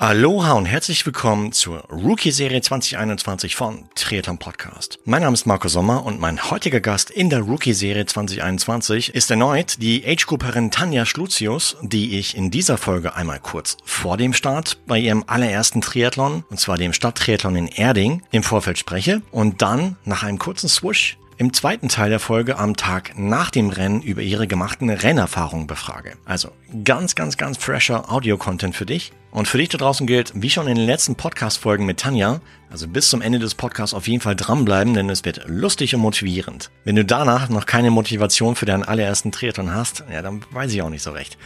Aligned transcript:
Aloha 0.00 0.52
und 0.52 0.66
herzlich 0.66 1.04
willkommen 1.06 1.50
zur 1.50 1.80
Rookie-Serie 1.90 2.62
2021 2.62 3.56
von 3.56 3.88
Triathlon 3.96 4.38
Podcast. 4.38 5.00
Mein 5.04 5.22
Name 5.22 5.34
ist 5.34 5.44
Marco 5.44 5.66
Sommer 5.66 6.06
und 6.06 6.20
mein 6.20 6.52
heutiger 6.52 6.78
Gast 6.78 7.10
in 7.10 7.30
der 7.30 7.40
Rookie-Serie 7.40 8.06
2021 8.06 9.12
ist 9.16 9.28
erneut 9.28 9.82
die 9.82 10.06
Age-Grupperin 10.06 10.70
Tanja 10.70 11.04
Schlutius, 11.04 11.78
die 11.82 12.16
ich 12.16 12.36
in 12.36 12.52
dieser 12.52 12.78
Folge 12.78 13.16
einmal 13.16 13.40
kurz 13.40 13.76
vor 13.84 14.16
dem 14.16 14.34
Start 14.34 14.78
bei 14.86 15.00
ihrem 15.00 15.24
allerersten 15.26 15.80
Triathlon, 15.80 16.44
und 16.48 16.60
zwar 16.60 16.78
dem 16.78 16.92
Stadttriathlon 16.92 17.56
in 17.56 17.66
Erding, 17.66 18.22
im 18.30 18.44
Vorfeld 18.44 18.78
spreche 18.78 19.22
und 19.32 19.62
dann 19.62 19.96
nach 20.04 20.22
einem 20.22 20.38
kurzen 20.38 20.68
Swoosh 20.68 21.18
im 21.38 21.52
zweiten 21.52 21.88
Teil 21.88 22.10
der 22.10 22.18
Folge 22.18 22.58
am 22.58 22.74
Tag 22.74 23.12
nach 23.16 23.50
dem 23.50 23.70
Rennen 23.70 24.02
über 24.02 24.22
ihre 24.22 24.48
gemachten 24.48 24.90
Rennerfahrungen 24.90 25.68
befrage. 25.68 26.14
Also 26.24 26.50
ganz, 26.82 27.14
ganz, 27.14 27.36
ganz 27.36 27.56
fresher 27.56 28.10
Audio-Content 28.10 28.74
für 28.74 28.86
dich. 28.86 29.12
Und 29.30 29.46
für 29.46 29.58
dich 29.58 29.68
da 29.68 29.78
draußen 29.78 30.06
gilt, 30.06 30.32
wie 30.34 30.50
schon 30.50 30.66
in 30.66 30.74
den 30.74 30.86
letzten 30.86 31.14
Podcast-Folgen 31.14 31.86
mit 31.86 32.00
Tanja, 32.00 32.40
also 32.70 32.88
bis 32.88 33.08
zum 33.08 33.22
Ende 33.22 33.38
des 33.38 33.54
Podcasts 33.54 33.94
auf 33.94 34.08
jeden 34.08 34.20
Fall 34.20 34.34
dranbleiben, 34.34 34.94
denn 34.94 35.08
es 35.10 35.24
wird 35.24 35.42
lustig 35.46 35.94
und 35.94 36.00
motivierend. 36.00 36.70
Wenn 36.84 36.96
du 36.96 37.04
danach 37.04 37.48
noch 37.48 37.66
keine 37.66 37.92
Motivation 37.92 38.56
für 38.56 38.66
deinen 38.66 38.82
allerersten 38.82 39.30
Triathlon 39.30 39.72
hast, 39.72 40.02
ja, 40.12 40.22
dann 40.22 40.40
weiß 40.50 40.72
ich 40.72 40.82
auch 40.82 40.90
nicht 40.90 41.02
so 41.02 41.12
recht. 41.12 41.38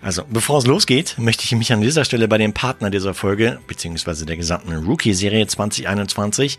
Also, 0.00 0.22
bevor 0.28 0.58
es 0.58 0.66
losgeht, 0.66 1.16
möchte 1.18 1.44
ich 1.44 1.52
mich 1.52 1.72
an 1.72 1.80
dieser 1.80 2.04
Stelle 2.04 2.28
bei 2.28 2.38
dem 2.38 2.52
Partner 2.54 2.88
dieser 2.88 3.14
Folge, 3.14 3.58
beziehungsweise 3.66 4.26
der 4.26 4.36
gesamten 4.36 4.72
Rookie-Serie 4.72 5.46
2021, 5.46 6.58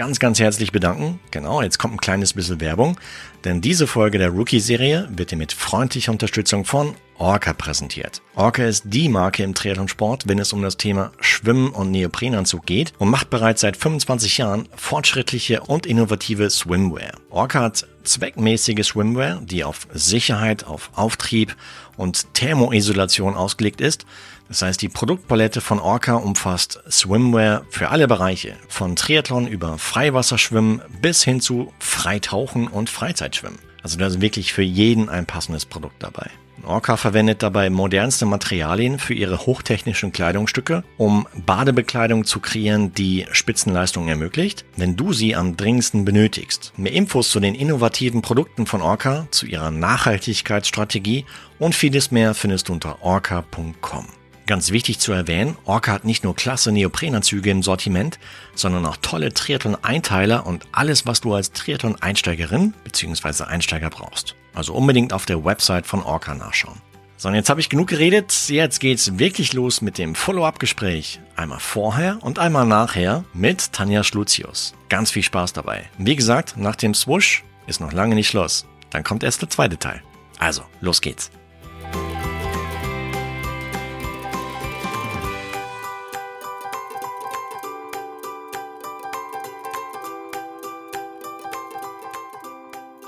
ganz, 0.00 0.18
ganz 0.18 0.40
herzlich 0.40 0.72
bedanken. 0.72 1.20
Genau, 1.30 1.60
jetzt 1.60 1.78
kommt 1.78 1.92
ein 1.92 2.00
kleines 2.00 2.32
bisschen 2.32 2.58
Werbung, 2.62 2.96
denn 3.44 3.60
diese 3.60 3.86
Folge 3.86 4.16
der 4.16 4.30
Rookie-Serie 4.30 5.10
wird 5.14 5.30
dir 5.30 5.36
mit 5.36 5.52
freundlicher 5.52 6.10
Unterstützung 6.10 6.64
von 6.64 6.94
Orca 7.18 7.52
präsentiert. 7.52 8.22
Orca 8.34 8.64
ist 8.64 8.84
die 8.86 9.10
Marke 9.10 9.42
im 9.42 9.54
Triathlonsport, 9.54 10.26
wenn 10.26 10.38
es 10.38 10.54
um 10.54 10.62
das 10.62 10.78
Thema 10.78 11.12
Schwimmen 11.20 11.68
und 11.68 11.90
Neoprenanzug 11.90 12.64
geht 12.64 12.94
und 12.98 13.10
macht 13.10 13.28
bereits 13.28 13.60
seit 13.60 13.76
25 13.76 14.38
Jahren 14.38 14.70
fortschrittliche 14.74 15.60
und 15.60 15.84
innovative 15.84 16.48
Swimwear. 16.48 17.12
Orca 17.28 17.60
hat 17.60 17.86
zweckmäßige 18.02 18.82
Swimwear, 18.82 19.42
die 19.42 19.64
auf 19.64 19.86
Sicherheit, 19.92 20.64
auf 20.64 20.92
Auftrieb 20.94 21.54
und 22.00 22.32
Thermoisolation 22.32 23.34
ausgelegt 23.34 23.82
ist. 23.82 24.06
Das 24.48 24.62
heißt, 24.62 24.80
die 24.80 24.88
Produktpalette 24.88 25.60
von 25.60 25.78
Orca 25.78 26.14
umfasst 26.14 26.80
Swimwear 26.90 27.62
für 27.68 27.90
alle 27.90 28.08
Bereiche, 28.08 28.56
von 28.68 28.96
Triathlon 28.96 29.46
über 29.46 29.76
Freiwasserschwimmen 29.76 30.80
bis 31.02 31.22
hin 31.22 31.42
zu 31.42 31.72
Freitauchen 31.78 32.68
und 32.68 32.88
Freizeitschwimmen. 32.88 33.58
Also 33.82 33.98
da 33.98 34.06
ist 34.06 34.22
wirklich 34.22 34.54
für 34.54 34.62
jeden 34.62 35.10
ein 35.10 35.26
passendes 35.26 35.66
Produkt 35.66 36.02
dabei. 36.02 36.30
Orca 36.64 36.96
verwendet 36.96 37.42
dabei 37.42 37.70
modernste 37.70 38.26
Materialien 38.26 38.98
für 38.98 39.14
ihre 39.14 39.46
hochtechnischen 39.46 40.12
Kleidungsstücke, 40.12 40.84
um 40.96 41.26
Badebekleidung 41.46 42.24
zu 42.24 42.40
kreieren, 42.40 42.92
die 42.94 43.26
Spitzenleistung 43.32 44.08
ermöglicht, 44.08 44.64
wenn 44.76 44.96
du 44.96 45.12
sie 45.12 45.34
am 45.34 45.56
dringendsten 45.56 46.04
benötigst. 46.04 46.72
Mehr 46.76 46.92
Infos 46.92 47.30
zu 47.30 47.40
den 47.40 47.54
innovativen 47.54 48.22
Produkten 48.22 48.66
von 48.66 48.82
Orca, 48.82 49.26
zu 49.30 49.46
ihrer 49.46 49.70
Nachhaltigkeitsstrategie 49.70 51.24
und 51.58 51.74
vieles 51.74 52.10
mehr 52.10 52.34
findest 52.34 52.68
du 52.68 52.72
unter 52.72 53.02
orca.com. 53.02 54.19
Ganz 54.50 54.72
wichtig 54.72 54.98
zu 54.98 55.12
erwähnen, 55.12 55.56
Orca 55.64 55.92
hat 55.92 56.04
nicht 56.04 56.24
nur 56.24 56.34
klasse 56.34 56.72
Neoprenanzüge 56.72 57.50
im 57.50 57.62
Sortiment, 57.62 58.18
sondern 58.56 58.84
auch 58.84 58.96
tolle 58.96 59.32
Triathlon-Einteiler 59.32 60.44
und 60.44 60.66
alles, 60.72 61.06
was 61.06 61.20
du 61.20 61.34
als 61.34 61.52
Triathlon-Einsteigerin 61.52 62.74
bzw. 62.82 63.44
Einsteiger 63.44 63.90
brauchst. 63.90 64.34
Also 64.52 64.74
unbedingt 64.74 65.12
auf 65.12 65.24
der 65.24 65.44
Website 65.44 65.86
von 65.86 66.02
Orca 66.02 66.34
nachschauen. 66.34 66.80
So, 67.16 67.28
und 67.28 67.36
jetzt 67.36 67.48
habe 67.48 67.60
ich 67.60 67.68
genug 67.68 67.86
geredet. 67.86 68.34
Jetzt 68.48 68.80
geht's 68.80 69.20
wirklich 69.20 69.52
los 69.52 69.82
mit 69.82 69.98
dem 69.98 70.16
Follow-up-Gespräch. 70.16 71.20
Einmal 71.36 71.60
vorher 71.60 72.18
und 72.20 72.40
einmal 72.40 72.66
nachher 72.66 73.22
mit 73.32 73.72
Tanja 73.72 74.02
Schlutius. 74.02 74.74
Ganz 74.88 75.12
viel 75.12 75.22
Spaß 75.22 75.52
dabei. 75.52 75.88
Wie 75.96 76.16
gesagt, 76.16 76.56
nach 76.56 76.74
dem 76.74 76.94
Swoosh 76.94 77.44
ist 77.68 77.80
noch 77.80 77.92
lange 77.92 78.16
nicht 78.16 78.26
Schluss. 78.26 78.66
Dann 78.90 79.04
kommt 79.04 79.22
erst 79.22 79.42
der 79.42 79.48
zweite 79.48 79.78
Teil. 79.78 80.02
Also, 80.40 80.62
los 80.80 81.00
geht's. 81.00 81.30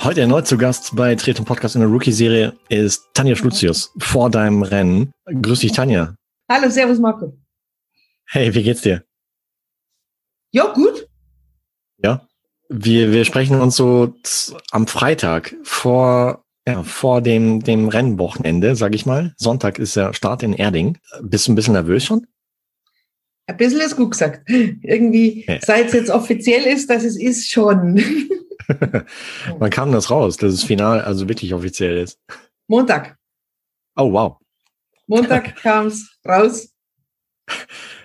Heute 0.04 0.20
erneut 0.22 0.48
zu 0.48 0.58
Gast 0.58 0.96
bei 0.96 1.14
Tretum 1.14 1.44
Podcast 1.44 1.76
in 1.76 1.80
der 1.80 1.88
Rookie-Serie 1.88 2.54
ist 2.68 3.04
Tanja 3.14 3.36
Schlutius 3.36 3.92
vor 3.98 4.30
deinem 4.30 4.64
Rennen. 4.64 5.12
Grüß 5.26 5.60
dich, 5.60 5.70
Tanja. 5.70 6.16
Hallo, 6.50 6.68
Servus, 6.68 6.98
Marco. 6.98 7.38
Hey, 8.26 8.52
wie 8.52 8.64
geht's 8.64 8.80
dir? 8.80 9.04
Ja, 10.50 10.72
gut. 10.72 11.08
Ja. 12.02 12.26
Wir, 12.68 13.12
wir 13.12 13.24
sprechen 13.24 13.60
uns 13.60 13.76
so 13.76 14.12
am 14.72 14.88
Freitag 14.88 15.54
vor, 15.62 16.44
ja, 16.66 16.82
vor 16.82 17.20
dem, 17.20 17.62
dem 17.62 17.88
Rennwochenende, 17.88 18.74
sag 18.74 18.96
ich 18.96 19.06
mal. 19.06 19.34
Sonntag 19.36 19.78
ist 19.78 19.94
der 19.94 20.14
Start 20.14 20.42
in 20.42 20.52
Erding. 20.52 20.98
Bist 21.20 21.46
du 21.46 21.52
ein 21.52 21.54
bisschen 21.54 21.74
nervös 21.74 22.04
schon? 22.04 22.26
Ein 23.46 23.56
bisschen 23.56 23.80
ist 23.80 23.94
gut 23.94 24.10
gesagt. 24.10 24.50
Irgendwie, 24.50 25.46
seit 25.62 25.86
es 25.86 25.92
jetzt 25.92 26.10
offiziell 26.10 26.64
ist, 26.64 26.90
dass 26.90 27.04
es 27.04 27.16
ist, 27.16 27.48
schon. 27.48 28.02
Wann 29.58 29.70
kam 29.70 29.92
das 29.92 30.10
raus, 30.10 30.36
dass 30.36 30.52
es 30.52 30.64
final 30.64 31.00
also 31.00 31.28
wirklich 31.28 31.54
offiziell 31.54 31.98
ist? 31.98 32.18
Montag. 32.68 33.16
Oh, 33.96 34.12
wow. 34.12 34.36
Montag 35.06 35.56
kam 35.62 35.86
es 35.86 36.18
raus. 36.26 36.68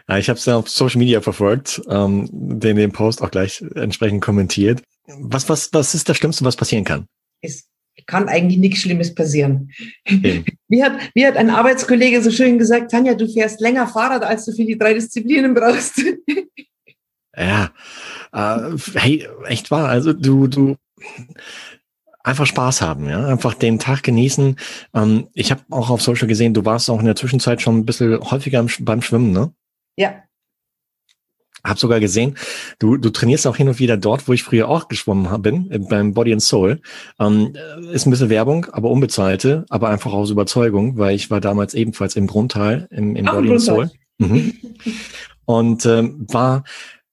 Ja, 0.09 0.17
ich 0.17 0.29
habe 0.29 0.39
es 0.39 0.45
ja 0.45 0.57
auf 0.57 0.69
Social 0.69 0.99
Media 0.99 1.21
verfolgt, 1.21 1.81
ähm, 1.89 2.27
den, 2.31 2.75
den 2.75 2.91
Post 2.91 3.21
auch 3.21 3.31
gleich 3.31 3.63
entsprechend 3.75 4.21
kommentiert. 4.21 4.81
Was, 5.05 5.47
was, 5.49 5.71
was 5.73 5.95
ist 5.95 6.09
das 6.09 6.17
Schlimmste, 6.17 6.43
was 6.45 6.55
passieren 6.55 6.83
kann? 6.83 7.07
Es 7.41 7.67
kann 8.05 8.29
eigentlich 8.29 8.57
nichts 8.57 8.79
Schlimmes 8.79 9.13
passieren. 9.13 9.71
Okay. 10.07 10.43
Wie, 10.69 10.83
hat, 10.83 10.99
wie 11.15 11.25
hat 11.25 11.37
ein 11.37 11.49
Arbeitskollege 11.49 12.21
so 12.21 12.29
schön 12.29 12.59
gesagt, 12.59 12.91
Tanja, 12.91 13.13
du 13.13 13.25
fährst 13.25 13.61
länger 13.61 13.87
Fahrrad, 13.87 14.23
als 14.23 14.43
du 14.43 14.51
für 14.51 14.65
die 14.65 14.77
drei 14.77 14.93
Disziplinen 14.93 15.53
brauchst. 15.53 16.03
Ja, 17.37 17.69
äh, 18.33 18.77
hey, 18.95 19.27
echt 19.45 19.69
wahr. 19.69 19.89
Also 19.89 20.13
du, 20.13 20.47
du 20.47 20.75
einfach 22.27 22.45
Spaß 22.45 22.81
haben, 22.81 23.07
ja, 23.07 23.25
einfach 23.25 23.53
den 23.53 23.79
Tag 23.79 24.03
genießen. 24.03 24.57
Ähm, 24.93 25.27
ich 25.33 25.51
habe 25.51 25.61
auch 25.69 25.89
auf 25.89 26.01
Social 26.01 26.27
gesehen, 26.27 26.53
du 26.53 26.65
warst 26.65 26.89
auch 26.89 26.99
in 26.99 27.05
der 27.05 27.15
Zwischenzeit 27.15 27.61
schon 27.61 27.77
ein 27.77 27.85
bisschen 27.85 28.19
häufiger 28.19 28.65
beim 28.79 29.01
Schwimmen, 29.01 29.31
ne? 29.31 29.53
Ja. 29.95 30.23
Hab 31.63 31.79
sogar 31.79 31.99
gesehen, 31.99 32.37
du, 32.79 32.97
du 32.97 33.09
trainierst 33.09 33.47
auch 33.47 33.55
hin 33.57 33.67
und 33.67 33.79
wieder 33.79 33.97
dort, 33.97 34.27
wo 34.27 34.33
ich 34.33 34.43
früher 34.43 34.67
auch 34.69 34.87
geschwommen 34.87 35.41
bin, 35.41 35.87
beim 35.89 36.13
Body 36.13 36.33
and 36.33 36.41
Soul. 36.41 36.81
Ähm, 37.19 37.53
ist 37.91 38.05
ein 38.05 38.11
bisschen 38.11 38.29
Werbung, 38.29 38.67
aber 38.71 38.89
unbezahlte, 38.89 39.65
aber 39.69 39.89
einfach 39.89 40.13
aus 40.13 40.29
Überzeugung, 40.29 40.97
weil 40.97 41.15
ich 41.15 41.29
war 41.29 41.41
damals 41.41 41.73
ebenfalls 41.73 42.15
im 42.15 42.27
Grundteil, 42.27 42.87
im, 42.91 43.15
im 43.15 43.25
Body 43.25 43.51
and 43.51 43.61
Soul. 43.61 43.91
Mhm. 44.17 44.53
Und 45.45 45.85
ähm, 45.85 46.25
war 46.29 46.63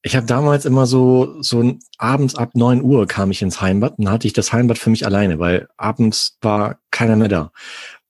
ich 0.06 0.15
habe 0.15 0.26
damals 0.26 0.66
immer 0.66 0.84
so, 0.84 1.41
so 1.41 1.78
abends 1.97 2.34
ab 2.34 2.50
neun 2.53 2.82
Uhr 2.82 3.06
kam 3.06 3.31
ich 3.31 3.41
ins 3.41 3.62
Heimbad 3.62 3.98
und 3.98 4.10
hatte 4.10 4.26
ich 4.26 4.34
das 4.34 4.53
Heimbad 4.53 4.76
für 4.76 4.91
mich 4.91 5.06
alleine, 5.06 5.38
weil 5.38 5.66
abends 5.78 6.37
war 6.42 6.78
keiner 6.91 7.16
mehr 7.16 7.28
da. 7.28 7.53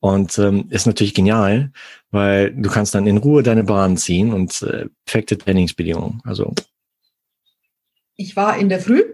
Und 0.01 0.37
ähm, 0.39 0.67
ist 0.71 0.87
natürlich 0.87 1.15
genial, 1.15 1.71
weil 2.11 2.53
du 2.53 2.69
kannst 2.69 2.97
dann 2.97 3.07
in 3.07 3.19
Ruhe 3.19 3.45
deine 3.45 3.63
Bahn 3.63 3.97
ziehen 3.97 4.33
und 4.33 4.61
äh, 4.63 4.87
perfekte 5.07 5.39
Trainingsbedingungen. 5.39 6.21
Also 6.25 6.53
ich 8.17 8.35
war 8.35 8.59
in 8.59 8.69
der 8.69 8.81
Früh, 8.81 9.05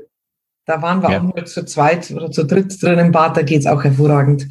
da 0.65 0.81
waren 0.81 1.03
wir 1.03 1.11
ja. 1.11 1.19
auch 1.19 1.35
nur 1.35 1.45
zu 1.45 1.67
zweit 1.67 2.11
oder 2.11 2.31
zu 2.31 2.45
dritt 2.47 2.83
drin 2.83 2.99
im 2.99 3.13
Bad, 3.13 3.37
da 3.37 3.43
geht's 3.43 3.67
auch 3.67 3.85
hervorragend. 3.85 4.49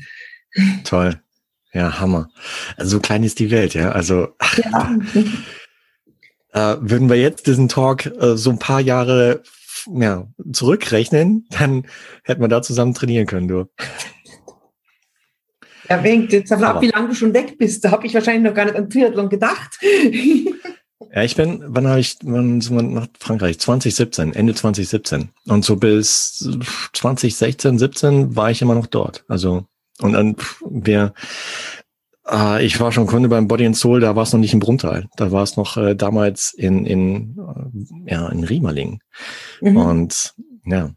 Toll. 0.84 1.20
Ja, 1.74 2.00
Hammer. 2.00 2.30
Also 2.78 2.92
so 2.92 3.00
klein 3.00 3.24
ist 3.24 3.40
die 3.40 3.50
Welt, 3.50 3.74
ja. 3.74 3.92
Also 3.92 4.36
ja. 4.56 5.00
Äh, 6.52 6.78
würden 6.80 7.10
wir 7.10 7.18
jetzt 7.18 7.48
diesen 7.48 7.68
Talk 7.68 8.06
äh, 8.06 8.36
so 8.36 8.50
ein 8.50 8.60
paar 8.60 8.80
Jahre 8.80 9.44
ja, 9.94 10.28
zurückrechnen, 10.52 11.48
dann 11.52 11.86
hätten 12.24 12.42
wir 12.42 12.48
da 12.48 12.62
zusammen 12.62 12.94
trainieren 12.94 13.28
können, 13.28 13.48
du. 13.48 13.66
Ja, 15.90 15.98
hängt 15.98 16.32
jetzt 16.32 16.52
davon 16.52 16.66
ab, 16.66 16.82
wie 16.82 16.90
lange 16.90 17.10
du 17.10 17.16
schon 17.16 17.34
weg 17.34 17.58
bist. 17.58 17.84
Da 17.84 17.92
habe 17.92 18.06
ich 18.06 18.14
wahrscheinlich 18.14 18.44
noch 18.44 18.54
gar 18.54 18.66
nicht 18.66 18.76
an 18.76 18.90
Triathlon 18.90 19.30
gedacht. 19.30 19.80
ja, 19.82 21.24
ich 21.24 21.36
bin, 21.36 21.64
wann 21.66 21.88
habe 21.88 22.00
ich, 22.00 22.18
wann 22.24 22.62
sind 22.62 22.76
wir 22.76 22.84
nach 22.84 23.08
Frankreich? 23.20 23.60
2017, 23.60 24.34
Ende 24.34 24.54
2017. 24.54 25.30
Und 25.48 25.66
so 25.66 25.78
bis 25.78 26.48
2016, 26.94 27.80
17 27.80 28.36
war 28.36 28.52
ich 28.52 28.62
immer 28.62 28.76
noch 28.76 28.86
dort. 28.86 29.26
Also, 29.28 29.66
und 30.00 30.14
dann, 30.14 30.36
wir, 30.70 31.14
äh, 32.32 32.66
ich 32.66 32.80
war 32.80 32.92
schon 32.92 33.08
Kunde 33.08 33.30
beim 33.30 33.48
Body 33.48 33.66
and 33.66 33.78
Soul, 33.78 34.00
da 34.00 34.16
war 34.16 34.24
es 34.24 34.34
noch 34.34 34.40
nicht 34.40 34.54
im 34.54 34.60
Brunntal. 34.60 35.08
Da 35.16 35.32
war 35.32 35.44
es 35.44 35.58
noch 35.58 35.78
äh, 35.78 35.96
damals 35.96 36.54
in, 36.54 36.86
in, 36.86 37.38
äh, 38.06 38.12
ja, 38.14 38.30
in 38.30 38.44
Riemerling. 38.44 39.02
Mhm. 39.62 39.78
Und 39.78 40.34
ja, 40.66 40.92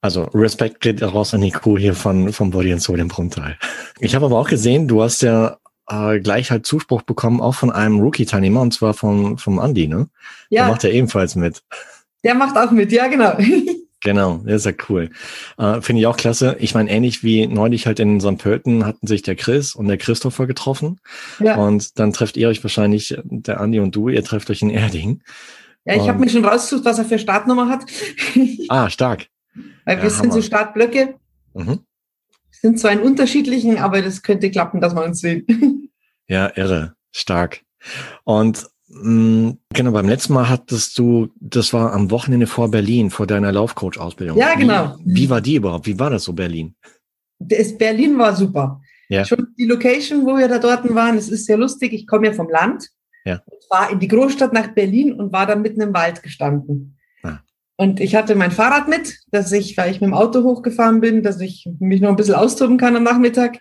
Also 0.00 0.24
Respekt 0.34 0.80
geht 0.80 1.02
raus 1.02 1.34
an 1.34 1.42
die 1.42 1.50
Crew 1.50 1.78
hier 1.78 1.94
von, 1.94 2.32
vom 2.32 2.50
Body 2.50 2.72
and 2.72 2.82
Soul 2.82 3.00
im 3.00 3.08
Brunnteil. 3.08 3.56
Ich 4.02 4.14
habe 4.14 4.24
aber 4.24 4.38
auch 4.38 4.48
gesehen, 4.48 4.88
du 4.88 5.02
hast 5.02 5.20
ja 5.20 5.58
äh, 5.86 6.20
gleich 6.20 6.50
halt 6.50 6.64
Zuspruch 6.64 7.02
bekommen, 7.02 7.42
auch 7.42 7.54
von 7.54 7.70
einem 7.70 8.00
Rookie-Teilnehmer, 8.00 8.62
und 8.62 8.72
zwar 8.72 8.94
vom, 8.94 9.36
vom 9.36 9.58
Andy, 9.58 9.88
ne? 9.88 10.08
Ja. 10.48 10.62
Der 10.62 10.72
macht 10.72 10.84
ja 10.84 10.90
ebenfalls 10.90 11.34
mit. 11.34 11.62
Der 12.24 12.34
macht 12.34 12.56
auch 12.56 12.70
mit, 12.70 12.92
ja, 12.92 13.08
genau. 13.08 13.36
Genau, 14.02 14.40
das 14.44 14.64
ist 14.64 14.66
ja 14.66 14.72
cool. 14.88 15.10
Äh, 15.58 15.82
Finde 15.82 16.00
ich 16.00 16.06
auch 16.06 16.16
klasse. 16.16 16.56
Ich 16.58 16.74
meine, 16.74 16.90
ähnlich 16.90 17.22
wie 17.22 17.46
neulich 17.46 17.86
halt 17.86 18.00
in 18.00 18.20
St. 18.20 18.38
Pölten 18.38 18.86
hatten 18.86 19.06
sich 19.06 19.22
der 19.22 19.36
Chris 19.36 19.74
und 19.74 19.88
der 19.88 19.98
Christopher 19.98 20.46
getroffen. 20.46 21.00
Ja. 21.38 21.56
Und 21.56 21.98
dann 21.98 22.12
trefft 22.12 22.38
ihr 22.38 22.48
euch 22.48 22.62
wahrscheinlich, 22.64 23.14
der 23.24 23.60
Andi 23.60 23.78
und 23.78 23.94
du, 23.94 24.08
ihr 24.08 24.24
trefft 24.24 24.50
euch 24.50 24.62
in 24.62 24.70
Erding. 24.70 25.22
Ja, 25.84 25.96
ich 25.96 26.08
habe 26.08 26.18
mir 26.18 26.28
schon 26.28 26.44
rausgesucht, 26.44 26.84
was 26.84 26.98
er 26.98 27.04
für 27.04 27.18
Startnummer 27.18 27.68
hat. 27.68 27.84
ah, 28.68 28.88
stark. 28.88 29.26
Weil 29.84 29.98
ja, 29.98 30.02
wir 30.02 30.10
sind 30.10 30.32
so 30.32 30.40
Startblöcke. 30.40 31.16
Mhm. 31.54 31.80
Sind 32.50 32.78
zwar 32.78 32.92
in 32.92 33.00
unterschiedlichen, 33.00 33.78
aber 33.78 34.02
das 34.02 34.22
könnte 34.22 34.50
klappen, 34.50 34.80
dass 34.80 34.94
wir 34.94 35.04
uns 35.04 35.20
sehen. 35.20 35.90
ja, 36.26 36.52
irre. 36.54 36.94
Stark. 37.10 37.62
Und 38.24 38.66
genau, 38.92 39.92
beim 39.92 40.08
letzten 40.08 40.34
Mal 40.34 40.48
hattest 40.48 40.98
du, 40.98 41.28
das 41.40 41.72
war 41.72 41.92
am 41.92 42.10
Wochenende 42.10 42.46
vor 42.46 42.70
Berlin, 42.70 43.10
vor 43.10 43.26
deiner 43.26 43.52
Laufcoach-Ausbildung. 43.52 44.36
Ja, 44.36 44.54
genau. 44.54 44.96
Wie, 45.04 45.22
wie, 45.22 45.30
war 45.30 45.40
die 45.40 45.56
überhaupt? 45.56 45.86
Wie 45.86 45.98
war 45.98 46.10
das 46.10 46.24
so, 46.24 46.32
Berlin? 46.32 46.74
Das 47.38 47.76
Berlin 47.76 48.18
war 48.18 48.34
super. 48.34 48.80
Ja. 49.08 49.24
Schon 49.24 49.48
die 49.56 49.66
Location, 49.66 50.26
wo 50.26 50.36
wir 50.36 50.48
da 50.48 50.58
dort 50.58 50.92
waren, 50.94 51.16
es 51.16 51.28
ist 51.28 51.46
sehr 51.46 51.56
lustig. 51.56 51.92
Ich 51.92 52.06
komme 52.06 52.26
ja 52.26 52.32
vom 52.32 52.48
Land. 52.48 52.88
Ja. 53.24 53.42
War 53.68 53.90
in 53.90 53.98
die 53.98 54.08
Großstadt 54.08 54.52
nach 54.52 54.68
Berlin 54.68 55.12
und 55.12 55.32
war 55.32 55.46
dann 55.46 55.62
mitten 55.62 55.80
im 55.80 55.94
Wald 55.94 56.22
gestanden. 56.22 56.96
Und 57.80 57.98
ich 57.98 58.14
hatte 58.14 58.34
mein 58.34 58.50
Fahrrad 58.50 58.88
mit, 58.88 59.20
dass 59.30 59.50
ich, 59.52 59.74
weil 59.78 59.90
ich 59.90 60.02
mit 60.02 60.08
dem 60.08 60.12
Auto 60.12 60.42
hochgefahren 60.42 61.00
bin, 61.00 61.22
dass 61.22 61.40
ich 61.40 61.66
mich 61.78 62.02
noch 62.02 62.10
ein 62.10 62.16
bisschen 62.16 62.34
austoben 62.34 62.76
kann 62.76 62.94
am 62.94 63.04
Nachmittag. 63.04 63.60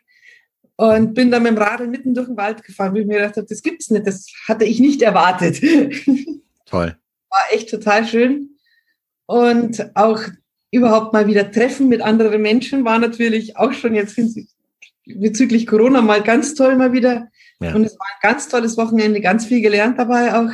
Und 0.79 1.13
bin 1.13 1.29
dann 1.29 1.43
mit 1.43 1.51
dem 1.51 1.57
Radl 1.57 1.87
mitten 1.87 2.13
durch 2.13 2.27
den 2.27 2.37
Wald 2.37 2.63
gefahren, 2.63 2.93
wo 2.93 2.99
ich 2.99 3.05
mir 3.05 3.17
gedacht 3.17 3.35
habe, 3.35 3.45
das 3.45 3.61
gibt's 3.61 3.89
nicht, 3.89 4.07
das 4.07 4.27
hatte 4.47 4.63
ich 4.63 4.79
nicht 4.79 5.01
erwartet. 5.01 5.61
Toll. 6.65 6.95
War 7.29 7.41
echt 7.51 7.69
total 7.69 8.07
schön. 8.07 8.51
Und 9.25 9.93
auch 9.97 10.21
überhaupt 10.71 11.11
mal 11.11 11.27
wieder 11.27 11.51
Treffen 11.51 11.89
mit 11.89 11.99
anderen 11.99 12.41
Menschen 12.41 12.85
war 12.85 12.97
natürlich 12.97 13.57
auch 13.57 13.73
schon 13.73 13.93
jetzt 13.93 14.17
bezüglich 15.05 15.67
Corona 15.67 16.01
mal 16.01 16.23
ganz 16.23 16.55
toll 16.55 16.77
mal 16.77 16.93
wieder. 16.93 17.27
Ja. 17.59 17.75
Und 17.75 17.83
es 17.83 17.99
war 17.99 18.07
ein 18.07 18.29
ganz 18.29 18.47
tolles 18.47 18.77
Wochenende, 18.77 19.19
ganz 19.19 19.45
viel 19.45 19.59
gelernt 19.59 19.99
dabei 19.99 20.33
auch. 20.33 20.51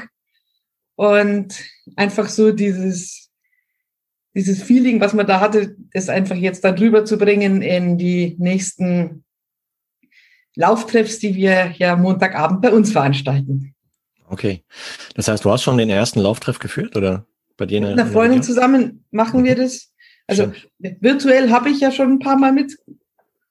Und 0.95 1.53
einfach 1.95 2.29
so 2.29 2.51
dieses, 2.51 3.29
dieses 4.33 4.63
Feeling, 4.63 4.99
was 5.01 5.13
man 5.13 5.27
da 5.27 5.39
hatte, 5.39 5.75
das 5.93 6.09
einfach 6.09 6.35
jetzt 6.35 6.63
dann 6.63 6.75
drüber 6.75 7.05
zu 7.05 7.19
bringen 7.19 7.61
in 7.61 7.99
die 7.99 8.35
nächsten 8.39 9.24
Lauftreffs, 10.55 11.19
die 11.19 11.35
wir 11.35 11.73
ja 11.77 11.95
Montagabend 11.95 12.61
bei 12.61 12.71
uns 12.71 12.91
veranstalten. 12.91 13.73
Okay. 14.27 14.63
Das 15.15 15.27
heißt, 15.27 15.45
du 15.45 15.51
hast 15.51 15.63
schon 15.63 15.77
den 15.77 15.89
ersten 15.89 16.19
Lauftreff 16.19 16.59
geführt 16.59 16.95
oder 16.95 17.25
bei 17.57 17.65
dir? 17.65 17.81
Mit 17.81 17.91
einer 17.91 18.07
Freundin 18.07 18.43
zusammen 18.43 19.05
machen 19.11 19.43
wir 19.43 19.55
mhm. 19.55 19.61
das. 19.61 19.91
Also 20.27 20.51
Schön. 20.79 20.97
virtuell 21.01 21.51
habe 21.51 21.69
ich 21.69 21.79
ja 21.79 21.91
schon 21.91 22.13
ein 22.13 22.19
paar 22.19 22.37
Mal 22.37 22.51
mit 22.51 22.77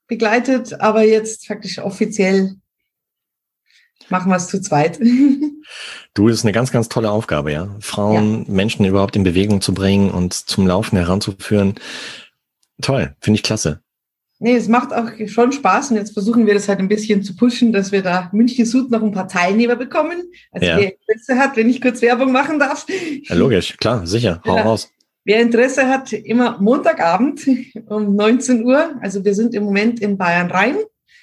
begleitet, 0.07 0.79
aber 0.81 1.03
jetzt 1.03 1.47
faktisch 1.47 1.79
offiziell 1.79 2.55
machen 4.09 4.29
wir 4.29 4.35
es 4.35 4.47
zu 4.47 4.61
zweit. 4.61 4.99
Du, 6.13 6.29
das 6.29 6.37
ist 6.37 6.45
eine 6.45 6.53
ganz, 6.53 6.71
ganz 6.71 6.87
tolle 6.87 7.09
Aufgabe, 7.09 7.51
ja. 7.51 7.75
Frauen, 7.81 8.45
ja. 8.45 8.53
Menschen 8.53 8.85
überhaupt 8.85 9.15
in 9.15 9.23
Bewegung 9.23 9.61
zu 9.61 9.73
bringen 9.73 10.11
und 10.11 10.33
zum 10.33 10.67
Laufen 10.67 10.95
heranzuführen. 10.95 11.75
Toll, 12.81 13.15
finde 13.19 13.37
ich 13.37 13.43
klasse. 13.43 13.81
Nee, 14.39 14.55
es 14.55 14.67
macht 14.67 14.93
auch 14.93 15.09
schon 15.27 15.51
Spaß 15.51 15.91
und 15.91 15.97
jetzt 15.97 16.13
versuchen 16.13 16.45
wir 16.45 16.53
das 16.53 16.67
halt 16.67 16.79
ein 16.79 16.89
bisschen 16.89 17.23
zu 17.23 17.35
pushen, 17.35 17.71
dass 17.71 17.91
wir 17.91 18.01
da 18.01 18.29
München 18.33 18.65
Süd 18.65 18.91
noch 18.91 19.01
ein 19.01 19.11
paar 19.11 19.27
Teilnehmer 19.27 19.75
bekommen. 19.75 20.23
Also 20.51 20.67
ja. 20.67 20.77
wer 20.77 20.93
Interesse 20.93 21.37
hat, 21.37 21.55
wenn 21.55 21.69
ich 21.69 21.81
kurz 21.81 22.01
Werbung 22.01 22.31
machen 22.31 22.59
darf. 22.59 22.85
Ja, 23.23 23.35
logisch, 23.35 23.77
klar, 23.77 24.05
sicher, 24.05 24.41
hau 24.45 24.57
ja. 24.57 24.63
raus. 24.63 24.91
Wer 25.23 25.41
Interesse 25.41 25.87
hat, 25.87 26.13
immer 26.13 26.59
Montagabend 26.59 27.47
um 27.87 28.15
19 28.15 28.63
Uhr. 28.63 28.95
Also 29.01 29.23
wir 29.23 29.33
sind 29.33 29.55
im 29.55 29.63
Moment 29.63 29.99
in 29.99 30.17
Bayern 30.17 30.51
Rhein. 30.51 30.77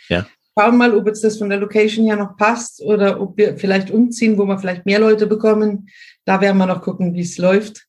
Ja 0.08 0.26
schauen 0.58 0.76
mal, 0.76 0.94
ob 0.96 1.06
jetzt 1.06 1.24
das 1.24 1.38
von 1.38 1.48
der 1.48 1.58
Location 1.58 2.06
her 2.06 2.16
noch 2.16 2.36
passt 2.36 2.82
oder 2.82 3.20
ob 3.20 3.36
wir 3.36 3.56
vielleicht 3.56 3.90
umziehen, 3.90 4.38
wo 4.38 4.44
wir 4.44 4.58
vielleicht 4.58 4.86
mehr 4.86 4.98
Leute 4.98 5.26
bekommen. 5.26 5.88
Da 6.24 6.40
werden 6.40 6.58
wir 6.58 6.66
noch 6.66 6.82
gucken, 6.82 7.14
wie 7.14 7.22
es 7.22 7.38
läuft. 7.38 7.86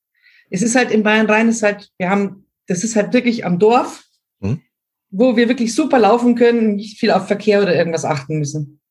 Es 0.49 0.61
ist 0.61 0.75
halt 0.75 0.91
in 0.91 1.03
Bayern 1.03 1.29
Rhein, 1.29 1.49
ist 1.49 1.63
halt, 1.63 1.89
wir 1.97 2.09
haben, 2.09 2.45
das 2.67 2.83
ist 2.83 2.95
halt 2.95 3.13
wirklich 3.13 3.45
am 3.45 3.59
Dorf. 3.59 4.03
Wo 5.13 5.37
wir 5.37 5.47
wirklich 5.47 5.73
super 5.73 5.99
laufen 5.99 6.35
können, 6.35 6.75
nicht 6.75 6.99
viel 6.99 7.11
auf 7.11 7.27
Verkehr 7.27 7.61
oder 7.61 7.75
irgendwas 7.75 8.03
achten 8.03 8.39
müssen. 8.39 8.81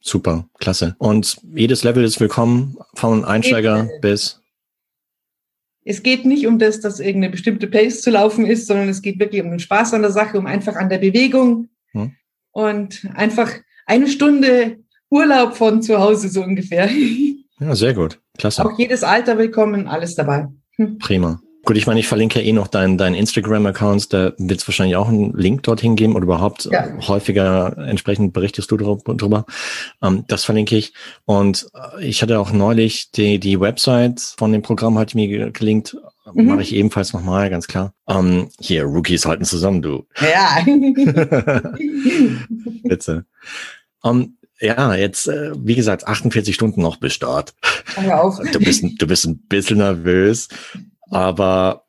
Super, 0.00 0.48
klasse. 0.58 0.94
Und 0.98 1.38
jedes 1.52 1.82
Level 1.82 2.04
ist 2.04 2.20
willkommen, 2.20 2.76
von 2.94 3.24
Einsteiger 3.24 3.88
bis. 4.00 4.40
Es 5.84 6.02
geht 6.02 6.24
nicht 6.24 6.46
um 6.46 6.58
das, 6.58 6.80
dass 6.80 7.00
irgendeine 7.00 7.32
bestimmte 7.32 7.66
Pace 7.66 8.02
zu 8.02 8.10
laufen 8.10 8.46
ist, 8.46 8.66
sondern 8.66 8.88
es 8.88 9.02
geht 9.02 9.18
wirklich 9.18 9.42
um 9.42 9.50
den 9.50 9.58
Spaß 9.58 9.94
an 9.94 10.02
der 10.02 10.12
Sache, 10.12 10.38
um 10.38 10.46
einfach 10.46 10.76
an 10.76 10.88
der 10.88 10.98
Bewegung. 10.98 11.68
Hm 11.92 12.12
und 12.58 13.06
einfach 13.14 13.52
eine 13.86 14.08
Stunde 14.08 14.78
Urlaub 15.10 15.56
von 15.56 15.80
zu 15.80 15.98
Hause 15.98 16.28
so 16.28 16.42
ungefähr. 16.42 16.88
Ja, 17.60 17.74
sehr 17.74 17.92
gut. 17.92 18.20
Klasse. 18.38 18.64
Auch 18.64 18.78
jedes 18.78 19.02
Alter 19.02 19.36
willkommen, 19.36 19.88
alles 19.88 20.14
dabei. 20.14 20.46
Hm. 20.76 20.96
Prima. 20.98 21.40
Gut, 21.68 21.76
ich 21.76 21.86
meine, 21.86 22.00
ich 22.00 22.08
verlinke 22.08 22.40
ja 22.40 22.46
eh 22.46 22.52
noch 22.54 22.68
deinen 22.68 22.96
dein 22.96 23.12
Instagram-Account, 23.12 24.14
da 24.14 24.32
wird 24.38 24.58
es 24.58 24.66
wahrscheinlich 24.66 24.96
auch 24.96 25.08
einen 25.08 25.34
Link 25.34 25.64
dorthin 25.64 25.96
geben 25.96 26.16
oder 26.16 26.22
überhaupt 26.24 26.64
ja. 26.72 26.88
häufiger 27.06 27.76
entsprechend 27.76 28.32
berichtest 28.32 28.70
du 28.70 28.78
drüber. 28.78 29.44
Ähm, 30.02 30.24
das 30.28 30.44
verlinke 30.44 30.78
ich. 30.78 30.94
Und 31.26 31.68
äh, 31.74 32.06
ich 32.06 32.22
hatte 32.22 32.38
auch 32.40 32.52
neulich 32.52 33.10
die, 33.10 33.38
die 33.38 33.60
Website 33.60 34.18
von 34.38 34.50
dem 34.50 34.62
Programm 34.62 34.98
hat 34.98 35.14
mir 35.14 35.50
gelinkt, 35.50 35.94
mhm. 36.32 36.46
mache 36.46 36.62
ich 36.62 36.74
ebenfalls 36.74 37.12
nochmal, 37.12 37.50
ganz 37.50 37.66
klar. 37.66 37.92
Ähm, 38.08 38.48
hier, 38.58 38.84
Rookies 38.84 39.26
halten 39.26 39.44
zusammen, 39.44 39.82
du. 39.82 40.06
Ja. 40.22 40.64
Bitte. 42.84 43.26
Um, 44.00 44.38
ja, 44.58 44.94
jetzt, 44.94 45.28
äh, 45.28 45.52
wie 45.54 45.74
gesagt, 45.74 46.06
48 46.06 46.54
Stunden 46.54 46.80
noch 46.80 46.96
bis 46.96 47.12
Start. 47.12 47.54
Hör 47.94 48.22
auf. 48.22 48.40
Du 48.52 48.58
bist, 48.58 48.82
du 48.82 49.06
bist 49.06 49.26
ein 49.26 49.38
bisschen 49.48 49.78
nervös, 49.78 50.48
aber. 51.10 51.84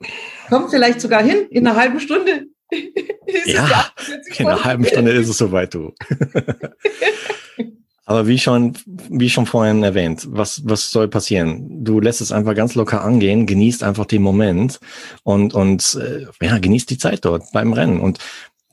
Kommt 0.49 0.71
vielleicht 0.71 1.01
sogar 1.01 1.23
hin, 1.23 1.47
in 1.49 1.67
einer 1.67 1.79
halben 1.79 1.99
Stunde. 1.99 2.47
ja, 3.45 3.89
in 4.37 4.47
einer 4.47 4.63
halben 4.63 4.85
Stunde 4.85 5.11
ist 5.11 5.29
es 5.29 5.37
soweit, 5.37 5.73
du. 5.73 5.93
Aber 8.09 8.25
wie 8.25 8.39
schon, 8.39 8.75
wie 8.87 9.29
schon 9.29 9.45
vorhin 9.45 9.83
erwähnt, 9.83 10.27
was, 10.31 10.63
was 10.65 10.89
soll 10.89 11.07
passieren? 11.07 11.83
Du 11.83 11.99
lässt 11.99 12.21
es 12.21 12.31
einfach 12.31 12.55
ganz 12.55 12.73
locker 12.73 13.03
angehen, 13.03 13.45
genießt 13.45 13.83
einfach 13.83 14.05
den 14.05 14.23
Moment 14.23 14.79
und, 15.21 15.53
und 15.53 15.95
äh, 16.01 16.25
ja, 16.43 16.57
genießt 16.57 16.89
die 16.89 16.97
Zeit 16.97 17.23
dort 17.23 17.51
beim 17.53 17.71
Rennen. 17.71 17.99
Und 17.99 18.17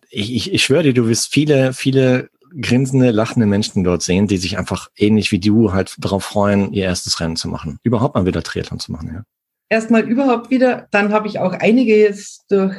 ich, 0.09 0.35
ich, 0.35 0.55
ich 0.55 0.65
schwöre 0.65 0.85
dir, 0.85 0.95
du 0.95 1.07
wirst 1.07 1.31
viele, 1.31 1.75
viele 1.75 2.31
grinsende, 2.59 3.11
lachende 3.11 3.45
Menschen 3.45 3.85
dort 3.85 4.03
sehen, 4.03 4.27
die 4.27 4.39
sich 4.39 4.57
einfach 4.57 4.89
ähnlich 4.97 5.33
wie 5.33 5.39
du 5.39 5.75
halt 5.75 5.97
darauf 5.99 6.25
freuen, 6.25 6.73
ihr 6.73 6.85
erstes 6.85 7.21
Rennen 7.21 7.37
zu 7.37 7.49
machen. 7.49 7.79
Überhaupt 7.83 8.15
mal 8.15 8.25
wieder 8.25 8.43
Triathlon 8.43 8.81
zu 8.81 8.91
machen, 8.91 9.11
ja. 9.13 9.23
Erstmal 9.69 10.03
überhaupt 10.03 10.51
wieder. 10.51 10.87
Dann 10.91 11.13
habe 11.13 11.29
ich 11.29 11.39
auch 11.39 11.53
einige 11.53 11.97
jetzt 11.97 12.45
durch 12.51 12.77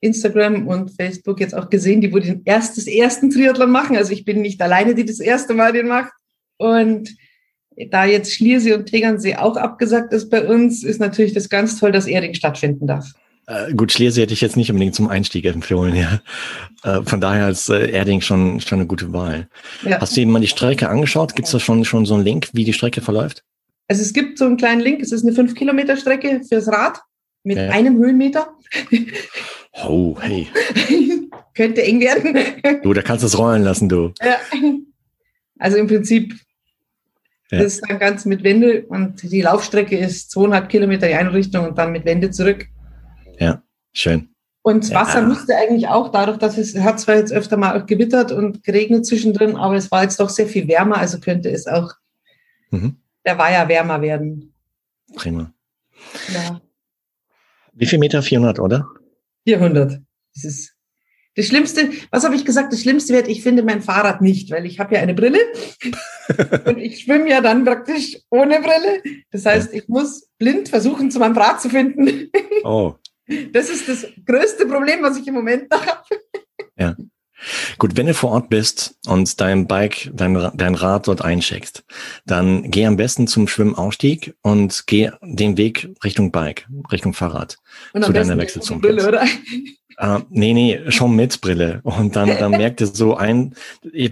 Instagram 0.00 0.66
und 0.66 0.90
Facebook 0.90 1.40
jetzt 1.40 1.54
auch 1.54 1.70
gesehen, 1.70 2.00
die 2.00 2.12
wo 2.12 2.18
den 2.18 2.42
erstes 2.44 2.86
ersten 2.86 3.30
Triathlon 3.30 3.70
machen. 3.70 3.96
Also 3.96 4.12
ich 4.12 4.24
bin 4.24 4.40
nicht 4.40 4.60
alleine, 4.62 4.94
die 4.94 5.04
das 5.04 5.20
erste 5.20 5.54
Mal 5.54 5.72
den 5.72 5.88
macht. 5.88 6.12
Und 6.56 7.10
da 7.90 8.04
jetzt 8.04 8.32
Schliersee 8.32 8.74
und 8.74 8.86
Tegernsee 8.86 9.36
auch 9.36 9.56
abgesagt 9.56 10.12
ist 10.12 10.30
bei 10.30 10.46
uns, 10.46 10.82
ist 10.82 11.00
natürlich 11.00 11.32
das 11.32 11.48
ganz 11.48 11.78
toll, 11.78 11.92
dass 11.92 12.06
Erding 12.06 12.34
stattfinden 12.34 12.86
darf. 12.86 13.12
Äh, 13.46 13.72
gut, 13.72 13.92
Schliersee 13.92 14.22
hätte 14.22 14.34
ich 14.34 14.40
jetzt 14.40 14.56
nicht 14.56 14.70
unbedingt 14.70 14.94
zum 14.94 15.08
Einstieg 15.08 15.46
empfohlen, 15.46 15.94
ja. 15.96 16.20
Äh, 16.82 17.02
von 17.04 17.20
daher 17.20 17.48
ist 17.48 17.70
äh, 17.70 17.90
Erding 17.90 18.20
schon, 18.20 18.60
schon 18.60 18.80
eine 18.80 18.86
gute 18.86 19.12
Wahl. 19.12 19.48
Ja. 19.84 20.00
Hast 20.00 20.16
du 20.16 20.20
eben 20.20 20.32
mal 20.32 20.40
die 20.40 20.48
Strecke 20.48 20.88
angeschaut? 20.88 21.34
Gibt 21.34 21.46
es 21.46 21.52
da 21.52 21.60
schon, 21.60 21.84
schon 21.84 22.04
so 22.04 22.14
einen 22.14 22.24
Link, 22.24 22.50
wie 22.52 22.64
die 22.64 22.74
Strecke 22.74 23.00
verläuft? 23.00 23.44
Also 23.88 24.02
es 24.02 24.12
gibt 24.12 24.38
so 24.38 24.44
einen 24.44 24.56
kleinen 24.56 24.80
Link, 24.80 25.00
es 25.00 25.12
ist 25.12 25.26
eine 25.26 25.34
5-Kilometer-Strecke 25.34 26.42
fürs 26.46 26.68
Rad 26.68 27.00
mit 27.42 27.56
ja. 27.56 27.70
einem 27.70 27.96
Höhenmeter. 27.96 28.54
Oh, 29.72 30.16
hey. 30.20 30.48
Könnte 31.54 31.82
eng 31.82 32.00
werden. 32.00 32.82
du, 32.82 32.92
da 32.92 33.02
kannst 33.02 33.22
du 33.22 33.26
es 33.26 33.38
rollen 33.38 33.62
lassen, 33.62 33.88
du. 33.88 34.12
Ja. 34.22 34.36
Also 35.58 35.78
im 35.78 35.86
Prinzip 35.86 36.34
ja. 37.50 37.58
das 37.58 37.74
ist 37.74 37.84
dann 37.88 37.98
ganz 37.98 38.24
mit 38.24 38.44
Wende 38.44 38.84
und 38.86 39.22
die 39.22 39.40
Laufstrecke 39.40 39.96
ist 39.96 40.30
zweieinhalb 40.30 40.68
Kilometer 40.68 41.08
in 41.08 41.16
eine 41.16 41.32
Richtung 41.32 41.66
und 41.66 41.78
dann 41.78 41.92
mit 41.92 42.04
Wende 42.04 42.30
zurück. 42.30 42.66
Ja, 43.38 43.62
schön. 43.92 44.28
Und 44.62 44.84
das 44.84 44.94
Wasser 44.94 45.20
ja. 45.20 45.26
müsste 45.26 45.56
eigentlich 45.56 45.88
auch, 45.88 46.10
dadurch, 46.10 46.36
dass 46.38 46.58
es 46.58 46.78
hat 46.78 47.00
zwar 47.00 47.16
jetzt 47.16 47.32
öfter 47.32 47.56
mal 47.56 47.84
gewittert 47.86 48.32
und 48.32 48.62
geregnet 48.64 49.06
zwischendrin, 49.06 49.56
aber 49.56 49.76
es 49.76 49.90
war 49.90 50.02
jetzt 50.02 50.20
doch 50.20 50.28
sehr 50.28 50.46
viel 50.46 50.68
wärmer, 50.68 50.98
also 50.98 51.20
könnte 51.20 51.48
es 51.50 51.66
auch 51.66 51.92
mhm. 52.70 52.96
Der 53.28 53.38
Weiher 53.38 53.68
wärmer 53.68 54.00
werden. 54.00 54.54
Prima. 55.14 55.52
Ja. 56.32 56.62
Wie 57.74 57.84
viel 57.84 57.98
Meter? 57.98 58.22
400, 58.22 58.58
oder? 58.58 58.88
400. 59.44 60.00
Das 60.34 60.44
ist 60.44 60.74
das 61.36 61.46
Schlimmste, 61.46 61.90
was 62.10 62.24
habe 62.24 62.34
ich 62.34 62.44
gesagt? 62.44 62.72
Das 62.72 62.80
Schlimmste 62.80 63.12
wird, 63.12 63.28
ich 63.28 63.42
finde 63.42 63.62
mein 63.62 63.82
Fahrrad 63.82 64.22
nicht, 64.22 64.50
weil 64.50 64.64
ich 64.64 64.80
habe 64.80 64.94
ja 64.94 65.02
eine 65.02 65.14
Brille 65.14 65.38
und 66.64 66.78
ich 66.78 67.00
schwimme 67.00 67.28
ja 67.28 67.40
dann 67.40 67.64
praktisch 67.64 68.16
ohne 68.30 68.60
Brille. 68.60 69.02
Das 69.30 69.44
heißt, 69.44 69.74
ich 69.74 69.86
muss 69.88 70.30
blind 70.38 70.70
versuchen, 70.70 71.10
zu 71.10 71.18
meinem 71.18 71.36
Rad 71.36 71.60
zu 71.60 71.68
finden. 71.68 72.30
Oh. 72.64 72.94
Das 73.52 73.68
ist 73.68 73.88
das 73.88 74.06
größte 74.24 74.66
Problem, 74.66 75.02
was 75.02 75.18
ich 75.18 75.28
im 75.28 75.34
Moment 75.34 75.70
habe. 75.70 76.02
Ja. 76.76 76.96
Gut, 77.78 77.96
wenn 77.96 78.06
du 78.06 78.14
vor 78.14 78.32
Ort 78.32 78.48
bist 78.48 78.96
und 79.06 79.40
dein 79.40 79.66
Bike, 79.66 80.10
dein, 80.12 80.50
dein 80.54 80.74
Rad 80.74 81.08
dort 81.08 81.22
eincheckst, 81.22 81.84
dann 82.26 82.70
geh 82.70 82.86
am 82.86 82.96
besten 82.96 83.26
zum 83.26 83.48
Schwimmausstieg 83.48 84.34
und 84.42 84.84
geh 84.86 85.10
den 85.22 85.56
Weg 85.56 85.88
Richtung 86.02 86.32
Bike, 86.32 86.66
Richtung 86.90 87.14
Fahrrad. 87.14 87.58
Und 87.92 88.04
zu 88.04 88.12
deiner 88.12 88.36
Wechselzone. 88.36 88.80
Brille, 88.80 89.06
oder? 89.06 89.24
Uh, 90.00 90.20
nee, 90.30 90.52
nee, 90.52 90.80
schon 90.92 91.16
mit 91.16 91.40
Brille. 91.40 91.80
Und 91.82 92.14
dann, 92.14 92.28
dann 92.28 92.52
merkt 92.52 92.80
ihr 92.80 92.86
so 92.86 93.16
ein, 93.16 93.54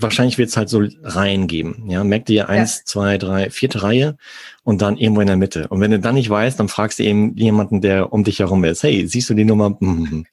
wahrscheinlich 0.00 0.37
wird 0.37 0.49
es 0.49 0.56
halt 0.56 0.68
so 0.68 0.83
Reihen 1.02 1.47
geben. 1.47 1.85
Ja, 1.88 2.02
merkt 2.02 2.28
ihr 2.28 2.49
eins, 2.49 2.78
ja. 2.78 2.85
zwei, 2.87 3.18
drei, 3.18 3.50
vierte 3.50 3.85
Reihe 3.85 4.16
und 4.64 4.83
dann 4.83 4.97
irgendwo 4.97 5.21
in 5.21 5.28
der 5.28 5.37
Mitte. 5.37 5.68
Und 5.68 5.80
wenn 5.80 5.92
du 5.92 6.00
dann 6.00 6.16
nicht 6.16 6.28
weißt, 6.28 6.59
dann 6.59 6.68
fragst 6.68 6.99
du 6.99 7.04
eben 7.04 7.37
jemanden, 7.37 7.83
der 7.83 8.12
um 8.12 8.25
dich 8.25 8.40
herum 8.40 8.64
ist. 8.64 8.83
Hey, 8.83 9.06
siehst 9.06 9.30
du 9.30 9.35
die 9.35 9.45
Nummer? 9.45 9.78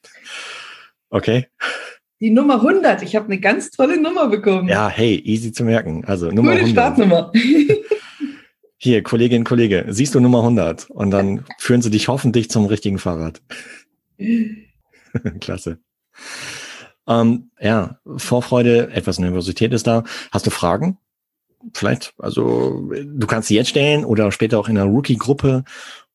Okay. 1.10 1.46
Die 2.24 2.30
Nummer 2.30 2.54
100. 2.54 3.02
Ich 3.02 3.14
habe 3.16 3.26
eine 3.26 3.38
ganz 3.38 3.70
tolle 3.70 4.00
Nummer 4.00 4.28
bekommen. 4.28 4.66
Ja, 4.66 4.88
hey, 4.88 5.20
easy 5.26 5.52
zu 5.52 5.62
merken. 5.62 6.06
Also 6.06 6.30
Nummer 6.30 6.52
Coole 6.52 6.64
100. 6.64 6.70
Startnummer. 6.70 7.30
Hier, 8.78 9.02
Kollegin, 9.02 9.44
Kollege, 9.44 9.84
siehst 9.88 10.14
du 10.14 10.20
Nummer 10.20 10.38
100? 10.38 10.88
Und 10.88 11.10
dann 11.10 11.44
führen 11.58 11.82
sie 11.82 11.90
dich 11.90 12.08
hoffentlich 12.08 12.48
zum 12.48 12.64
richtigen 12.64 12.96
Fahrrad. 12.96 13.42
Klasse. 15.40 15.80
Ähm, 17.06 17.50
ja, 17.60 17.98
Vorfreude, 18.16 18.90
etwas 18.94 19.18
Nervosität 19.18 19.74
ist 19.74 19.86
da. 19.86 20.04
Hast 20.32 20.46
du 20.46 20.50
Fragen? 20.50 20.96
Vielleicht, 21.74 22.14
also 22.16 22.90
du 22.90 23.26
kannst 23.26 23.48
sie 23.48 23.54
jetzt 23.54 23.68
stellen 23.68 24.06
oder 24.06 24.32
später 24.32 24.58
auch 24.58 24.70
in 24.70 24.76
der 24.76 24.84
Rookie-Gruppe. 24.84 25.64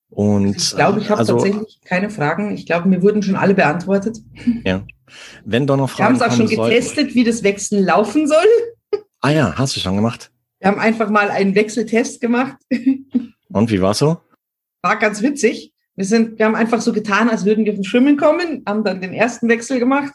Und 0.10 0.56
ich 0.58 0.76
glaube, 0.76 1.02
ich 1.02 1.12
habe 1.12 1.20
also, 1.20 1.34
tatsächlich 1.34 1.82
keine 1.86 2.10
Fragen. 2.10 2.52
Ich 2.52 2.66
glaube, 2.66 2.90
mir 2.90 3.04
wurden 3.04 3.22
schon 3.22 3.36
alle 3.36 3.54
beantwortet. 3.54 4.18
Ja. 4.66 4.84
Wenn 5.46 5.68
doch 5.68 5.78
noch 5.78 5.90
Fragen 5.90 6.20
Wir 6.20 6.26
haben 6.26 6.32
es 6.32 6.34
auch 6.34 6.38
schon 6.38 6.48
getestet, 6.48 6.96
sollten. 6.96 7.16
wie 7.16 7.24
das 7.24 7.44
Wechseln 7.44 7.86
laufen 7.86 8.28
soll. 8.28 8.46
Ah 9.22 9.32
ja, 9.32 9.54
hast 9.58 9.76
du 9.76 9.80
schon 9.80 9.96
gemacht? 9.96 10.32
Wir 10.60 10.70
haben 10.70 10.80
einfach 10.80 11.10
mal 11.10 11.30
einen 11.30 11.56
Wechseltest 11.56 12.22
gemacht. 12.22 12.58
Und 13.50 13.72
wie 13.72 13.82
war 13.82 13.94
so? 13.94 14.18
War 14.82 14.98
ganz 14.98 15.22
witzig. 15.22 15.74
Wir 15.96 16.06
sind, 16.06 16.40
wir 16.40 16.46
haben 16.46 16.56
einfach 16.56 16.80
so 16.80 16.94
getan, 16.94 17.30
als 17.30 17.44
würden 17.44 17.66
wir 17.66 17.76
vom 17.76 17.84
Schwimmen 17.84 18.16
kommen, 18.16 18.64
haben 18.66 18.86
dann 18.86 19.02
den 19.02 19.14
ersten 19.14 19.50
Wechsel 19.50 19.80
gemacht, 19.80 20.14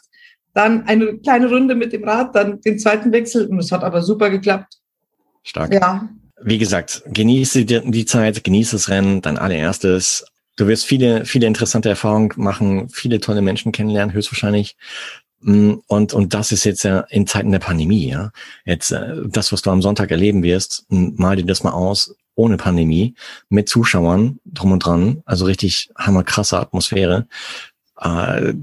dann 0.53 0.87
eine 0.87 1.17
kleine 1.19 1.47
Runde 1.47 1.75
mit 1.75 1.93
dem 1.93 2.03
Rad, 2.03 2.35
dann 2.35 2.59
den 2.61 2.79
zweiten 2.79 3.11
Wechsel 3.11 3.45
und 3.45 3.59
es 3.59 3.71
hat 3.71 3.83
aber 3.83 4.01
super 4.01 4.31
geklappt. 4.31 4.79
Stark. 5.43 5.71
Ja. 5.71 6.09
Wie 6.41 6.57
gesagt, 6.57 7.03
genieße 7.05 7.65
die, 7.65 7.91
die 7.91 8.05
Zeit, 8.05 8.43
genieße 8.43 8.77
das 8.77 8.89
Rennen, 8.89 9.21
dein 9.21 9.37
allererstes. 9.37 10.25
Du 10.55 10.67
wirst 10.67 10.85
viele, 10.85 11.25
viele 11.25 11.47
interessante 11.47 11.89
Erfahrungen 11.89 12.31
machen, 12.37 12.89
viele 12.89 13.19
tolle 13.19 13.41
Menschen 13.41 13.71
kennenlernen, 13.71 14.13
höchstwahrscheinlich. 14.13 14.77
Mm, 15.41 15.73
und, 15.87 16.13
und 16.13 16.33
das 16.33 16.51
ist 16.51 16.63
jetzt 16.63 16.83
ja 16.83 17.01
in 17.09 17.27
Zeiten 17.27 17.51
der 17.51 17.59
Pandemie, 17.59 18.09
ja. 18.09 18.31
Jetzt, 18.65 18.91
äh, 18.91 19.15
das, 19.25 19.51
was 19.51 19.61
du 19.61 19.71
am 19.71 19.81
Sonntag 19.81 20.11
erleben 20.11 20.43
wirst, 20.43 20.85
mal 20.89 21.35
dir 21.35 21.45
das 21.45 21.63
mal 21.63 21.73
aus 21.73 22.15
ohne 22.35 22.57
Pandemie, 22.57 23.15
mit 23.49 23.69
Zuschauern 23.69 24.39
drum 24.45 24.73
und 24.73 24.85
dran, 24.85 25.21
also 25.25 25.45
richtig 25.45 25.89
hammerkrasse 25.97 26.59
Atmosphäre. 26.59 27.27
Äh, 27.99 28.53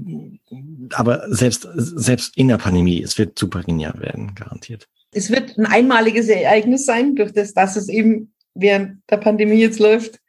aber 0.93 1.23
selbst, 1.33 1.67
selbst 1.73 2.37
in 2.37 2.47
der 2.49 2.57
Pandemie, 2.57 3.01
es 3.01 3.17
wird 3.17 3.37
super 3.37 3.63
genial 3.63 3.99
werden, 3.99 4.35
garantiert. 4.35 4.87
Es 5.11 5.31
wird 5.31 5.57
ein 5.57 5.65
einmaliges 5.65 6.27
Ereignis 6.27 6.85
sein, 6.85 7.15
durch 7.15 7.33
das, 7.33 7.53
dass 7.53 7.75
es 7.75 7.89
eben 7.89 8.31
während 8.53 8.99
der 9.09 9.17
Pandemie 9.17 9.59
jetzt 9.59 9.79
läuft. 9.79 10.19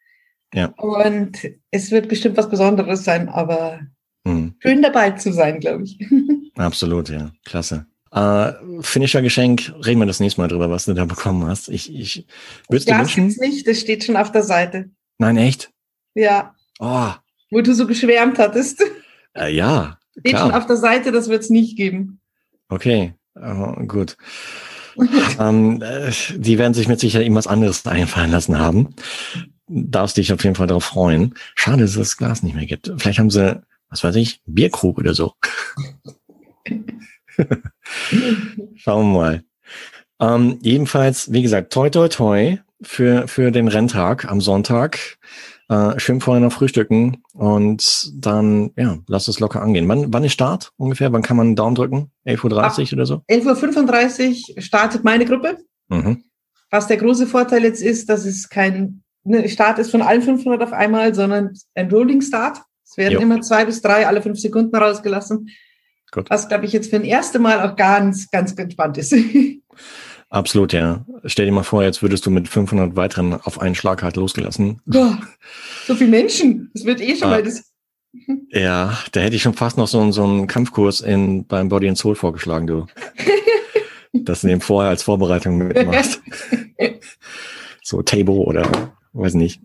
Ja. 0.55 0.67
Und 0.77 1.39
es 1.71 1.91
wird 1.91 2.09
bestimmt 2.09 2.37
was 2.37 2.49
Besonderes 2.49 3.05
sein, 3.05 3.29
aber 3.29 3.81
hm. 4.27 4.55
schön 4.61 4.83
dabei 4.83 5.11
zu 5.11 5.33
sein, 5.33 5.61
glaube 5.61 5.85
ich. 5.85 5.99
Absolut, 6.55 7.09
ja. 7.09 7.33
Klasse. 7.45 7.87
Äh, 8.13 8.53
Finisher-Geschenk, 8.81 9.75
reden 9.85 9.99
wir 9.99 10.07
das 10.07 10.21
nächste 10.21 10.41
Mal 10.41 10.47
drüber, 10.47 10.71
was 10.71 10.85
du 10.85 10.95
da 10.95 11.05
bekommen 11.05 11.47
hast. 11.47 11.69
Ich, 11.69 11.93
ich 11.93 12.27
ja, 12.71 12.79
du 12.79 12.99
wünschen? 13.01 13.35
nicht, 13.41 13.67
das 13.67 13.81
steht 13.81 14.05
schon 14.05 14.17
auf 14.17 14.31
der 14.31 14.45
Seite. 14.45 14.91
Nein, 15.19 15.37
echt? 15.37 15.73
Ja. 16.15 16.55
Oh. 16.79 17.11
Wo 17.51 17.61
du 17.61 17.75
so 17.75 17.87
geschwärmt 17.87 18.39
hattest. 18.39 18.83
Äh, 19.37 19.53
ja. 19.53 19.99
Steht 20.13 20.27
klar. 20.27 20.43
schon 20.43 20.55
auf 20.55 20.67
der 20.67 20.77
Seite, 20.77 21.11
das 21.11 21.29
wird 21.29 21.43
es 21.43 21.51
nicht 21.51 21.77
geben. 21.77 22.21
Okay, 22.69 23.15
gut. 23.89 24.17
ähm, 25.41 25.83
äh, 25.83 26.13
die 26.37 26.57
werden 26.57 26.73
sich 26.73 26.87
mit 26.87 27.01
Sicherheit 27.01 27.25
irgendwas 27.25 27.49
anderes 27.49 27.85
einfallen 27.85 28.31
lassen 28.31 28.61
haben. 28.61 28.95
Darfst 29.67 30.17
dich 30.17 30.33
auf 30.33 30.45
jeden 30.45 30.57
Fall 30.57 30.67
darauf 30.67 30.85
freuen. 30.85 31.35
Schade, 31.55 31.83
dass 31.83 31.93
es 31.93 31.97
das 31.97 32.17
Glas 32.17 32.43
nicht 32.43 32.55
mehr 32.55 32.67
gibt. 32.67 32.93
Vielleicht 32.99 33.19
haben 33.19 33.31
sie, 33.31 33.63
was 33.89 34.05
weiß 34.05 34.17
ich, 34.17 34.41
Bierkrug 34.47 34.99
oder 34.99 35.15
so. 35.15 35.35
Schauen 38.77 39.13
wir 39.13 39.19
mal. 39.19 39.45
Ähm, 40.21 40.59
jedenfalls, 40.63 41.33
wie 41.33 41.43
gesagt, 41.43 41.73
toi 41.73 41.91
toi 41.91 42.09
toi 42.09 42.59
für, 42.83 43.27
für 43.29 43.51
den 43.51 43.69
Renntag 43.69 44.31
am 44.31 44.41
Sonntag. 44.41 45.19
Äh, 45.69 45.99
schön 45.99 46.21
vorher 46.21 46.45
noch 46.45 46.53
frühstücken 46.53 47.23
und 47.33 48.13
dann, 48.15 48.73
ja, 48.77 48.99
lass 49.09 49.29
es 49.29 49.41
locker 49.41 49.63
angehen. 49.63 49.89
Wann, 49.89 50.13
wann 50.13 50.25
ist 50.25 50.35
Start 50.35 50.73
ungefähr? 50.77 51.11
Wann 51.13 51.23
kann 51.23 51.39
man 51.39 51.47
einen 51.49 51.57
Daumen 51.57 51.75
drücken? 51.75 52.11
11.30 52.27 52.89
Uhr 52.89 52.93
oder 52.93 53.07
so? 53.07 53.23
11.35 53.31 54.57
Uhr 54.57 54.63
startet 54.63 55.05
meine 55.05 55.25
Gruppe. 55.25 55.59
Mhm. 55.89 56.25
Was 56.71 56.87
der 56.87 56.99
große 56.99 57.27
Vorteil 57.27 57.63
jetzt 57.63 57.83
ist, 57.83 58.11
dass 58.11 58.27
es 58.27 58.51
kein 58.51 59.04
ne, 59.25 59.49
Start 59.49 59.79
ist 59.79 59.91
von 59.91 60.03
allen 60.03 60.23
500 60.23 60.63
auf 60.63 60.73
einmal, 60.73 61.15
sondern 61.15 61.53
ein 61.75 61.91
Rolling 61.91 62.21
Start. 62.21 62.59
Es 62.85 62.97
werden 62.97 63.15
jo. 63.15 63.21
immer 63.21 63.41
zwei 63.41 63.65
bis 63.65 63.83
drei 63.83 64.07
alle 64.07 64.23
fünf 64.23 64.39
Sekunden 64.39 64.75
rausgelassen. 64.75 65.49
Gut. 66.13 66.31
Was, 66.31 66.49
glaube 66.49 66.65
ich, 66.65 66.73
jetzt 66.73 66.91
für 66.91 66.97
ein 66.97 67.05
erstes 67.05 67.41
Mal 67.41 67.69
auch 67.69 67.77
ganz, 67.77 68.31
ganz 68.31 68.53
entspannt 68.53 68.99
ist. 68.99 69.15
Absolut, 70.29 70.73
ja. 70.73 71.05
Stell 71.25 71.47
dir 71.47 71.53
mal 71.53 71.63
vor, 71.63 71.83
jetzt 71.83 72.03
würdest 72.03 72.27
du 72.27 72.31
mit 72.31 72.49
500 72.49 72.97
weiteren 72.97 73.35
auf 73.35 73.61
einen 73.61 73.75
Schlag 73.75 74.03
halt 74.03 74.17
losgelassen. 74.17 74.81
Boah, 74.85 75.19
so 75.87 75.95
viele 75.95 76.11
Menschen. 76.11 76.71
Das 76.75 76.85
wird 76.85 77.01
eh 77.01 77.15
schon 77.15 77.29
ah, 77.29 77.31
mal 77.31 77.43
das. 77.43 77.65
Ja, 78.51 78.97
da 79.11 79.21
hätte 79.21 79.35
ich 79.35 79.43
schon 79.43 79.55
fast 79.55 79.77
noch 79.77 79.89
so, 79.89 80.13
so 80.13 80.23
einen 80.23 80.47
Kampfkurs 80.47 81.01
in, 81.01 81.47
beim 81.47 81.69
Body 81.69 81.89
and 81.89 81.99
Soul 81.99 82.15
vorgeschlagen, 82.15 82.69
du. 82.69 82.87
Dass 84.13 84.43
du 84.43 84.47
den 84.47 84.61
vorher 84.61 84.91
als 84.91 85.03
Vorbereitung 85.03 85.59
mitmachst. 85.59 86.23
so 87.83 88.03
Tabo 88.03 88.45
oder 88.45 88.93
weiß 89.15 89.35
nicht. 89.35 89.61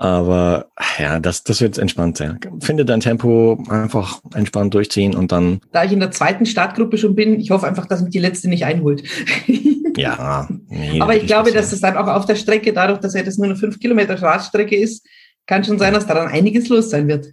Aber 0.00 0.70
ja, 0.96 1.18
das, 1.18 1.42
das 1.42 1.60
wird 1.60 1.76
entspannt 1.76 2.16
sein. 2.16 2.38
Finde 2.60 2.84
dein 2.84 3.00
Tempo 3.00 3.60
einfach 3.68 4.20
entspannt 4.32 4.72
durchziehen 4.72 5.16
und 5.16 5.32
dann. 5.32 5.60
Da 5.72 5.82
ich 5.82 5.92
in 5.92 5.98
der 5.98 6.12
zweiten 6.12 6.46
Startgruppe 6.46 6.98
schon 6.98 7.16
bin, 7.16 7.40
ich 7.40 7.50
hoffe 7.50 7.66
einfach, 7.66 7.86
dass 7.86 8.02
mich 8.02 8.12
die 8.12 8.20
letzte 8.20 8.48
nicht 8.48 8.64
einholt. 8.64 9.02
ja. 9.96 10.48
Nee, 10.68 11.00
Aber 11.00 11.16
ich 11.16 11.26
glaube, 11.26 11.50
dass 11.50 11.72
es 11.72 11.80
dann 11.80 11.96
auch 11.96 12.06
auf 12.06 12.26
der 12.26 12.36
Strecke, 12.36 12.72
dadurch, 12.72 13.00
dass 13.00 13.14
ja 13.14 13.24
das 13.24 13.38
nur 13.38 13.46
eine 13.46 13.56
fünf 13.56 13.80
Kilometer 13.80 14.22
Radstrecke 14.22 14.76
ist, 14.76 15.04
kann 15.46 15.64
schon 15.64 15.80
sein, 15.80 15.94
dass 15.94 16.06
da 16.06 16.14
dann 16.14 16.28
einiges 16.28 16.68
los 16.68 16.90
sein 16.90 17.08
wird. 17.08 17.32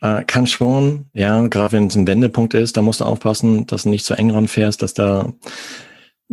Äh, 0.00 0.24
kann 0.24 0.46
schon, 0.46 1.06
ja, 1.12 1.46
gerade 1.48 1.72
wenn 1.72 1.88
es 1.88 1.94
ein 1.94 2.06
Wendepunkt 2.06 2.54
ist, 2.54 2.78
da 2.78 2.82
musst 2.82 3.00
du 3.00 3.04
aufpassen, 3.04 3.66
dass 3.66 3.82
du 3.82 3.90
nicht 3.90 4.06
zu 4.06 4.14
eng 4.14 4.30
ranfährst, 4.30 4.80
dass 4.80 4.94
da 4.94 5.34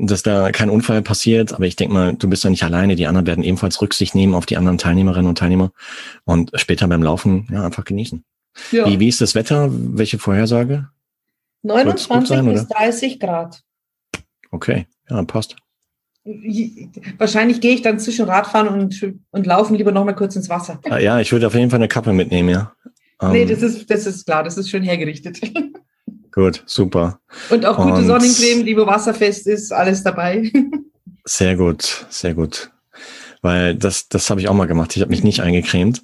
dass 0.08 0.24
da 0.24 0.51
kein 0.51 0.70
Unfall 0.70 1.01
passiert. 1.01 1.53
Aber 1.53 1.65
ich 1.65 1.75
denke 1.75 1.93
mal, 1.93 2.13
du 2.13 2.29
bist 2.29 2.43
ja 2.43 2.50
nicht 2.50 2.63
alleine. 2.63 2.96
Die 2.96 3.08
anderen 3.08 3.27
werden 3.27 3.43
ebenfalls 3.43 3.81
Rücksicht 3.81 4.15
nehmen 4.15 4.34
auf 4.34 4.46
die 4.46 4.58
anderen 4.58 4.77
Teilnehmerinnen 4.77 5.27
und 5.27 5.38
Teilnehmer 5.38 5.72
und 6.25 6.51
später 6.55 6.88
beim 6.88 7.03
Laufen 7.03 7.48
ja 7.51 7.65
einfach 7.65 7.86
genießen. 7.86 8.24
Ja. 8.72 8.86
Wie, 8.86 9.00
wie 9.00 9.08
ist 9.08 9.22
das 9.22 9.36
Wetter? 9.36 9.70
Welche 9.72 10.20
Vorhersage? 10.20 10.89
29 11.63 12.29
sein, 12.29 12.46
bis 12.46 12.67
30 12.67 13.20
Grad. 13.20 13.62
Okay, 14.51 14.88
ja, 15.10 15.24
passt. 15.24 15.55
Wahrscheinlich 17.17 17.62
gehe 17.62 17.74
ich 17.74 17.81
dann 17.81 18.00
zwischen 18.00 18.25
Radfahren 18.25 18.67
und, 18.67 19.13
und 19.31 19.46
Laufen 19.48 19.75
lieber 19.75 19.91
noch 19.91 20.05
mal 20.05 20.13
kurz 20.13 20.36
ins 20.36 20.50
Wasser. 20.50 20.79
Ah, 20.89 21.00
ja, 21.00 21.20
ich 21.20 21.31
würde 21.31 21.48
auf 21.48 21.55
jeden 21.55 21.70
Fall 21.70 21.79
eine 21.79 21.88
Kappe 21.88 22.13
mitnehmen, 22.13 22.50
ja. 22.50 22.74
Nee, 23.22 23.43
ähm, 23.43 23.50
das 23.50 23.62
ist, 23.62 23.89
das 23.89 24.05
ist 24.05 24.25
klar, 24.25 24.43
das 24.43 24.58
ist 24.58 24.70
schön 24.70 24.84
hergerichtet. 24.84 25.39
Gut, 26.31 26.63
super. 26.65 27.19
Und 27.50 27.65
auch 27.65 27.77
gute 27.77 27.95
Und 27.95 28.07
Sonnencreme, 28.07 28.65
die 28.65 28.77
wo 28.77 28.85
wasserfest 28.85 29.47
ist, 29.47 29.71
alles 29.73 30.03
dabei. 30.03 30.51
Sehr 31.23 31.55
gut, 31.55 32.07
sehr 32.09 32.33
gut. 32.33 32.71
Weil 33.43 33.75
das, 33.75 34.09
das 34.09 34.31
habe 34.31 34.41
ich 34.41 34.50
auch 34.50 34.55
mal 34.55 34.65
gemacht. 34.65 34.95
Ich 34.95 35.03
habe 35.03 35.11
mich 35.11 35.23
nicht 35.23 35.41
eingecremt. 35.41 36.01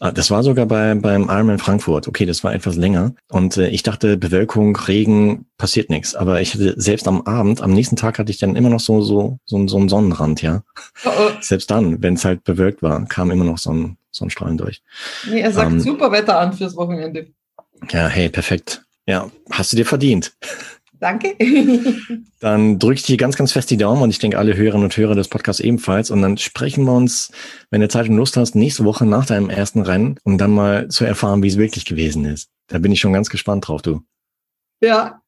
Ah, 0.00 0.12
das 0.12 0.30
war 0.30 0.44
sogar 0.44 0.66
bei, 0.66 0.94
beim 0.94 1.24
Ironman 1.24 1.58
Frankfurt. 1.58 2.06
Okay, 2.06 2.24
das 2.24 2.44
war 2.44 2.54
etwas 2.54 2.76
länger. 2.76 3.14
Und 3.30 3.56
äh, 3.56 3.68
ich 3.68 3.82
dachte, 3.82 4.16
Bewölkung, 4.16 4.76
Regen, 4.76 5.46
passiert 5.58 5.90
nichts. 5.90 6.14
Aber 6.14 6.40
ich 6.40 6.54
hatte 6.54 6.74
selbst 6.80 7.08
am 7.08 7.22
Abend, 7.22 7.60
am 7.62 7.72
nächsten 7.72 7.96
Tag 7.96 8.18
hatte 8.18 8.30
ich 8.30 8.38
dann 8.38 8.54
immer 8.54 8.68
noch 8.68 8.78
so, 8.78 9.00
so, 9.00 9.38
so, 9.44 9.66
so 9.66 9.76
einen 9.76 9.88
Sonnenrand, 9.88 10.40
ja. 10.40 10.62
Oh 11.04 11.10
oh. 11.18 11.30
Selbst 11.40 11.70
dann, 11.70 12.00
wenn 12.00 12.14
es 12.14 12.24
halt 12.24 12.44
bewölkt 12.44 12.80
war, 12.80 13.04
kam 13.06 13.32
immer 13.32 13.44
noch 13.44 13.58
so 13.58 13.72
ein, 13.72 13.96
so 14.12 14.24
ein 14.24 14.30
Strahlen 14.30 14.56
durch. 14.56 14.82
Nee, 15.28 15.40
er 15.40 15.52
sagt 15.52 15.72
ähm, 15.72 15.80
super 15.80 16.12
Wetter 16.12 16.38
an 16.38 16.52
fürs 16.52 16.76
Wochenende. 16.76 17.28
Ja, 17.90 18.06
hey, 18.06 18.28
perfekt. 18.28 18.82
Ja, 19.08 19.30
hast 19.50 19.72
du 19.72 19.76
dir 19.78 19.86
verdient. 19.86 20.34
Danke. 21.00 21.34
dann 22.40 22.78
drücke 22.78 22.96
ich 22.96 23.02
dir 23.04 23.16
ganz, 23.16 23.36
ganz 23.36 23.52
fest 23.52 23.70
die 23.70 23.78
Daumen 23.78 24.02
und 24.02 24.10
ich 24.10 24.18
denke, 24.18 24.36
alle 24.36 24.54
Hörerinnen 24.54 24.84
und 24.84 24.96
Hörer 24.96 25.14
des 25.14 25.28
Podcasts 25.28 25.60
ebenfalls. 25.60 26.10
Und 26.10 26.20
dann 26.20 26.36
sprechen 26.36 26.84
wir 26.84 26.92
uns, 26.92 27.32
wenn 27.70 27.80
du 27.80 27.88
Zeit 27.88 28.10
und 28.10 28.16
Lust 28.16 28.36
hast, 28.36 28.54
nächste 28.54 28.84
Woche 28.84 29.06
nach 29.06 29.24
deinem 29.24 29.48
ersten 29.48 29.80
Rennen, 29.80 30.18
um 30.24 30.36
dann 30.36 30.50
mal 30.50 30.88
zu 30.88 31.06
erfahren, 31.06 31.42
wie 31.42 31.48
es 31.48 31.56
wirklich 31.56 31.86
gewesen 31.86 32.26
ist. 32.26 32.50
Da 32.66 32.78
bin 32.78 32.92
ich 32.92 33.00
schon 33.00 33.14
ganz 33.14 33.30
gespannt 33.30 33.66
drauf, 33.66 33.80
du. 33.80 34.02
Ja, 34.82 35.22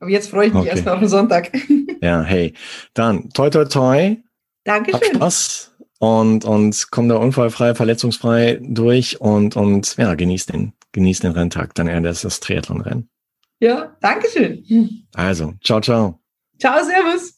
aber 0.00 0.10
jetzt 0.10 0.30
freue 0.30 0.46
ich 0.46 0.54
mich 0.54 0.62
okay. 0.62 0.70
erstmal 0.70 0.94
auf 0.94 1.00
den 1.00 1.08
Sonntag. 1.10 1.52
ja, 2.00 2.22
hey. 2.22 2.54
Dann, 2.94 3.28
toi, 3.30 3.50
toi, 3.50 3.66
toi. 3.66 4.16
Dankeschön. 4.64 5.10
Hab 5.10 5.16
Spaß 5.16 5.74
und, 5.98 6.46
und 6.46 6.86
komm 6.90 7.10
da 7.10 7.16
unfallfrei, 7.16 7.74
verletzungsfrei 7.74 8.60
durch 8.62 9.20
und, 9.20 9.56
und 9.56 9.94
ja, 9.98 10.14
genieß 10.14 10.46
den, 10.46 10.72
genieß 10.92 11.20
den 11.20 11.32
Renntag. 11.32 11.74
Dann 11.74 11.86
eher 11.86 12.00
das, 12.00 12.22
das 12.22 12.40
Triathlon-Rennen. 12.40 13.10
Ja, 13.58 13.96
danke 14.00 14.28
schön. 14.28 15.06
Also, 15.14 15.54
ciao, 15.64 15.80
ciao. 15.80 16.20
Ciao, 16.58 16.82
servus. 16.84 17.34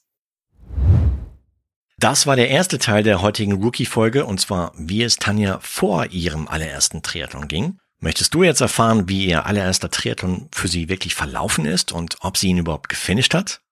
Das 1.99 2.27
war 2.27 2.37
der 2.37 2.49
erste 2.49 2.79
Teil 2.79 3.03
der 3.03 3.23
heutigen 3.23 3.55
Rookie-Folge 3.63 4.25
und 4.25 4.41
zwar, 4.41 4.73
wie 4.77 5.03
es 5.03 5.17
Tanja 5.17 5.59
vor 5.61 6.07
ihrem 6.07 6.47
allerersten 6.47 7.03
Triathlon 7.03 7.49
ging. 7.49 7.79
Möchtest 8.01 8.35
du 8.35 8.45
jetzt 8.45 8.61
erfahren, 8.61 9.09
wie 9.09 9.27
ihr 9.27 9.47
allererster 9.47 9.91
Triathlon 9.91 10.49
für 10.53 10.69
sie 10.69 10.89
wirklich 10.89 11.17
verlaufen 11.17 11.67
ist 11.67 11.91
und 11.91 12.17
ob 12.21 12.37
sie 12.37 12.49
ihn 12.49 12.59
überhaupt 12.59 12.89
gefinisht 12.89 13.35
hat? 13.35 13.63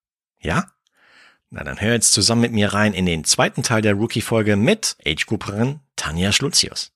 Ja? 0.41 0.67
Na, 1.51 1.63
dann 1.63 1.81
hör 1.81 1.93
jetzt 1.93 2.13
zusammen 2.13 2.41
mit 2.41 2.53
mir 2.53 2.73
rein 2.73 2.93
in 2.93 3.07
den 3.07 3.23
zweiten 3.23 3.63
Teil 3.63 3.83
der 3.83 3.95
Rookie-Folge 3.95 4.57
mit 4.57 4.97
Age-Grouperin 5.07 5.79
Tanja 5.95 6.33
Schlutzius. 6.33 6.96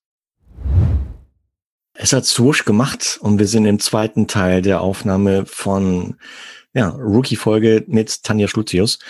Es 2.02 2.14
hat 2.14 2.24
swoosh 2.24 2.64
gemacht 2.64 3.18
und 3.20 3.38
wir 3.38 3.46
sind 3.46 3.66
im 3.66 3.78
zweiten 3.78 4.26
Teil 4.26 4.62
der 4.62 4.80
Aufnahme 4.80 5.44
von 5.44 6.16
ja, 6.72 6.88
Rookie-Folge 6.88 7.84
mit 7.88 8.22
Tanja 8.22 8.48
Schlutzius. 8.48 9.00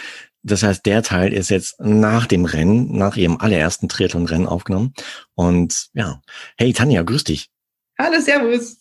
Das 0.42 0.64
heißt, 0.64 0.84
der 0.86 1.04
Teil 1.04 1.32
ist 1.32 1.50
jetzt 1.50 1.78
nach 1.78 2.26
dem 2.26 2.46
Rennen, 2.46 2.96
nach 2.96 3.16
ihrem 3.16 3.36
allerersten 3.36 3.88
Triathlon-Rennen 3.88 4.48
aufgenommen. 4.48 4.92
Und 5.36 5.90
ja, 5.92 6.20
hey 6.56 6.72
Tanja, 6.72 7.04
grüß 7.04 7.22
dich. 7.22 7.48
Hallo, 7.96 8.20
Servus. 8.20 8.78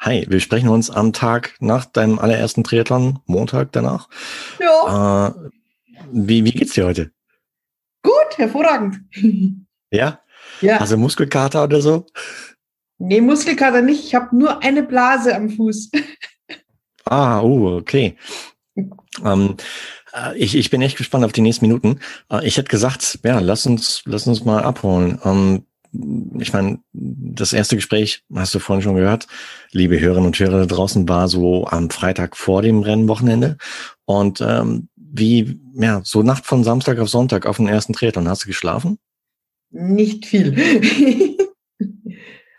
Hi, 0.00 0.26
wir 0.28 0.40
sprechen 0.40 0.68
uns 0.68 0.90
am 0.90 1.14
Tag 1.14 1.54
nach 1.60 1.86
deinem 1.86 2.18
allerersten 2.18 2.62
Triathlon, 2.62 3.20
Montag 3.24 3.72
danach. 3.72 4.10
Ja. 4.58 5.28
Äh, 5.28 5.50
wie, 6.12 6.44
wie 6.44 6.52
geht's 6.52 6.74
dir 6.74 6.84
heute? 6.84 7.10
Gut, 8.02 8.36
hervorragend. 8.36 9.00
Ja? 9.90 10.20
Ja. 10.60 10.76
Also 10.76 10.98
Muskelkater 10.98 11.64
oder 11.64 11.80
so? 11.80 12.06
Nee, 13.00 13.22
Muskelkater 13.22 13.80
nicht. 13.80 14.04
Ich 14.04 14.14
habe 14.14 14.36
nur 14.36 14.62
eine 14.62 14.82
Blase 14.82 15.34
am 15.34 15.48
Fuß. 15.48 15.90
ah, 17.06 17.40
uh, 17.40 17.78
okay. 17.78 18.16
Ähm, 19.24 19.56
äh, 20.12 20.36
ich, 20.36 20.54
ich 20.54 20.68
bin 20.68 20.82
echt 20.82 20.98
gespannt 20.98 21.24
auf 21.24 21.32
die 21.32 21.40
nächsten 21.40 21.66
Minuten. 21.66 22.00
Äh, 22.30 22.46
ich 22.46 22.58
hätte 22.58 22.68
gesagt, 22.68 23.18
ja, 23.24 23.38
lass 23.38 23.64
uns, 23.64 24.02
lass 24.04 24.26
uns 24.26 24.44
mal 24.44 24.62
abholen. 24.62 25.18
Ähm, 25.24 25.64
ich 26.38 26.52
meine, 26.52 26.80
das 26.92 27.54
erste 27.54 27.74
Gespräch 27.74 28.22
hast 28.34 28.54
du 28.54 28.58
vorhin 28.58 28.82
schon 28.82 28.94
gehört, 28.94 29.26
liebe 29.72 29.98
Hörerinnen 29.98 30.26
und 30.26 30.38
Hörer 30.38 30.60
da 30.60 30.66
draußen, 30.66 31.08
war 31.08 31.26
so 31.26 31.66
am 31.66 31.88
Freitag 31.88 32.36
vor 32.36 32.60
dem 32.60 32.80
Rennwochenende. 32.80 33.56
Und 34.04 34.42
ähm, 34.42 34.88
wie, 34.94 35.58
ja, 35.74 36.02
so 36.04 36.22
Nacht 36.22 36.44
von 36.44 36.64
Samstag 36.64 36.98
auf 36.98 37.08
Sonntag 37.08 37.46
auf 37.46 37.56
den 37.56 37.66
ersten 37.66 37.94
Triathlon, 37.94 38.28
hast 38.28 38.44
du 38.44 38.48
geschlafen? 38.48 38.98
Nicht 39.70 40.26
viel. 40.26 40.54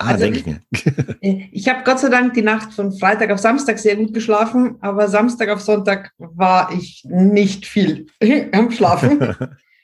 Ah, 0.01 0.07
also, 0.09 0.23
denke 0.23 0.39
ich 0.39 0.45
mir. 0.45 0.61
Äh, 1.21 1.49
ich 1.51 1.69
habe 1.69 1.83
Gott 1.83 1.99
sei 1.99 2.09
Dank 2.09 2.33
die 2.33 2.41
Nacht 2.41 2.73
von 2.73 2.91
Freitag 2.91 3.29
auf 3.29 3.39
Samstag 3.39 3.77
sehr 3.77 3.95
gut 3.95 4.13
geschlafen, 4.13 4.77
aber 4.81 5.07
Samstag 5.07 5.49
auf 5.49 5.61
Sonntag 5.61 6.11
war 6.17 6.71
ich 6.73 7.03
nicht 7.05 7.67
viel 7.67 8.07
am 8.53 8.71
Schlafen. 8.71 9.35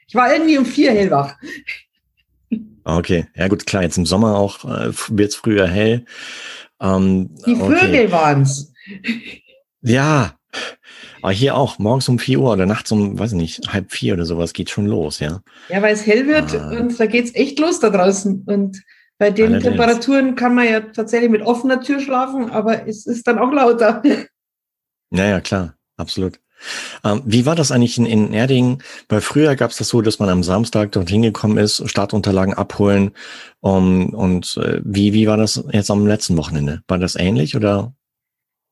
ich 0.08 0.16
war 0.16 0.34
irgendwie 0.34 0.58
um 0.58 0.66
vier 0.66 0.92
hellwach. 0.92 1.36
Okay, 2.84 3.28
ja 3.36 3.48
gut, 3.50 3.68
klar, 3.68 3.84
jetzt 3.84 3.98
im 3.98 4.06
Sommer 4.06 4.38
auch 4.38 4.64
äh, 4.66 4.92
wird 5.10 5.30
es 5.30 5.36
früher 5.36 5.68
hell. 5.68 6.06
Ähm, 6.82 7.36
die 7.46 7.56
Vögel 7.56 7.78
okay. 7.78 8.12
waren's. 8.12 8.74
Ja, 9.82 10.38
aber 11.22 11.34
hier 11.34 11.56
auch, 11.56 11.78
morgens 11.78 12.10
um 12.10 12.20
vier 12.20 12.40
Uhr 12.40 12.54
oder 12.54 12.66
nachts 12.66 12.92
um, 12.92 13.20
weiß 13.20 13.34
ich 13.34 13.38
nicht, 13.38 13.74
halb 13.74 13.92
vier 13.92 14.14
oder 14.14 14.26
sowas 14.26 14.54
geht 14.54 14.70
schon 14.70 14.86
los, 14.86 15.20
ja. 15.20 15.42
Ja, 15.70 15.82
weil 15.82 15.94
es 15.94 16.06
hell 16.06 16.28
wird 16.28 16.56
ah. 16.56 16.70
und 16.70 17.00
da 17.00 17.06
geht's 17.06 17.36
echt 17.36 17.60
los 17.60 17.80
da 17.80 17.90
draußen. 17.90 18.44
Und 18.46 18.82
bei 19.18 19.32
den 19.32 19.54
Allerdings. 19.54 19.64
Temperaturen 19.64 20.36
kann 20.36 20.56
man 20.56 20.68
ja 20.68 20.80
tatsächlich 20.82 21.30
mit 21.30 21.42
offener 21.42 21.82
Tür 21.82 22.00
schlafen, 22.00 22.52
aber 22.52 22.88
es 22.88 23.06
ist 23.06 23.28
dann 23.28 23.40
auch 23.40 23.52
lauter. 23.52 24.02
Naja, 25.10 25.40
klar, 25.42 25.76
absolut. 25.96 26.40
Ähm, 27.04 27.22
wie 27.26 27.46
war 27.46 27.56
das 27.56 27.72
eigentlich 27.72 27.98
in, 27.98 28.06
in 28.06 28.34
Erding? 28.34 28.82
Weil 29.10 29.22
früher 29.22 29.56
gab 29.56 29.72
es 29.72 29.78
das 29.78 29.90
so, 29.90 30.02
dass 30.02 30.20
man 30.20 30.30
am 30.30 30.44
Samstag 30.44 30.92
dorthin 30.92 31.22
gekommen 31.22 31.58
ist, 31.58 31.88
Startunterlagen 31.90 32.54
abholen. 32.54 33.12
Um, 33.62 34.14
und 34.14 34.58
äh, 34.58 34.82
wie, 34.84 35.14
wie 35.14 35.28
war 35.28 35.38
das 35.38 35.64
jetzt 35.72 35.92
am 35.92 36.08
letzten 36.08 36.38
Wochenende? 36.38 36.82
War 36.88 36.98
das 36.98 37.16
ähnlich 37.16 37.56
oder? 37.56 37.94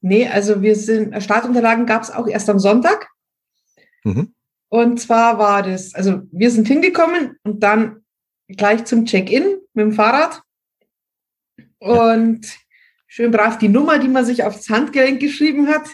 Nee, 0.02 0.28
also 0.28 0.62
wir 0.62 0.76
sind, 0.76 1.22
Startunterlagen 1.22 1.86
gab 1.86 2.04
es 2.04 2.12
auch 2.12 2.28
erst 2.28 2.50
am 2.50 2.60
Sonntag. 2.60 3.08
Mhm. 4.04 4.34
Und 4.70 5.00
zwar 5.00 5.38
war 5.40 5.64
das, 5.64 5.96
also 5.96 6.22
wir 6.32 6.52
sind 6.52 6.68
hingekommen 6.68 7.38
und 7.44 7.64
dann 7.64 8.05
gleich 8.48 8.86
zum 8.86 9.06
Check-in 9.06 9.60
mit 9.74 9.86
dem 9.86 9.94
Fahrrad 9.94 10.42
und 11.80 12.46
schön 13.08 13.32
brav 13.32 13.58
die 13.58 13.70
Nummer, 13.70 14.00
die 14.00 14.08
man 14.08 14.26
sich 14.26 14.44
aufs 14.44 14.70
Handgelenk 14.70 15.20
geschrieben 15.20 15.68
hat, 15.68 15.88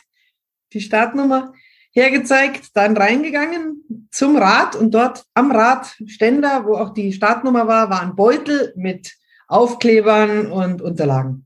die 0.74 0.82
Startnummer 0.82 1.54
hergezeigt, 1.94 2.76
dann 2.76 2.96
reingegangen 2.96 4.08
zum 4.12 4.38
Rad 4.38 4.76
und 4.76 4.92
dort 4.94 5.26
am 5.34 5.52
Radständer, 5.52 6.66
wo 6.66 6.76
auch 6.76 6.94
die 6.94 7.12
Startnummer 7.12 7.68
war, 7.68 7.90
war 7.90 8.02
ein 8.02 8.16
Beutel 8.16 8.74
mit 8.76 9.14
Aufklebern 9.48 10.52
und 10.52 10.82
Unterlagen. 10.82 11.46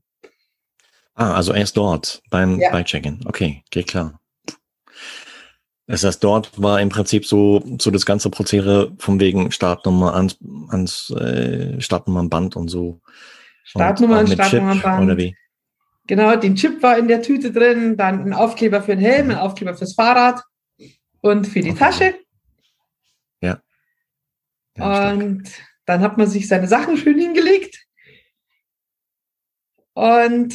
Ah, 1.14 1.34
also 1.34 1.52
erst 1.52 1.76
dort 1.76 2.22
beim 2.30 2.60
ja. 2.60 2.70
bei 2.70 2.82
Check-in. 2.82 3.20
Okay, 3.26 3.64
geht 3.70 3.88
klar. 3.88 4.20
Das 5.86 6.02
heißt, 6.02 6.22
dort 6.22 6.60
war 6.60 6.80
im 6.80 6.88
Prinzip 6.88 7.26
so, 7.26 7.62
so 7.80 7.90
das 7.90 8.04
ganze 8.04 8.28
Prozedere 8.28 8.92
vom 8.98 9.20
wegen 9.20 9.52
Startnummer 9.52 10.14
ans, 10.14 10.36
ans 10.68 11.10
äh, 11.10 11.80
Startnummernband 11.80 12.56
und 12.56 12.68
so. 12.68 13.00
Startnummer 13.62 14.20
und 14.20 14.30
Startnummernband. 14.30 15.04
Oder 15.04 15.16
wie? 15.16 15.36
Genau, 16.08 16.34
den 16.36 16.56
Chip 16.56 16.82
war 16.82 16.98
in 16.98 17.08
der 17.08 17.22
Tüte 17.22 17.52
drin, 17.52 17.96
dann 17.96 18.24
ein 18.24 18.32
Aufkleber 18.32 18.82
für 18.82 18.96
den 18.96 19.04
Helm, 19.04 19.30
ein 19.30 19.38
Aufkleber 19.38 19.74
fürs 19.74 19.94
Fahrrad 19.94 20.42
und 21.20 21.46
für 21.46 21.60
die 21.60 21.70
okay. 21.70 21.78
Tasche. 21.78 22.14
Ja. 23.40 23.60
ja 24.76 25.10
und 25.10 25.48
stark. 25.48 25.66
dann 25.86 26.00
hat 26.00 26.18
man 26.18 26.26
sich 26.26 26.48
seine 26.48 26.68
Sachen 26.68 26.96
schön 26.96 27.18
hingelegt. 27.18 27.86
Und 29.94 30.54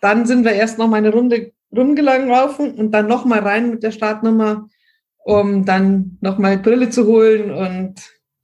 dann 0.00 0.24
sind 0.24 0.44
wir 0.44 0.52
erst 0.52 0.78
noch 0.78 0.88
mal 0.88 0.96
eine 0.96 1.12
Runde 1.12 1.52
rumgelaufen 1.74 2.74
und 2.74 2.92
dann 2.92 3.06
nochmal 3.06 3.40
rein 3.40 3.70
mit 3.70 3.82
der 3.82 3.92
Startnummer, 3.92 4.68
um 5.24 5.64
dann 5.64 6.18
nochmal 6.20 6.58
Brille 6.58 6.90
zu 6.90 7.06
holen 7.06 7.50
und 7.50 7.94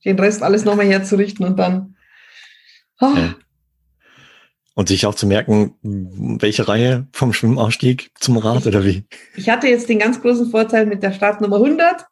den 0.04 0.18
Rest 0.18 0.42
alles 0.42 0.64
nochmal 0.64 0.86
herzurichten 0.86 1.44
und 1.44 1.58
dann. 1.58 1.96
Oh. 3.00 3.12
Ja. 3.14 3.34
Und 4.74 4.88
sich 4.88 5.06
auch 5.06 5.14
zu 5.14 5.26
merken, 5.26 5.74
welche 5.82 6.68
Reihe 6.68 7.06
vom 7.12 7.32
Schwimmausstieg 7.32 8.10
zum 8.20 8.36
Rad 8.36 8.66
oder 8.66 8.84
wie? 8.84 9.04
Ich 9.34 9.48
hatte 9.48 9.68
jetzt 9.68 9.88
den 9.88 9.98
ganz 9.98 10.20
großen 10.20 10.50
Vorteil 10.50 10.84
mit 10.84 11.02
der 11.02 11.12
Startnummer 11.12 11.56
100 11.56 12.04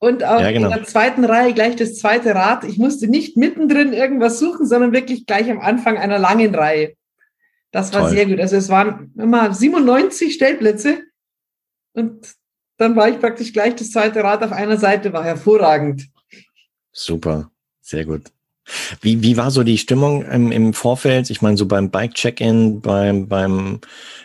und 0.00 0.24
auch 0.24 0.40
ja, 0.40 0.50
genau. 0.50 0.68
in 0.68 0.74
der 0.74 0.84
zweiten 0.84 1.24
Reihe 1.24 1.54
gleich 1.54 1.76
das 1.76 1.96
zweite 1.96 2.34
Rad. 2.34 2.64
Ich 2.64 2.78
musste 2.78 3.06
nicht 3.06 3.36
mittendrin 3.36 3.92
irgendwas 3.92 4.40
suchen, 4.40 4.66
sondern 4.66 4.92
wirklich 4.92 5.24
gleich 5.24 5.48
am 5.50 5.60
Anfang 5.60 5.96
einer 5.96 6.18
langen 6.18 6.54
Reihe. 6.54 6.94
Das 7.74 7.92
war 7.92 8.02
Toll. 8.02 8.10
sehr 8.10 8.26
gut. 8.26 8.38
Also 8.38 8.54
es 8.54 8.68
waren 8.68 9.12
immer 9.18 9.52
97 9.52 10.32
Stellplätze 10.32 11.02
und 11.92 12.36
dann 12.76 12.94
war 12.94 13.08
ich 13.08 13.18
praktisch 13.18 13.52
gleich 13.52 13.74
das 13.74 13.90
zweite 13.90 14.22
Rad 14.22 14.44
auf 14.44 14.52
einer 14.52 14.76
Seite, 14.76 15.12
war 15.12 15.24
hervorragend. 15.24 16.08
Super, 16.92 17.50
sehr 17.80 18.04
gut. 18.04 18.30
Wie, 19.00 19.24
wie 19.24 19.36
war 19.36 19.50
so 19.50 19.64
die 19.64 19.76
Stimmung 19.76 20.24
im, 20.24 20.52
im 20.52 20.72
Vorfeld? 20.72 21.30
Ich 21.30 21.42
meine, 21.42 21.56
so 21.56 21.66
beim 21.66 21.90
Bike-Check-In, 21.90 22.80
beim, 22.80 23.26
beim, 23.26 23.80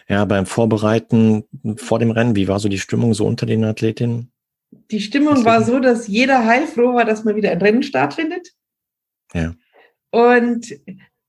ja, 0.08 0.26
beim 0.26 0.46
Vorbereiten 0.46 1.44
vor 1.78 1.98
dem 1.98 2.12
Rennen, 2.12 2.36
wie 2.36 2.48
war 2.48 2.60
so 2.60 2.70
die 2.70 2.78
Stimmung 2.78 3.16
so 3.16 3.26
unter 3.26 3.48
den 3.48 3.64
Athletinnen? 3.64 4.32
Die 4.92 5.02
Stimmung 5.02 5.44
war 5.44 5.64
so, 5.64 5.80
dass 5.80 6.08
jeder 6.08 6.46
heilfroh 6.46 6.94
war, 6.94 7.04
dass 7.04 7.24
mal 7.24 7.36
wieder 7.36 7.50
ein 7.50 7.62
Rennen 7.64 7.82
stattfindet. 7.82 8.54
Ja. 9.34 9.56
Und 10.12 10.68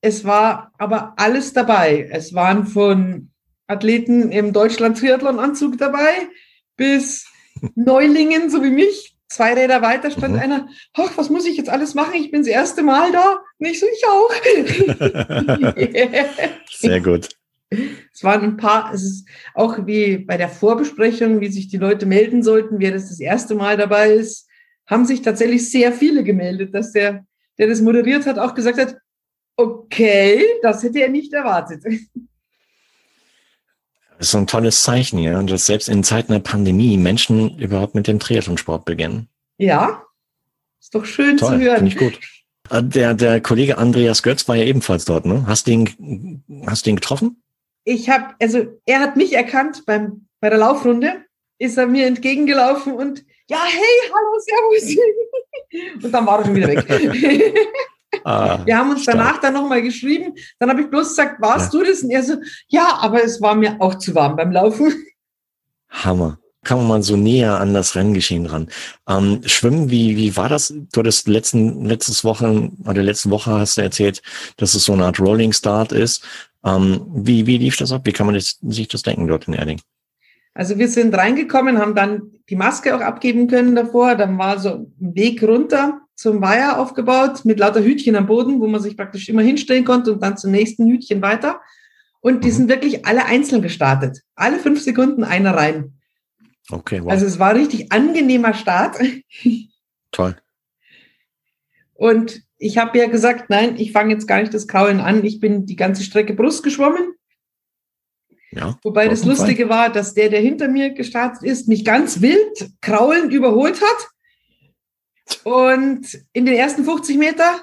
es 0.00 0.24
war 0.24 0.72
aber 0.78 1.14
alles 1.16 1.52
dabei. 1.52 2.08
Es 2.10 2.34
waren 2.34 2.66
von 2.66 3.30
Athleten 3.66 4.32
im 4.32 4.52
Deutschland-Triathlon-Anzug 4.52 5.78
dabei 5.78 6.28
bis 6.76 7.26
Neulingen, 7.74 8.50
so 8.50 8.62
wie 8.62 8.70
mich. 8.70 9.16
Zwei 9.28 9.54
Räder 9.54 9.80
weiter 9.82 10.10
stand 10.10 10.34
mhm. 10.34 10.40
einer, 10.40 10.68
ach, 10.94 11.16
was 11.16 11.30
muss 11.30 11.46
ich 11.46 11.56
jetzt 11.56 11.70
alles 11.70 11.94
machen? 11.94 12.14
Ich 12.14 12.32
bin 12.32 12.40
das 12.40 12.48
erste 12.48 12.82
Mal 12.82 13.12
da. 13.12 13.38
Nicht 13.58 13.78
so, 13.78 13.86
ich 13.86 14.04
auch. 14.06 14.32
Sehr 16.70 17.00
gut. 17.00 17.28
Es 18.12 18.24
waren 18.24 18.42
ein 18.42 18.56
paar, 18.56 18.92
es 18.92 19.04
ist 19.04 19.28
auch 19.54 19.86
wie 19.86 20.18
bei 20.18 20.36
der 20.36 20.48
Vorbesprechung, 20.48 21.40
wie 21.40 21.52
sich 21.52 21.68
die 21.68 21.76
Leute 21.76 22.04
melden 22.04 22.42
sollten, 22.42 22.80
wer 22.80 22.90
das 22.90 23.08
das 23.08 23.20
erste 23.20 23.54
Mal 23.54 23.76
dabei 23.76 24.10
ist, 24.12 24.48
haben 24.86 25.06
sich 25.06 25.22
tatsächlich 25.22 25.70
sehr 25.70 25.92
viele 25.92 26.24
gemeldet, 26.24 26.74
dass 26.74 26.90
der, 26.90 27.24
der 27.58 27.68
das 27.68 27.80
moderiert 27.80 28.26
hat, 28.26 28.40
auch 28.40 28.54
gesagt 28.56 28.78
hat, 28.78 28.96
okay, 29.60 30.44
das 30.62 30.82
hätte 30.82 31.00
er 31.00 31.08
nicht 31.08 31.32
erwartet. 31.32 31.84
Das 31.84 31.94
ist 34.26 34.30
so 34.32 34.38
ein 34.38 34.46
tolles 34.46 34.82
Zeichen, 34.82 35.18
ja, 35.18 35.42
dass 35.42 35.66
selbst 35.66 35.88
in 35.88 36.04
Zeiten 36.04 36.32
der 36.32 36.40
Pandemie 36.40 36.96
Menschen 36.98 37.58
überhaupt 37.58 37.94
mit 37.94 38.06
dem 38.06 38.20
Triathlonsport 38.20 38.84
beginnen. 38.84 39.28
Ja, 39.56 40.02
ist 40.78 40.94
doch 40.94 41.04
schön 41.04 41.36
Toll, 41.36 41.58
zu 41.58 41.60
hören. 41.60 41.88
Finde 41.88 41.92
ich 41.92 41.98
gut. 41.98 42.20
Äh, 42.70 42.82
der, 42.82 43.14
der 43.14 43.40
Kollege 43.40 43.78
Andreas 43.78 44.22
Götz 44.22 44.46
war 44.48 44.56
ja 44.56 44.64
ebenfalls 44.64 45.04
dort, 45.04 45.24
ne? 45.24 45.44
Hast 45.46 45.66
du 45.66 45.70
ihn, 45.70 46.42
hast 46.66 46.84
du 46.84 46.90
ihn 46.90 46.96
getroffen? 46.96 47.42
ich 47.84 48.08
habe, 48.08 48.34
also 48.40 48.66
er 48.86 49.00
hat 49.00 49.16
mich 49.16 49.32
erkannt 49.32 49.84
beim, 49.86 50.26
bei 50.40 50.50
der 50.50 50.58
Laufrunde, 50.58 51.24
ist 51.58 51.76
er 51.76 51.86
mir 51.86 52.06
entgegengelaufen 52.06 52.94
und 52.94 53.24
ja, 53.48 53.58
hey, 53.64 54.10
hallo, 54.12 54.38
servus. 54.38 54.96
und 56.04 56.12
dann 56.12 56.26
war 56.26 56.38
er 56.38 56.44
schon 56.44 56.54
wieder 56.54 56.68
weg. 56.68 56.86
ah, 58.24 58.60
wir 58.64 58.76
haben 58.76 58.90
uns 58.90 59.02
stark. 59.02 59.16
danach 59.16 59.40
dann 59.40 59.54
nochmal 59.54 59.82
geschrieben. 59.82 60.34
Dann 60.58 60.70
habe 60.70 60.82
ich 60.82 60.90
bloß 60.90 61.08
gesagt, 61.08 61.40
warst 61.40 61.72
ja. 61.72 61.78
du 61.80 61.86
das? 61.86 62.02
Und 62.02 62.10
er 62.10 62.22
so, 62.22 62.36
ja, 62.68 62.98
aber 63.00 63.22
es 63.22 63.40
war 63.40 63.54
mir 63.54 63.76
auch 63.80 63.96
zu 63.96 64.14
warm 64.14 64.36
beim 64.36 64.52
Laufen. 64.52 64.92
Hammer. 65.90 66.38
Kann 66.62 66.76
man 66.76 66.88
mal 66.88 67.02
so 67.02 67.16
näher 67.16 67.58
an 67.58 67.72
das 67.72 67.96
Renngeschehen 67.96 68.44
ran. 68.44 68.68
Ähm, 69.08 69.40
Schwimmen, 69.46 69.90
wie, 69.90 70.18
wie 70.18 70.36
war 70.36 70.50
das? 70.50 70.74
Du 70.92 71.00
hattest 71.00 71.26
letzten, 71.26 71.86
letztes 71.86 72.22
Woche 72.22 72.70
oder 72.84 73.02
letzte 73.02 73.30
Woche 73.30 73.52
hast 73.52 73.78
du 73.78 73.82
erzählt, 73.82 74.20
dass 74.58 74.74
es 74.74 74.84
so 74.84 74.92
eine 74.92 75.06
Art 75.06 75.18
Rolling 75.18 75.54
Start 75.54 75.92
ist. 75.92 76.22
Ähm, 76.62 77.06
wie, 77.14 77.46
wie 77.46 77.56
lief 77.56 77.78
das 77.78 77.92
ab? 77.92 78.02
Wie 78.04 78.12
kann 78.12 78.26
man 78.26 78.34
das, 78.34 78.58
sich 78.60 78.88
das 78.88 79.02
denken 79.02 79.26
dort 79.26 79.48
in 79.48 79.54
Erding? 79.54 79.80
Also 80.52 80.76
wir 80.76 80.88
sind 80.88 81.14
reingekommen, 81.14 81.78
haben 81.78 81.94
dann 81.94 82.22
die 82.50 82.56
Maske 82.56 82.94
auch 82.94 83.00
abgeben 83.00 83.48
können 83.48 83.74
davor. 83.74 84.14
Dann 84.14 84.36
war 84.36 84.58
so 84.58 84.86
ein 85.00 85.14
Weg 85.14 85.42
runter 85.42 86.02
zum 86.20 86.42
Weiher 86.42 86.78
aufgebaut 86.78 87.46
mit 87.46 87.58
lauter 87.58 87.82
Hütchen 87.82 88.14
am 88.14 88.26
Boden, 88.26 88.60
wo 88.60 88.66
man 88.66 88.82
sich 88.82 88.94
praktisch 88.94 89.30
immer 89.30 89.40
hinstellen 89.40 89.86
konnte 89.86 90.12
und 90.12 90.22
dann 90.22 90.36
zum 90.36 90.50
nächsten 90.50 90.86
Hütchen 90.86 91.22
weiter. 91.22 91.62
Und 92.20 92.44
die 92.44 92.48
mhm. 92.48 92.52
sind 92.52 92.68
wirklich 92.68 93.06
alle 93.06 93.24
einzeln 93.24 93.62
gestartet. 93.62 94.20
Alle 94.34 94.58
fünf 94.58 94.82
Sekunden 94.82 95.24
einer 95.24 95.56
rein. 95.56 95.94
Okay, 96.70 97.02
wow. 97.02 97.10
Also 97.10 97.24
es 97.24 97.38
war 97.38 97.54
richtig 97.54 97.90
angenehmer 97.90 98.52
Start. 98.52 98.98
Toll. 100.12 100.36
Und 101.94 102.42
ich 102.58 102.76
habe 102.76 102.98
ja 102.98 103.06
gesagt, 103.06 103.48
nein, 103.48 103.76
ich 103.78 103.92
fange 103.92 104.12
jetzt 104.12 104.26
gar 104.26 104.42
nicht 104.42 104.52
das 104.52 104.68
Kraulen 104.68 105.00
an. 105.00 105.24
Ich 105.24 105.40
bin 105.40 105.64
die 105.64 105.76
ganze 105.76 106.02
Strecke 106.02 106.34
Brust 106.34 106.62
geschwommen. 106.62 107.14
Ja, 108.50 108.78
Wobei 108.82 109.08
das 109.08 109.24
Lustige 109.24 109.70
war, 109.70 109.90
dass 109.90 110.12
der, 110.12 110.28
der 110.28 110.40
hinter 110.40 110.68
mir 110.68 110.90
gestartet 110.90 111.44
ist, 111.44 111.66
mich 111.66 111.82
ganz 111.82 112.20
wild 112.20 112.72
kraulen 112.82 113.30
überholt 113.30 113.80
hat. 113.80 114.08
Und 115.44 116.06
in 116.32 116.46
den 116.46 116.54
ersten 116.54 116.84
50 116.84 117.16
Meter 117.18 117.62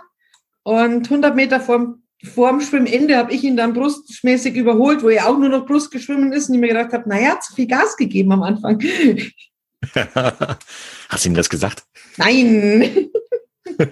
und 0.63 1.06
100 1.06 1.36
Meter 1.36 1.60
vorm, 1.60 2.03
vorm 2.23 2.62
Schwimmende 2.62 3.17
habe 3.17 3.34
ich 3.34 3.43
ihn 3.43 3.58
dann 3.58 3.73
brustmäßig 3.73 4.56
überholt, 4.56 5.03
wo 5.03 5.10
er 5.10 5.27
auch 5.27 5.38
nur 5.38 5.49
noch 5.49 5.65
Brust 5.65 5.91
geschwommen 5.91 6.34
ist 6.34 6.49
und 6.49 6.56
ich 6.56 6.62
mir 6.62 6.69
gedacht 6.69 6.93
habe, 6.93 7.08
naja, 7.08 7.39
zu 7.39 7.53
viel 7.53 7.67
Gas 7.67 7.95
gegeben 7.95 8.32
am 8.32 8.43
Anfang. 8.43 8.82
Hast 11.10 11.23
du 11.23 11.30
ihm 11.30 11.36
das 11.36 11.49
gesagt? 11.49 11.84
Nein. 12.17 13.10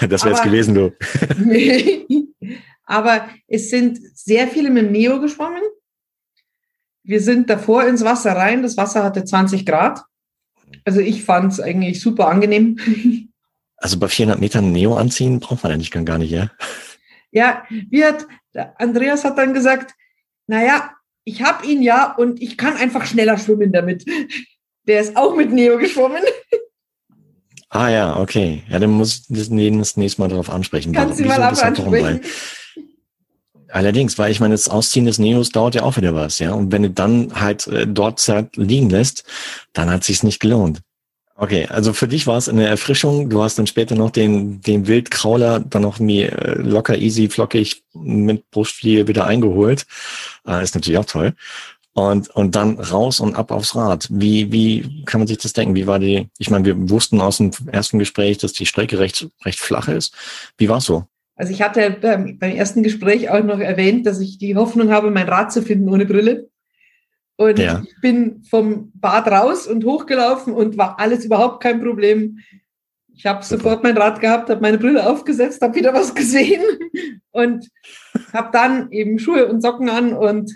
das 0.00 0.24
wäre 0.24 0.30
jetzt 0.30 0.42
gewesen, 0.42 0.74
du. 0.74 0.92
aber 2.84 3.28
es 3.46 3.70
sind 3.70 3.98
sehr 4.14 4.48
viele 4.48 4.70
mit 4.70 4.84
dem 4.84 4.92
Neo 4.92 5.20
geschwommen. 5.20 5.62
Wir 7.02 7.20
sind 7.20 7.50
davor 7.50 7.84
ins 7.84 8.04
Wasser 8.04 8.32
rein. 8.32 8.62
Das 8.62 8.76
Wasser 8.76 9.04
hatte 9.04 9.24
20 9.24 9.66
Grad. 9.66 10.00
Also 10.84 11.00
ich 11.00 11.24
fand 11.24 11.52
es 11.52 11.60
eigentlich 11.60 12.00
super 12.00 12.28
angenehm. 12.28 12.78
Also 13.76 13.98
bei 13.98 14.08
400 14.08 14.40
Metern 14.40 14.72
Neo 14.72 14.96
anziehen 14.96 15.40
braucht 15.40 15.62
man 15.62 15.72
eigentlich 15.72 15.90
gar 15.90 16.16
nicht, 16.16 16.30
ja? 16.30 16.50
Ja, 17.32 17.64
wie 17.90 18.02
hat, 18.02 18.26
Andreas 18.78 19.24
hat 19.24 19.36
dann 19.36 19.52
gesagt, 19.52 19.94
naja, 20.46 20.92
ich 21.24 21.42
habe 21.42 21.66
ihn 21.66 21.82
ja 21.82 22.14
und 22.14 22.40
ich 22.40 22.56
kann 22.56 22.76
einfach 22.76 23.04
schneller 23.04 23.36
schwimmen 23.36 23.72
damit. 23.72 24.06
Der 24.86 25.00
ist 25.00 25.16
auch 25.16 25.36
mit 25.36 25.50
Neo 25.50 25.76
geschwommen. 25.76 26.22
Ah 27.68 27.88
ja, 27.88 28.16
okay. 28.16 28.62
Ja, 28.68 28.78
dann 28.78 28.90
muss 28.90 29.26
ich 29.28 29.36
das 29.36 29.96
nächste 29.96 30.20
Mal 30.20 30.28
darauf 30.28 30.48
ansprechen. 30.48 30.92
Kannst 30.92 31.20
du 31.20 31.24
mal 31.24 31.42
ansprechen. 31.42 32.20
Allerdings, 33.74 34.18
weil 34.18 34.30
ich 34.30 34.38
meine, 34.38 34.54
das 34.54 34.68
Ausziehen 34.68 35.04
des 35.04 35.18
Neos 35.18 35.50
dauert 35.50 35.74
ja 35.74 35.82
auch 35.82 35.96
wieder 35.96 36.14
was, 36.14 36.38
ja. 36.38 36.52
Und 36.52 36.70
wenn 36.70 36.84
du 36.84 36.90
dann 36.90 37.40
halt 37.40 37.66
äh, 37.66 37.88
dort 37.88 38.24
liegen 38.54 38.88
lässt, 38.88 39.24
dann 39.72 39.90
hat 39.90 40.04
sich's 40.04 40.22
nicht 40.22 40.38
gelohnt. 40.38 40.80
Okay, 41.34 41.66
also 41.66 41.92
für 41.92 42.06
dich 42.06 42.28
war 42.28 42.38
es 42.38 42.48
eine 42.48 42.68
Erfrischung. 42.68 43.28
Du 43.28 43.42
hast 43.42 43.58
dann 43.58 43.66
später 43.66 43.96
noch 43.96 44.10
den, 44.10 44.60
den 44.60 44.86
Wildkrauler 44.86 45.58
dann 45.58 45.82
noch 45.82 45.98
mir 45.98 46.30
äh, 46.32 46.62
locker, 46.62 46.96
easy, 46.96 47.28
flockig 47.28 47.82
mit 47.94 48.48
Brustfliege 48.52 49.08
wieder 49.08 49.26
eingeholt. 49.26 49.86
Äh, 50.46 50.62
ist 50.62 50.76
natürlich 50.76 50.98
auch 50.98 51.06
toll 51.06 51.34
und, 51.94 52.30
und 52.30 52.54
dann 52.54 52.78
raus 52.78 53.18
und 53.18 53.34
ab 53.34 53.50
aufs 53.50 53.74
Rad. 53.74 54.06
Wie, 54.08 54.52
wie 54.52 55.04
kann 55.04 55.20
man 55.20 55.26
sich 55.26 55.38
das 55.38 55.52
denken? 55.52 55.74
Wie 55.74 55.88
war 55.88 55.98
die, 55.98 56.28
ich 56.38 56.48
meine, 56.48 56.64
wir 56.64 56.90
wussten 56.90 57.20
aus 57.20 57.38
dem 57.38 57.50
ersten 57.66 57.98
Gespräch, 57.98 58.38
dass 58.38 58.52
die 58.52 58.66
Strecke 58.66 59.00
recht, 59.00 59.28
recht 59.44 59.58
flach 59.58 59.88
ist. 59.88 60.14
Wie 60.58 60.68
war 60.68 60.78
es 60.78 60.84
so? 60.84 61.06
Also 61.36 61.52
ich 61.52 61.62
hatte 61.62 61.96
beim, 62.00 62.38
beim 62.38 62.54
ersten 62.54 62.82
Gespräch 62.82 63.30
auch 63.30 63.42
noch 63.42 63.58
erwähnt, 63.58 64.06
dass 64.06 64.20
ich 64.20 64.38
die 64.38 64.54
Hoffnung 64.54 64.90
habe, 64.90 65.10
mein 65.10 65.28
Rad 65.28 65.52
zu 65.52 65.62
finden 65.62 65.88
ohne 65.88 66.06
Brille. 66.06 66.48
Und 67.36 67.58
ja. 67.58 67.82
ich 67.84 68.00
bin 68.00 68.44
vom 68.44 68.92
Bad 68.94 69.26
raus 69.28 69.66
und 69.66 69.84
hochgelaufen 69.84 70.52
und 70.52 70.78
war 70.78 71.00
alles 71.00 71.24
überhaupt 71.24 71.62
kein 71.62 71.82
Problem. 71.82 72.38
Ich 73.12 73.26
habe 73.26 73.44
sofort 73.44 73.82
mein 73.82 73.96
Rad 73.96 74.20
gehabt, 74.20 74.50
habe 74.50 74.60
meine 74.60 74.78
Brille 74.78 75.08
aufgesetzt, 75.08 75.60
habe 75.62 75.74
wieder 75.74 75.94
was 75.94 76.14
gesehen 76.14 76.62
und 77.32 77.68
habe 78.32 78.50
dann 78.52 78.90
eben 78.92 79.18
Schuhe 79.18 79.46
und 79.46 79.60
Socken 79.60 79.88
an 79.88 80.12
und 80.12 80.52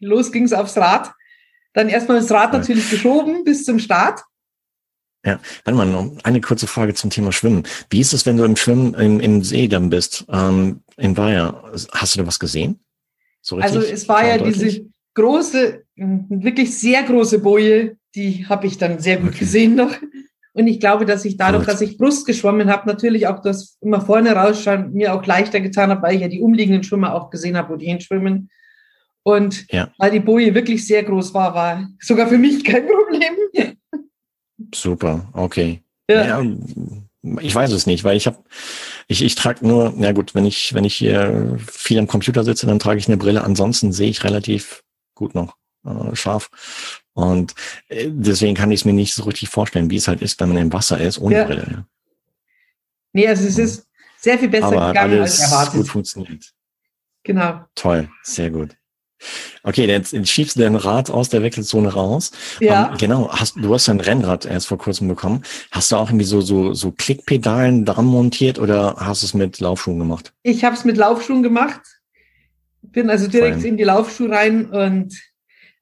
los 0.00 0.32
ging 0.32 0.44
es 0.44 0.52
aufs 0.52 0.76
Rad. 0.76 1.12
Dann 1.72 1.88
erstmal 1.88 2.18
das 2.18 2.30
Rad 2.32 2.52
natürlich 2.52 2.90
geschoben 2.90 3.44
bis 3.44 3.64
zum 3.64 3.78
Start. 3.78 4.22
Ja, 5.26 5.40
warte 5.64 5.76
mal, 5.76 5.86
noch 5.86 6.12
eine 6.22 6.40
kurze 6.40 6.68
Frage 6.68 6.94
zum 6.94 7.10
Thema 7.10 7.32
Schwimmen. 7.32 7.64
Wie 7.90 8.00
ist 8.00 8.12
es, 8.12 8.24
wenn 8.26 8.36
du 8.36 8.44
im 8.44 8.54
Schwimmen 8.54 8.94
im, 8.94 9.18
im 9.18 9.42
See 9.42 9.66
dann 9.66 9.90
bist, 9.90 10.24
ähm, 10.30 10.82
in 10.96 11.16
Weiher? 11.16 11.64
Hast 11.92 12.14
du 12.14 12.20
da 12.20 12.26
was 12.26 12.38
gesehen? 12.38 12.78
So 13.42 13.56
also 13.56 13.80
es 13.80 14.08
war 14.08 14.24
ja 14.24 14.38
diese 14.38 14.86
große, 15.14 15.82
wirklich 15.96 16.78
sehr 16.78 17.02
große 17.02 17.40
Boje, 17.40 17.96
die 18.14 18.46
habe 18.48 18.68
ich 18.68 18.78
dann 18.78 19.00
sehr 19.00 19.16
gut 19.16 19.30
okay. 19.30 19.40
gesehen 19.40 19.74
noch. 19.74 19.90
Und 20.52 20.68
ich 20.68 20.78
glaube, 20.80 21.04
dass 21.04 21.24
ich 21.24 21.36
dadurch, 21.36 21.64
gut. 21.64 21.74
dass 21.74 21.80
ich 21.80 21.98
Brust 21.98 22.24
geschwommen 22.24 22.70
habe, 22.70 22.88
natürlich 22.88 23.26
auch 23.26 23.42
das 23.42 23.76
immer 23.80 24.00
vorne 24.00 24.32
rausschauen, 24.32 24.92
mir 24.92 25.12
auch 25.12 25.26
leichter 25.26 25.60
getan 25.60 25.90
habe, 25.90 26.02
weil 26.02 26.14
ich 26.14 26.22
ja 26.22 26.28
die 26.28 26.40
umliegenden 26.40 26.82
Schwimmer 26.82 27.14
auch 27.14 27.30
gesehen 27.30 27.56
habe, 27.56 27.74
wo 27.74 27.76
die 27.76 27.86
hinschwimmen. 27.86 28.48
Und 29.22 29.70
ja. 29.72 29.90
weil 29.98 30.12
die 30.12 30.20
Boje 30.20 30.54
wirklich 30.54 30.86
sehr 30.86 31.02
groß 31.02 31.34
war, 31.34 31.52
war 31.52 31.88
sogar 32.00 32.28
für 32.28 32.38
mich 32.38 32.62
kein 32.62 32.86
Problem. 32.86 33.74
Super, 34.80 35.28
okay. 35.32 35.82
Ja. 36.08 36.40
ja 36.40 36.56
ich 37.40 37.54
weiß 37.54 37.72
es 37.72 37.86
nicht, 37.86 38.04
weil 38.04 38.16
ich 38.16 38.26
habe, 38.26 38.38
ich, 39.08 39.22
ich 39.22 39.34
trage 39.34 39.66
nur, 39.66 39.92
na 39.96 40.12
gut, 40.12 40.34
wenn 40.34 40.46
ich, 40.46 40.74
wenn 40.74 40.84
ich 40.84 40.94
hier 40.94 41.58
viel 41.66 41.98
am 41.98 42.06
Computer 42.06 42.44
sitze, 42.44 42.66
dann 42.66 42.78
trage 42.78 42.98
ich 42.98 43.08
eine 43.08 43.16
Brille. 43.16 43.42
Ansonsten 43.42 43.92
sehe 43.92 44.10
ich 44.10 44.22
relativ 44.22 44.84
gut 45.14 45.34
noch 45.34 45.56
äh, 45.84 46.14
scharf. 46.14 46.50
Und 47.14 47.54
äh, 47.88 48.08
deswegen 48.10 48.54
kann 48.54 48.70
ich 48.70 48.80
es 48.80 48.84
mir 48.84 48.92
nicht 48.92 49.14
so 49.14 49.24
richtig 49.24 49.48
vorstellen, 49.48 49.90
wie 49.90 49.96
es 49.96 50.08
halt 50.08 50.22
ist, 50.22 50.38
wenn 50.40 50.48
man 50.48 50.58
im 50.58 50.72
Wasser 50.72 51.00
ist, 51.00 51.18
ohne 51.18 51.36
ja. 51.36 51.44
Brille. 51.44 51.66
Ja. 51.68 51.86
Nee, 53.12 53.28
also 53.28 53.46
es 53.46 53.58
ist 53.58 53.86
sehr 54.18 54.38
viel 54.38 54.48
besser 54.48 54.66
Aber 54.66 54.88
gegangen 54.88 55.20
als 55.20 55.40
erwartet. 55.40 55.74
gut 55.74 55.88
funktioniert. 55.88 56.52
Genau. 57.24 57.64
Toll, 57.74 58.08
sehr 58.22 58.50
gut. 58.50 58.76
Okay, 59.66 59.86
jetzt 59.86 60.14
schiebst 60.28 60.54
du 60.54 60.60
dein 60.60 60.76
Rad 60.76 61.10
aus 61.10 61.28
der 61.28 61.42
Wechselzone 61.42 61.92
raus. 61.92 62.30
Ja. 62.60 62.84
Um, 62.84 62.92
ähm, 62.92 62.98
genau, 62.98 63.30
hast, 63.32 63.56
du 63.56 63.74
hast 63.74 63.88
ein 63.88 63.98
Rennrad 63.98 64.46
erst 64.46 64.68
vor 64.68 64.78
kurzem 64.78 65.08
bekommen. 65.08 65.42
Hast 65.72 65.90
du 65.90 65.96
auch 65.96 66.08
irgendwie 66.08 66.24
so, 66.24 66.40
so, 66.40 66.72
so 66.72 66.92
Klickpedalen 66.92 67.84
dran 67.84 68.04
montiert 68.04 68.60
oder 68.60 68.94
hast 69.00 69.22
du 69.22 69.26
es 69.26 69.34
mit 69.34 69.58
Laufschuhen 69.58 69.98
gemacht? 69.98 70.32
Ich 70.44 70.64
habe 70.64 70.76
es 70.76 70.84
mit 70.84 70.96
Laufschuhen 70.96 71.42
gemacht. 71.42 71.80
Bin 72.80 73.10
also 73.10 73.26
direkt 73.26 73.62
Fein. 73.62 73.70
in 73.70 73.76
die 73.76 73.82
Laufschuhe 73.82 74.30
rein 74.30 74.66
und 74.66 75.20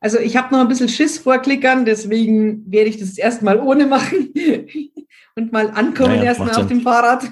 also 0.01 0.19
ich 0.19 0.39
habe 0.39 0.55
noch 0.55 0.63
ein 0.63 0.69
bisschen 0.69 0.89
Schiss 0.89 1.19
vor 1.19 1.37
Klickern, 1.39 1.85
deswegen 1.85 2.65
werde 2.73 2.89
ich 2.89 2.97
das 2.97 3.19
erstmal 3.19 3.61
ohne 3.61 3.85
machen 3.85 4.33
und 5.37 5.53
mal 5.53 5.71
ankommen 5.71 6.17
naja, 6.17 6.25
erstmal 6.25 6.55
auf 6.55 6.69
dem 6.69 6.81
Fahrrad. 6.81 7.25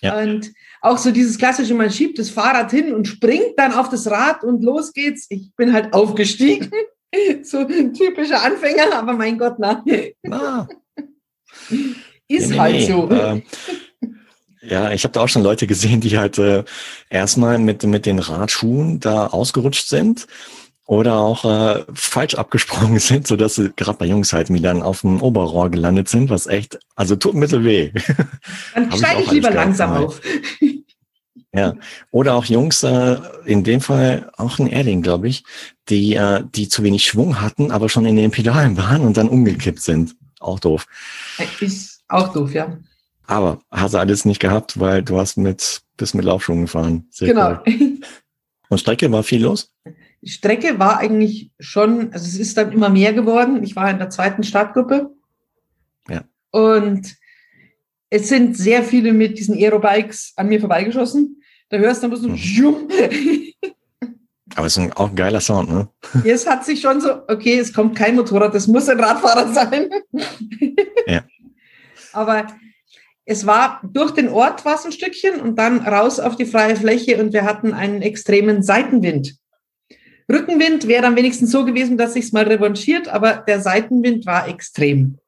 Ja. 0.00 0.20
Und 0.20 0.52
auch 0.84 0.98
so 0.98 1.10
dieses 1.10 1.38
klassische, 1.38 1.74
man 1.74 1.90
schiebt 1.90 2.18
das 2.18 2.28
Fahrrad 2.28 2.70
hin 2.70 2.94
und 2.94 3.08
springt 3.08 3.54
dann 3.56 3.72
auf 3.72 3.88
das 3.88 4.06
Rad 4.10 4.44
und 4.44 4.62
los 4.62 4.92
geht's. 4.92 5.26
Ich 5.30 5.50
bin 5.56 5.72
halt 5.72 5.94
aufgestiegen. 5.94 6.70
so 7.42 7.58
ein 7.58 7.94
typischer 7.94 8.42
Anfänger, 8.42 8.92
aber 8.92 9.14
mein 9.14 9.38
Gott, 9.38 9.54
na. 9.58 9.82
Ah. 10.30 10.66
Ist 12.28 12.50
nee, 12.50 12.58
halt 12.58 12.74
nee, 12.74 12.86
so. 12.86 13.08
Äh, 13.10 13.42
ja, 14.60 14.92
ich 14.92 15.04
habe 15.04 15.12
da 15.12 15.20
auch 15.20 15.28
schon 15.28 15.42
Leute 15.42 15.66
gesehen, 15.66 16.02
die 16.02 16.18
halt 16.18 16.38
äh, 16.38 16.64
erstmal 17.08 17.58
mit, 17.58 17.82
mit 17.84 18.04
den 18.04 18.18
Radschuhen 18.18 19.00
da 19.00 19.28
ausgerutscht 19.28 19.88
sind 19.88 20.26
oder 20.86 21.14
auch 21.14 21.44
äh, 21.44 21.84
falsch 21.94 22.34
abgesprungen 22.34 22.98
sind, 23.00 23.26
so 23.26 23.36
dass 23.36 23.54
sie 23.56 23.72
gerade 23.74 23.98
bei 23.98 24.06
Jungs 24.06 24.32
halt 24.32 24.50
wieder 24.50 24.72
dann 24.72 24.82
auf 24.82 25.02
dem 25.02 25.22
Oberrohr 25.22 25.70
gelandet 25.70 26.08
sind, 26.08 26.30
was 26.30 26.46
echt, 26.46 26.78
also 26.96 27.16
tut 27.16 27.34
ein 27.34 27.40
bisschen 27.40 27.64
weh. 27.64 27.92
Dann 28.74 28.92
steige 28.92 29.20
ich, 29.20 29.26
ich 29.26 29.32
lieber 29.32 29.50
langsam 29.50 29.92
auf. 29.92 30.20
Ja, 31.56 31.74
oder 32.10 32.34
auch 32.34 32.46
Jungs, 32.46 32.82
äh, 32.82 33.16
in 33.44 33.62
dem 33.62 33.80
Fall 33.80 34.28
auch 34.36 34.58
ein 34.58 34.66
Erding, 34.66 35.02
glaube 35.02 35.28
ich, 35.28 35.44
die, 35.88 36.14
äh, 36.14 36.42
die 36.52 36.68
zu 36.68 36.82
wenig 36.82 37.06
Schwung 37.06 37.40
hatten, 37.40 37.70
aber 37.70 37.88
schon 37.88 38.06
in 38.06 38.16
den 38.16 38.32
Pedalen 38.32 38.76
waren 38.76 39.02
und 39.02 39.16
dann 39.16 39.28
umgekippt 39.28 39.80
sind. 39.80 40.16
Auch 40.40 40.58
doof. 40.58 40.88
Ist 41.60 42.02
auch 42.08 42.32
doof, 42.32 42.52
ja. 42.54 42.76
Aber 43.28 43.60
hast 43.70 43.94
du 43.94 43.98
alles 43.98 44.24
nicht 44.24 44.40
gehabt, 44.40 44.80
weil 44.80 45.04
du 45.04 45.16
hast 45.16 45.36
mit, 45.36 45.82
bist 45.96 46.16
mit 46.16 46.24
Laufschuhen 46.24 46.62
gefahren. 46.62 47.06
Sehr 47.10 47.28
genau. 47.28 47.60
Cool. 47.64 48.00
Und 48.68 48.78
Strecke 48.78 49.12
war 49.12 49.22
viel 49.22 49.44
los? 49.44 49.73
Die 50.24 50.30
Strecke 50.30 50.78
war 50.78 50.98
eigentlich 50.98 51.50
schon, 51.60 52.10
also 52.14 52.26
es 52.26 52.38
ist 52.38 52.56
dann 52.56 52.72
immer 52.72 52.88
mehr 52.88 53.12
geworden. 53.12 53.62
Ich 53.62 53.76
war 53.76 53.90
in 53.90 53.98
der 53.98 54.08
zweiten 54.08 54.42
Startgruppe. 54.42 55.10
Ja. 56.08 56.22
Und 56.50 57.14
es 58.08 58.28
sind 58.30 58.56
sehr 58.56 58.82
viele 58.82 59.12
mit 59.12 59.38
diesen 59.38 59.54
Aerobikes 59.54 60.32
an 60.36 60.48
mir 60.48 60.60
vorbeigeschossen. 60.60 61.42
Da 61.68 61.76
hörst 61.76 62.02
du 62.02 62.08
dann 62.08 62.18
bloß 62.18 62.22
mhm. 62.22 62.88
Aber 64.56 64.66
es 64.66 64.78
ist 64.78 64.96
auch 64.96 65.10
ein 65.10 65.16
geiler 65.16 65.40
Sound, 65.40 65.68
ne? 65.68 65.88
Es 66.24 66.46
hat 66.46 66.64
sich 66.64 66.80
schon 66.80 67.02
so, 67.02 67.22
okay, 67.28 67.58
es 67.58 67.74
kommt 67.74 67.94
kein 67.94 68.16
Motorrad, 68.16 68.54
das 68.54 68.66
muss 68.66 68.88
ein 68.88 69.00
Radfahrer 69.00 69.52
sein. 69.52 69.90
Ja. 71.06 71.22
Aber 72.14 72.46
es 73.26 73.46
war 73.46 73.82
durch 73.82 74.12
den 74.12 74.30
Ort 74.30 74.64
war 74.64 74.76
es 74.76 74.86
ein 74.86 74.92
Stückchen 74.92 75.38
und 75.38 75.58
dann 75.58 75.80
raus 75.80 76.18
auf 76.18 76.36
die 76.36 76.46
freie 76.46 76.76
Fläche 76.76 77.20
und 77.20 77.34
wir 77.34 77.44
hatten 77.44 77.74
einen 77.74 78.00
extremen 78.00 78.62
Seitenwind. 78.62 79.36
Rückenwind 80.30 80.88
wäre 80.88 81.02
dann 81.02 81.16
wenigstens 81.16 81.50
so 81.50 81.64
gewesen, 81.64 81.98
dass 81.98 82.14
sich 82.14 82.26
es 82.26 82.32
mal 82.32 82.44
revanchiert, 82.44 83.08
aber 83.08 83.44
der 83.46 83.60
Seitenwind 83.60 84.26
war 84.26 84.48
extrem. 84.48 85.18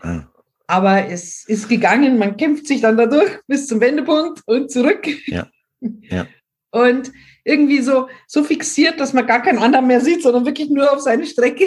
Ah. 0.00 0.24
Aber 0.66 1.06
es 1.06 1.44
ist 1.46 1.68
gegangen, 1.68 2.18
man 2.18 2.36
kämpft 2.36 2.66
sich 2.66 2.80
dann 2.80 2.96
dadurch 2.96 3.38
bis 3.46 3.68
zum 3.68 3.80
Wendepunkt 3.80 4.42
und 4.46 4.70
zurück. 4.70 5.06
Ja. 5.26 5.48
ja. 5.80 6.26
Und 6.72 7.10
irgendwie 7.42 7.80
so, 7.80 8.08
so 8.26 8.44
fixiert, 8.44 9.00
dass 9.00 9.14
man 9.14 9.26
gar 9.26 9.40
keinen 9.40 9.60
anderen 9.60 9.86
mehr 9.86 10.02
sieht, 10.02 10.22
sondern 10.22 10.44
wirklich 10.44 10.68
nur 10.68 10.92
auf 10.92 11.00
seine 11.00 11.24
Strecke. 11.24 11.64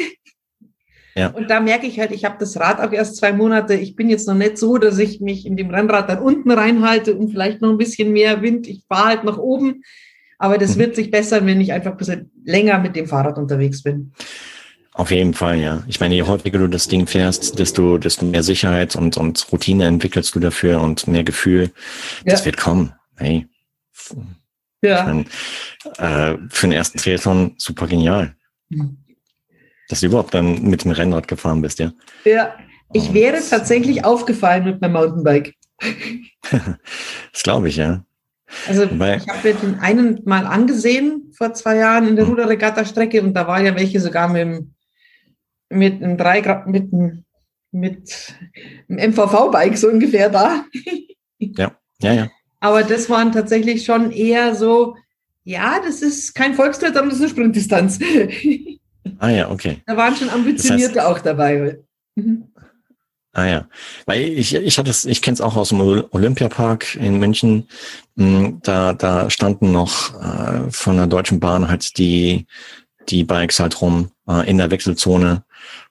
Ja. 1.15 1.30
Und 1.30 1.50
da 1.50 1.60
merke 1.60 1.88
ich 1.88 2.00
halt, 2.00 2.12
ich 2.12 2.26
habe 2.26 2.36
das 2.39 2.60
Rad 2.60 2.80
auch 2.80 2.91
erst 2.91 3.15
zwei 3.15 3.34
Monate. 3.34 3.74
Ich 3.74 3.95
bin 3.95 4.10
jetzt 4.10 4.28
noch 4.28 4.36
nicht 4.36 4.58
so, 4.58 4.78
dass 4.78 5.00
ich 5.00 5.19
mich 5.19 5.45
in 5.45 5.58
dem 5.58 5.69
Rennrad 5.69 6.10
dann 6.10 6.19
unten 6.19 6.52
reinhalte 6.52 7.15
und 7.15 7.32
vielleicht 7.32 7.62
noch 7.62 7.72
ein 7.72 7.78
bisschen 7.78 8.12
mehr 8.12 8.41
Wind. 8.41 8.67
Ich 8.67 8.84
fahre 8.88 9.08
halt 9.08 9.24
nach 9.24 9.38
oben. 9.38 9.84
Aber 10.39 10.58
das 10.58 10.75
mhm. 10.75 10.80
wird 10.80 10.95
sich 10.95 11.12
bessern, 11.12 11.45
wenn 11.45 11.62
ich 11.62 11.71
einfach 11.71 11.91
ein 11.91 11.97
bisschen 11.97 12.32
länger 12.43 12.80
mit 12.80 12.95
dem 12.95 13.08
Fahrrad 13.08 13.38
unterwegs 13.38 13.84
bin. 13.84 14.13
Auf 14.93 15.12
jeden 15.12 15.34
Fall, 15.34 15.60
ja. 15.60 15.84
Ich 15.88 15.99
meine, 15.99 16.15
je 16.15 16.23
häufiger 16.23 16.58
du 16.58 16.67
das 16.67 16.88
Ding 16.88 17.06
fährst, 17.06 17.60
desto, 17.60 17.99
desto 17.99 18.25
mehr 18.25 18.43
Sicherheit 18.43 18.95
und, 18.95 19.15
und 19.15 19.45
Routine 19.52 19.86
entwickelst 19.86 20.34
du 20.34 20.39
dafür 20.39 20.82
und 20.82 21.08
mehr 21.08 21.23
Gefühl. 21.23 21.71
Ja. 22.25 22.32
Das 22.32 22.45
wird 22.45 22.58
kommen. 22.58 22.93
Hey. 23.17 23.47
Ja. 24.82 25.04
Meine, 25.04 25.25
äh, 25.97 26.38
für 26.49 26.67
den 26.67 26.71
ersten 26.71 26.97
Triathlon 26.97 27.54
super 27.58 27.86
genial. 27.86 28.36
Mhm 28.69 28.97
dass 29.89 29.99
du 29.99 30.06
überhaupt 30.06 30.34
dann 30.34 30.62
mit 30.63 30.86
dem 30.86 30.91
Rennrad 30.91 31.28
gefahren 31.28 31.62
bist, 31.62 31.80
ja? 31.80 31.91
Ja, 32.23 32.56
ich 32.93 33.13
wäre 33.13 33.38
tatsächlich 33.38 34.06
aufgefallen 34.06 34.63
mit 34.63 34.80
meinem 34.80 34.93
Mountainbike. 34.93 35.56
das 37.32 37.43
glaube 37.43 37.67
ich, 37.67 37.75
ja. 37.78 38.06
Also 38.68 38.90
Wobei, 38.90 39.18
ich 39.18 39.28
habe 39.28 39.48
mir 39.48 39.54
den 39.54 39.80
einen 39.80 40.22
mal 40.26 40.46
angesehen 40.46 41.32
vor 41.38 41.54
zwei 41.54 41.78
Jahren 41.78 42.08
in 42.08 42.16
der 42.16 42.26
hm. 42.26 42.34
Ruderregatta-Strecke 42.34 43.22
und 43.22 43.34
da 43.34 43.48
war 43.48 43.62
ja 43.62 43.76
welche 43.76 44.00
sogar 44.00 44.28
mit 44.28 44.42
dem, 44.42 44.74
mit 45.70 46.02
einem 46.02 46.18
drei 46.18 46.42
Grad, 46.42 46.68
mit 46.68 46.92
einem, 46.92 47.26
mit 47.72 48.36
einem 48.90 49.12
MVV-Bike 49.12 49.78
so 49.78 49.88
ungefähr 49.88 50.30
da. 50.30 50.66
ja, 51.40 51.72
ja, 52.02 52.14
ja. 52.14 52.28
Aber 52.60 52.84
das 52.84 53.10
waren 53.10 53.32
tatsächlich 53.32 53.86
schon 53.86 54.12
eher 54.12 54.56
so, 54.56 54.96
ja, 55.44 55.80
das 55.86 56.02
ist 56.02 56.36
kein 56.36 56.56
Volkstritt, 56.56 56.98
aber 56.98 57.08
das 57.08 57.16
ist 57.16 57.22
eine 57.22 57.30
Sprintdistanz. 57.30 58.00
Ah 59.18 59.30
ja, 59.30 59.50
okay. 59.50 59.82
Da 59.86 59.98
waren 59.98 60.16
schon 60.16 60.30
Ambitionierte 60.30 60.96
das 60.96 61.06
heißt, 61.06 61.18
auch 61.18 61.20
dabei. 61.20 61.80
Mhm. 62.16 62.49
Ah 63.34 63.46
ja, 63.46 63.68
weil 64.08 64.22
ich 64.22 64.56
ich 64.56 64.78
hatte 64.80 64.89
es, 64.89 65.06
ich 65.06 65.22
kenne 65.22 65.36
es 65.36 65.42
auch 65.42 65.56
aus 65.56 65.70
dem 65.70 65.82
Olympiapark 65.82 66.96
in 66.96 67.20
München. 67.20 67.68
Hm, 68.18 68.60
da 68.63 68.94
da 68.94 69.30
standen 69.30 69.72
noch 69.72 70.20
äh, 70.20 70.72
von 70.72 70.98
der 70.98 71.08
Deutschen 71.08 71.39
Bahn 71.39 71.68
halt 71.68 71.98
die 72.00 72.48
die 73.08 73.24
Bikes 73.24 73.60
halt 73.60 73.82
rum 73.82 74.10
äh, 74.28 74.50
in 74.50 74.58
der 74.58 74.72
Wechselzone 74.72 75.44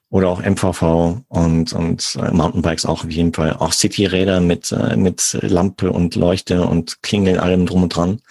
oder 0.09 0.27
auch 0.27 0.41
MVV 0.43 1.21
und 1.29 1.71
und 1.71 2.17
äh, 2.21 2.31
Mountainbikes 2.31 2.85
auch 2.85 3.05
auf 3.05 3.11
jeden 3.11 3.33
Fall. 3.33 3.53
Auch 3.53 3.71
Cityräder 3.71 4.41
mit 4.41 4.73
äh, 4.73 4.97
mit 4.97 5.37
Lampe 5.41 5.91
und 5.91 6.15
Leuchte 6.15 6.67
und 6.67 7.01
Klingeln 7.03 7.39
allem 7.39 7.65
drum 7.65 7.83
und 7.83 7.95
dran. 7.95 8.21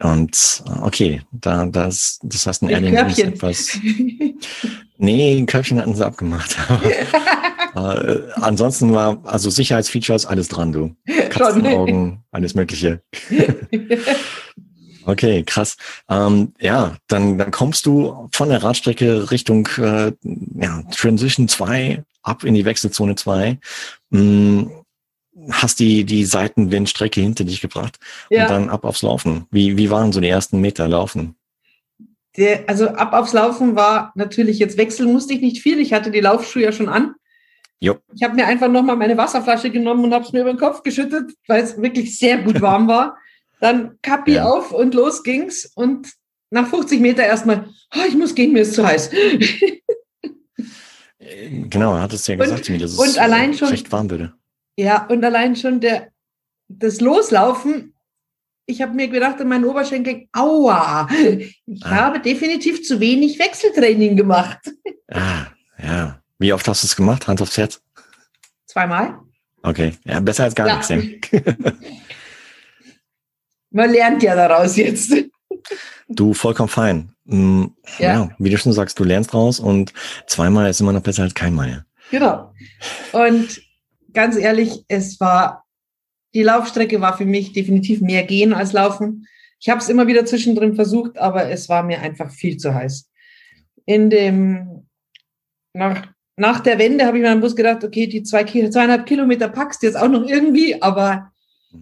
Und 0.00 0.64
okay, 0.82 1.22
da 1.30 1.66
das 1.66 2.18
das 2.22 2.46
heißt 2.46 2.62
ein 2.62 2.70
Erling 2.70 2.94
ist 2.96 3.18
etwas. 3.20 3.78
Nee, 4.98 5.36
ein 5.36 5.46
Köpfchen 5.46 5.78
hatten 5.78 5.94
sie 5.94 6.06
abgemacht. 6.06 6.56
Äh, 7.76 8.22
ansonsten 8.40 8.94
war 8.94 9.20
also 9.24 9.50
Sicherheitsfeatures 9.50 10.24
alles 10.24 10.48
dran, 10.48 10.72
du. 10.72 10.96
Katzenaugen, 11.28 12.24
alles 12.30 12.54
Mögliche. 12.54 13.02
Okay, 15.08 15.44
krass. 15.44 15.76
Ähm, 16.10 16.52
ja, 16.58 16.96
dann, 17.06 17.38
dann 17.38 17.52
kommst 17.52 17.86
du 17.86 18.28
von 18.32 18.48
der 18.48 18.64
Radstrecke 18.64 19.30
Richtung 19.30 19.68
äh, 19.78 20.10
ja, 20.60 20.82
Transition 20.90 21.46
2 21.46 22.02
ab 22.24 22.42
in 22.42 22.54
die 22.54 22.64
Wechselzone 22.64 23.14
2. 23.14 23.56
Hm, 24.10 24.72
hast 25.50 25.78
die, 25.78 26.02
die 26.02 26.24
Seitenwindstrecke 26.24 27.20
hinter 27.20 27.44
dich 27.44 27.60
gebracht 27.60 28.00
ja. 28.30 28.42
und 28.42 28.50
dann 28.50 28.68
ab 28.68 28.84
aufs 28.84 29.02
Laufen. 29.02 29.46
Wie, 29.52 29.76
wie 29.76 29.90
waren 29.90 30.12
so 30.12 30.20
die 30.20 30.28
ersten 30.28 30.60
Meter 30.60 30.88
Laufen? 30.88 31.36
Der, 32.36 32.68
also 32.68 32.88
ab 32.88 33.12
aufs 33.12 33.32
Laufen 33.32 33.76
war 33.76 34.12
natürlich 34.16 34.58
jetzt 34.58 34.76
wechseln 34.76 35.12
musste 35.12 35.34
ich 35.34 35.40
nicht 35.40 35.62
viel. 35.62 35.78
Ich 35.78 35.92
hatte 35.92 36.10
die 36.10 36.20
Laufschuhe 36.20 36.64
ja 36.64 36.72
schon 36.72 36.88
an. 36.88 37.14
Jo. 37.80 37.98
Ich 38.14 38.22
habe 38.22 38.34
mir 38.34 38.46
einfach 38.46 38.68
nochmal 38.68 38.96
meine 38.96 39.16
Wasserflasche 39.16 39.70
genommen 39.70 40.04
und 40.04 40.14
habe 40.14 40.24
es 40.24 40.32
mir 40.32 40.40
über 40.40 40.52
den 40.52 40.58
Kopf 40.58 40.82
geschüttet, 40.82 41.32
weil 41.46 41.62
es 41.62 41.80
wirklich 41.80 42.18
sehr 42.18 42.38
gut 42.38 42.60
warm 42.60 42.88
war. 42.88 43.16
Dann 43.60 43.98
Kappi 44.02 44.34
ja. 44.34 44.44
auf 44.44 44.72
und 44.72 44.94
los 44.94 45.22
ging's. 45.22 45.70
Und 45.74 46.12
nach 46.50 46.68
50 46.68 47.00
Meter 47.00 47.24
erstmal, 47.24 47.68
oh, 47.94 48.04
ich 48.08 48.14
muss 48.16 48.34
gehen, 48.34 48.52
mir 48.52 48.62
ist 48.62 48.74
zu 48.74 48.86
heiß. 48.86 49.10
genau, 51.18 51.94
er 51.94 52.02
hat 52.02 52.12
es 52.12 52.26
ja 52.26 52.36
gesagt, 52.36 52.68
und, 52.70 52.80
dass 52.80 52.92
es 52.92 53.18
allein 53.18 53.54
schon, 53.54 53.68
recht 53.68 53.90
warm 53.92 54.10
würde. 54.10 54.32
Ja, 54.78 55.06
und 55.06 55.24
allein 55.24 55.56
schon 55.56 55.80
der, 55.80 56.08
das 56.68 57.00
Loslaufen, 57.00 57.94
ich 58.66 58.82
habe 58.82 58.94
mir 58.94 59.08
gedacht 59.08 59.40
in 59.40 59.48
meinen 59.48 59.64
Oberschenkel, 59.64 60.28
aua, 60.32 61.08
ich 61.66 61.84
ah. 61.84 61.90
habe 61.90 62.20
definitiv 62.20 62.82
zu 62.82 63.00
wenig 63.00 63.38
Wechseltraining 63.38 64.16
gemacht. 64.16 64.58
Ah, 65.08 65.46
ja. 65.82 66.20
Wie 66.38 66.52
oft 66.52 66.66
hast 66.68 66.82
du 66.82 66.86
es 66.86 66.96
gemacht? 66.96 67.26
Hand 67.28 67.40
aufs 67.40 67.56
Herz? 67.56 67.80
Zweimal. 68.66 69.18
Okay, 69.62 69.94
ja, 70.04 70.20
besser 70.20 70.44
als 70.44 70.54
gar 70.54 70.68
ja. 70.68 70.76
nichts. 70.76 71.30
Man 73.70 73.90
lernt 73.90 74.22
ja 74.22 74.36
daraus 74.36 74.76
jetzt. 74.76 75.12
Du, 76.08 76.34
vollkommen 76.34 76.68
fein. 76.68 77.10
Mm, 77.24 77.64
ja. 77.98 78.12
ja. 78.12 78.30
wie 78.38 78.50
du 78.50 78.58
schon 78.58 78.72
sagst, 78.72 78.98
du 78.98 79.04
lernst 79.04 79.34
raus 79.34 79.58
und 79.58 79.92
zweimal 80.26 80.70
ist 80.70 80.80
immer 80.80 80.92
noch 80.92 81.02
besser 81.02 81.24
als 81.24 81.34
keinmal. 81.34 81.84
Genau. 82.10 82.54
Und 83.12 83.60
ganz 84.12 84.36
ehrlich, 84.36 84.84
es 84.88 85.18
war, 85.20 85.64
die 86.34 86.42
Laufstrecke 86.42 87.00
war 87.00 87.16
für 87.16 87.24
mich 87.24 87.52
definitiv 87.52 88.00
mehr 88.00 88.22
gehen 88.22 88.52
als 88.52 88.72
laufen. 88.72 89.26
Ich 89.58 89.68
habe 89.68 89.80
es 89.80 89.88
immer 89.88 90.06
wieder 90.06 90.24
zwischendrin 90.24 90.74
versucht, 90.74 91.18
aber 91.18 91.50
es 91.50 91.68
war 91.68 91.82
mir 91.82 92.00
einfach 92.00 92.30
viel 92.30 92.56
zu 92.58 92.72
heiß. 92.74 93.10
In 93.84 94.10
dem, 94.10 94.86
nach, 95.72 96.06
nach 96.36 96.60
der 96.60 96.78
Wende 96.78 97.06
habe 97.06 97.18
ich 97.18 97.22
mir 97.22 97.30
am 97.30 97.40
Bus 97.40 97.56
gedacht, 97.56 97.82
okay, 97.82 98.06
die 98.06 98.22
zwei, 98.22 98.44
zweieinhalb 98.44 99.06
Kilometer 99.06 99.48
packst 99.48 99.82
du 99.82 99.86
jetzt 99.86 99.96
auch 99.96 100.08
noch 100.08 100.28
irgendwie, 100.28 100.80
aber 100.82 101.32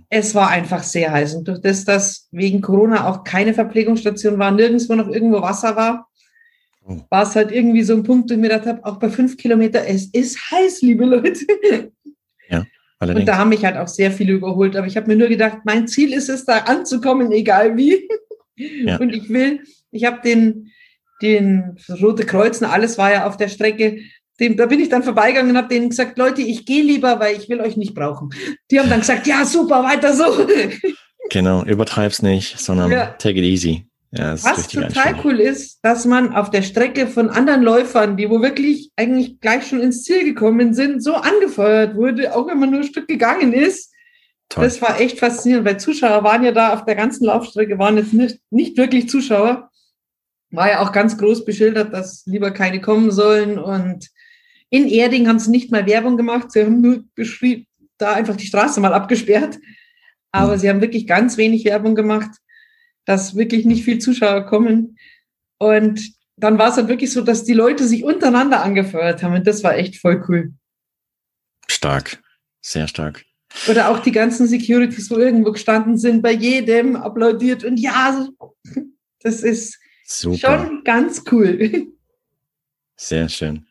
es 0.08 0.34
war 0.34 0.48
einfach 0.50 0.82
sehr 0.82 1.12
heiß. 1.12 1.34
Und 1.34 1.48
durch 1.48 1.60
das, 1.60 1.84
dass 1.84 2.28
wegen 2.30 2.60
Corona 2.60 3.08
auch 3.08 3.24
keine 3.24 3.54
Verpflegungsstation 3.54 4.38
war, 4.38 4.50
nirgendwo 4.50 4.94
noch 4.94 5.08
irgendwo 5.08 5.42
Wasser 5.42 5.76
war, 5.76 6.08
oh. 6.86 7.00
war 7.10 7.24
es 7.24 7.34
halt 7.36 7.52
irgendwie 7.52 7.82
so 7.82 7.94
ein 7.94 8.02
Punkt, 8.02 8.30
wo 8.30 8.34
ich 8.34 8.40
mir 8.40 8.48
gedacht 8.48 8.66
habe, 8.66 8.84
auch 8.84 8.98
bei 8.98 9.08
fünf 9.08 9.36
Kilometer, 9.36 9.86
es 9.86 10.06
ist 10.06 10.38
heiß, 10.50 10.82
liebe 10.82 11.04
Leute. 11.04 11.46
Allerdings. 13.04 13.20
Und 13.20 13.26
da 13.26 13.38
haben 13.38 13.50
mich 13.50 13.64
halt 13.64 13.76
auch 13.76 13.88
sehr 13.88 14.10
viele 14.10 14.32
überholt. 14.32 14.76
Aber 14.76 14.86
ich 14.86 14.96
habe 14.96 15.08
mir 15.08 15.16
nur 15.16 15.28
gedacht, 15.28 15.58
mein 15.64 15.86
Ziel 15.88 16.12
ist 16.12 16.28
es, 16.28 16.44
da 16.44 16.58
anzukommen, 16.58 17.32
egal 17.32 17.76
wie. 17.76 18.08
Ja. 18.56 18.98
Und 18.98 19.12
ich 19.12 19.28
will, 19.30 19.60
ich 19.90 20.04
habe 20.04 20.20
den, 20.22 20.70
den 21.20 21.76
Rote 22.00 22.24
Kreuzen, 22.24 22.64
alles 22.64 22.98
war 22.98 23.12
ja 23.12 23.26
auf 23.26 23.36
der 23.36 23.48
Strecke. 23.48 23.98
Dem, 24.40 24.56
da 24.56 24.66
bin 24.66 24.80
ich 24.80 24.88
dann 24.88 25.02
vorbeigegangen 25.02 25.52
und 25.52 25.56
habe 25.56 25.68
denen 25.68 25.90
gesagt, 25.90 26.18
Leute, 26.18 26.42
ich 26.42 26.66
gehe 26.66 26.82
lieber, 26.82 27.20
weil 27.20 27.36
ich 27.36 27.48
will 27.48 27.60
euch 27.60 27.76
nicht 27.76 27.94
brauchen. 27.94 28.30
Die 28.70 28.80
haben 28.80 28.90
dann 28.90 29.00
gesagt, 29.00 29.26
ja, 29.26 29.44
super, 29.44 29.82
weiter 29.84 30.14
so. 30.14 30.46
Genau, 31.30 31.64
übertreib's 31.64 32.20
nicht, 32.20 32.58
sondern 32.58 32.90
ja. 32.90 33.06
take 33.18 33.38
it 33.38 33.44
easy. 33.44 33.86
Ja, 34.16 34.32
Was 34.32 34.68
total 34.68 35.16
cool 35.24 35.40
ist, 35.40 35.80
dass 35.82 36.04
man 36.04 36.34
auf 36.34 36.50
der 36.50 36.62
Strecke 36.62 37.08
von 37.08 37.30
anderen 37.30 37.62
Läufern, 37.62 38.16
die 38.16 38.30
wo 38.30 38.40
wirklich 38.40 38.92
eigentlich 38.94 39.40
gleich 39.40 39.66
schon 39.66 39.80
ins 39.80 40.04
Ziel 40.04 40.22
gekommen 40.22 40.72
sind, 40.72 41.02
so 41.02 41.14
angefeuert 41.14 41.96
wurde, 41.96 42.36
auch 42.36 42.46
wenn 42.46 42.60
man 42.60 42.70
nur 42.70 42.80
ein 42.80 42.86
Stück 42.86 43.08
gegangen 43.08 43.52
ist. 43.52 43.92
Toll. 44.50 44.64
Das 44.64 44.80
war 44.80 45.00
echt 45.00 45.18
faszinierend, 45.18 45.66
weil 45.66 45.80
Zuschauer 45.80 46.22
waren 46.22 46.44
ja 46.44 46.52
da 46.52 46.74
auf 46.74 46.84
der 46.84 46.94
ganzen 46.94 47.24
Laufstrecke, 47.24 47.78
waren 47.78 47.96
jetzt 47.96 48.12
nicht, 48.12 48.38
nicht 48.50 48.76
wirklich 48.76 49.08
Zuschauer. 49.08 49.70
War 50.50 50.70
ja 50.70 50.80
auch 50.80 50.92
ganz 50.92 51.18
groß 51.18 51.44
beschildert, 51.44 51.92
dass 51.92 52.24
lieber 52.26 52.52
keine 52.52 52.80
kommen 52.80 53.10
sollen. 53.10 53.58
Und 53.58 54.10
in 54.74 54.88
Erding 54.88 55.28
haben 55.28 55.38
sie 55.38 55.50
nicht 55.50 55.70
mal 55.70 55.86
Werbung 55.86 56.16
gemacht, 56.16 56.52
sie 56.52 56.62
haben 56.62 56.80
nur 56.80 57.04
beschrieben, 57.14 57.66
da 57.98 58.14
einfach 58.14 58.36
die 58.36 58.46
Straße 58.46 58.80
mal 58.80 58.94
abgesperrt. 58.94 59.58
Aber 60.32 60.56
mhm. 60.56 60.58
sie 60.58 60.68
haben 60.68 60.80
wirklich 60.80 61.06
ganz 61.06 61.36
wenig 61.36 61.64
Werbung 61.64 61.94
gemacht 61.94 62.30
dass 63.04 63.36
wirklich 63.36 63.64
nicht 63.64 63.84
viel 63.84 63.98
Zuschauer 63.98 64.46
kommen. 64.46 64.98
Und 65.58 66.12
dann 66.36 66.58
war 66.58 66.70
es 66.70 66.76
halt 66.76 66.88
wirklich 66.88 67.12
so, 67.12 67.20
dass 67.22 67.44
die 67.44 67.52
Leute 67.52 67.86
sich 67.86 68.04
untereinander 68.04 68.62
angefeuert 68.62 69.22
haben. 69.22 69.34
Und 69.34 69.46
das 69.46 69.62
war 69.62 69.76
echt 69.76 69.96
voll 69.96 70.24
cool. 70.28 70.52
Stark, 71.68 72.22
sehr 72.60 72.88
stark. 72.88 73.24
Oder 73.68 73.88
auch 73.90 74.00
die 74.00 74.12
ganzen 74.12 74.48
Securities, 74.48 75.10
wo 75.10 75.16
irgendwo 75.16 75.52
gestanden 75.52 75.96
sind, 75.96 76.22
bei 76.22 76.32
jedem 76.32 76.96
applaudiert. 76.96 77.62
Und 77.62 77.78
ja, 77.78 78.26
das 79.20 79.42
ist 79.42 79.78
Super. 80.04 80.66
schon 80.66 80.84
ganz 80.84 81.22
cool. 81.30 81.88
Sehr 82.96 83.28
schön. 83.28 83.66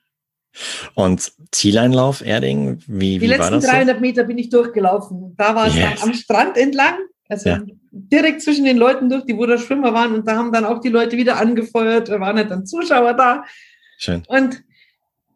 Und 0.94 1.32
Zieleinlauf, 1.52 2.26
Erding, 2.26 2.80
wie, 2.88 3.22
wie 3.22 3.30
war 3.30 3.38
das? 3.38 3.48
Die 3.48 3.54
letzten 3.56 3.72
300 3.72 3.96
so? 3.96 4.02
Meter 4.02 4.24
bin 4.24 4.38
ich 4.38 4.50
durchgelaufen. 4.50 5.34
Da 5.38 5.56
war 5.56 5.68
es 5.68 5.76
yes. 5.76 6.04
am 6.04 6.14
Strand 6.14 6.58
entlang, 6.58 6.96
also 7.28 7.50
ja 7.50 7.64
direkt 7.94 8.42
zwischen 8.42 8.66
den 8.66 8.78
Leuten 8.78 9.08
durch, 9.10 9.24
die 9.26 9.38
wo 9.38 9.46
da 9.46 9.58
Schwimmer 9.58 9.94
waren 9.94 10.14
und 10.16 10.28
da 10.28 10.36
haben 10.36 10.52
dann 10.52 10.66
auch 10.66 10.82
die 10.82 10.90
Leute 10.90 11.16
wieder 11.16 11.40
angefeuert, 11.40 12.10
da 12.10 12.20
waren 12.20 12.38
halt 12.38 12.50
dann 12.50 12.66
Zuschauer 12.66 13.14
da. 13.14 13.44
Schön. 13.98 14.24
Und 14.28 14.64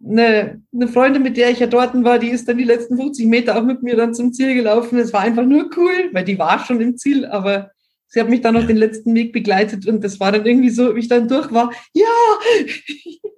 eine, 0.03 0.61
eine 0.73 0.87
Freundin, 0.87 1.21
mit 1.21 1.37
der 1.37 1.51
ich 1.51 1.59
ja 1.59 1.67
dort 1.67 1.93
war, 2.03 2.17
die 2.17 2.29
ist 2.29 2.47
dann 2.47 2.57
die 2.57 2.63
letzten 2.63 2.97
50 2.97 3.27
Meter 3.27 3.57
auch 3.57 3.63
mit 3.63 3.83
mir 3.83 3.95
dann 3.95 4.15
zum 4.15 4.33
Ziel 4.33 4.55
gelaufen. 4.55 4.97
Es 4.97 5.13
war 5.13 5.21
einfach 5.21 5.45
nur 5.45 5.69
cool, 5.77 6.09
weil 6.13 6.23
die 6.23 6.39
war 6.39 6.63
schon 6.65 6.81
im 6.81 6.97
Ziel, 6.97 7.25
aber 7.25 7.71
sie 8.07 8.19
hat 8.19 8.29
mich 8.29 8.41
dann 8.41 8.55
noch 8.55 8.61
ja. 8.61 8.67
den 8.67 8.77
letzten 8.77 9.13
Weg 9.13 9.33
begleitet 9.33 9.87
und 9.87 10.03
das 10.03 10.19
war 10.19 10.31
dann 10.31 10.45
irgendwie 10.45 10.69
so, 10.69 10.95
wie 10.95 11.01
ich 11.01 11.07
dann 11.07 11.27
durch 11.27 11.51
war, 11.51 11.71
ja! 11.93 12.05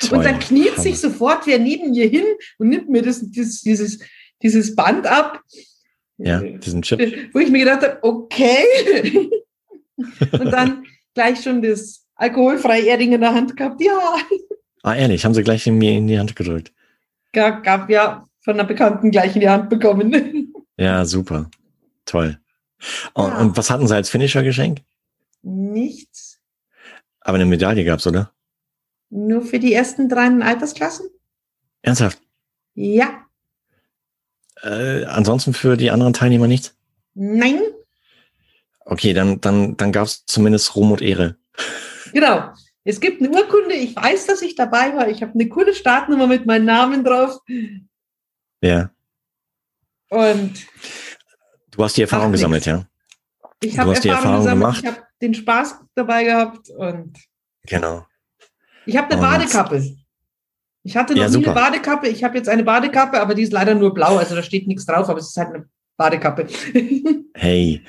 Toll. 0.00 0.18
Und 0.18 0.24
dann 0.24 0.38
kniet 0.38 0.76
sich 0.76 0.98
sofort 0.98 1.46
wer 1.46 1.58
neben 1.58 1.90
mir 1.90 2.08
hin 2.08 2.24
und 2.58 2.68
nimmt 2.68 2.88
mir 2.88 3.02
das, 3.02 3.20
dieses, 3.30 3.62
dieses, 3.62 3.98
dieses 4.42 4.76
Band 4.76 5.06
ab 5.06 5.42
ja, 6.18 6.40
diesen 6.40 6.82
Chip. 6.82 7.00
Wo 7.32 7.38
ich 7.38 7.50
mir 7.50 7.60
gedacht 7.60 7.82
habe, 7.82 7.98
okay. 8.02 9.30
und 10.32 10.50
dann 10.50 10.84
gleich 11.14 11.42
schon 11.42 11.62
das 11.62 12.06
alkoholfreie 12.14 12.86
Erding 12.86 13.12
in 13.12 13.20
der 13.20 13.34
Hand 13.34 13.56
gehabt. 13.56 13.80
Ja. 13.82 14.16
Ah, 14.82 14.94
ehrlich, 14.94 15.24
haben 15.24 15.34
sie 15.34 15.42
gleich 15.42 15.66
in 15.66 15.78
mir 15.78 15.92
in 15.92 16.06
die 16.06 16.18
Hand 16.18 16.36
gedrückt. 16.36 16.72
Gab, 17.32 17.62
gab 17.64 17.90
ja 17.90 18.26
von 18.40 18.54
einer 18.54 18.64
Bekannten 18.64 19.10
gleich 19.10 19.34
in 19.34 19.40
die 19.40 19.48
Hand 19.48 19.68
bekommen. 19.68 20.54
ja, 20.76 21.04
super. 21.04 21.50
Toll. 22.06 22.38
Und, 23.12 23.28
ja. 23.28 23.38
und 23.38 23.56
was 23.56 23.70
hatten 23.70 23.86
sie 23.86 23.94
als 23.94 24.08
Finisher-Geschenk? 24.08 24.80
Nichts. 25.42 26.38
Aber 27.20 27.34
eine 27.34 27.46
Medaille 27.46 27.84
gab's, 27.84 28.06
oder? 28.06 28.32
Nur 29.10 29.42
für 29.42 29.58
die 29.58 29.72
ersten 29.72 30.08
drei 30.08 30.28
Altersklassen? 30.28 31.08
Ernsthaft? 31.82 32.20
Ja. 32.74 33.26
Äh, 34.62 35.04
ansonsten 35.04 35.54
für 35.54 35.76
die 35.76 35.90
anderen 35.90 36.12
Teilnehmer 36.12 36.46
nichts? 36.46 36.76
Nein. 37.14 37.60
Okay, 38.80 39.12
dann, 39.12 39.40
dann, 39.40 39.76
dann 39.76 39.92
gab 39.92 40.06
es 40.06 40.24
zumindest 40.26 40.76
Ruhm 40.76 40.92
und 40.92 41.02
Ehre. 41.02 41.36
Genau. 42.12 42.52
Es 42.84 43.00
gibt 43.00 43.20
eine 43.20 43.30
Urkunde, 43.30 43.74
ich 43.74 43.96
weiß, 43.96 44.26
dass 44.26 44.42
ich 44.42 44.54
dabei 44.54 44.94
war. 44.94 45.08
Ich 45.08 45.20
habe 45.20 45.32
eine 45.34 45.48
coole 45.48 45.74
Startnummer 45.74 46.28
mit 46.28 46.46
meinem 46.46 46.66
Namen 46.66 47.02
drauf. 47.02 47.40
Ja. 48.60 48.90
Und 50.08 50.66
du 51.72 51.82
hast 51.82 51.96
die 51.96 52.02
Erfahrung 52.02 52.30
gesammelt, 52.30 52.64
ja? 52.64 52.86
Ich 53.60 53.76
habe 53.76 53.92
Erfahrung, 53.92 54.16
Erfahrung 54.16 54.38
gesammelt, 54.38 54.60
gemacht. 54.60 54.80
ich 54.82 54.86
habe 54.86 55.06
den 55.20 55.34
Spaß 55.34 55.80
dabei 55.94 56.24
gehabt 56.24 56.70
und 56.70 57.18
genau. 57.66 58.06
Ich 58.86 58.96
habe 58.96 59.10
eine 59.10 59.16
und 59.16 59.20
Badekappe. 59.20 59.96
Ich 60.82 60.96
hatte 60.96 61.14
noch 61.14 61.22
ja, 61.22 61.28
nie 61.28 61.44
eine 61.44 61.54
Badekappe. 61.54 62.08
Ich 62.08 62.22
habe 62.22 62.36
jetzt 62.36 62.48
eine 62.48 62.62
Badekappe, 62.62 63.20
aber 63.20 63.34
die 63.34 63.42
ist 63.42 63.52
leider 63.52 63.74
nur 63.74 63.92
blau. 63.92 64.18
Also 64.18 64.36
da 64.36 64.42
steht 64.42 64.68
nichts 64.68 64.86
drauf, 64.86 65.08
aber 65.08 65.18
es 65.18 65.28
ist 65.28 65.36
halt 65.36 65.48
eine 65.48 65.68
Badekappe. 65.96 66.46
hey, 67.34 67.82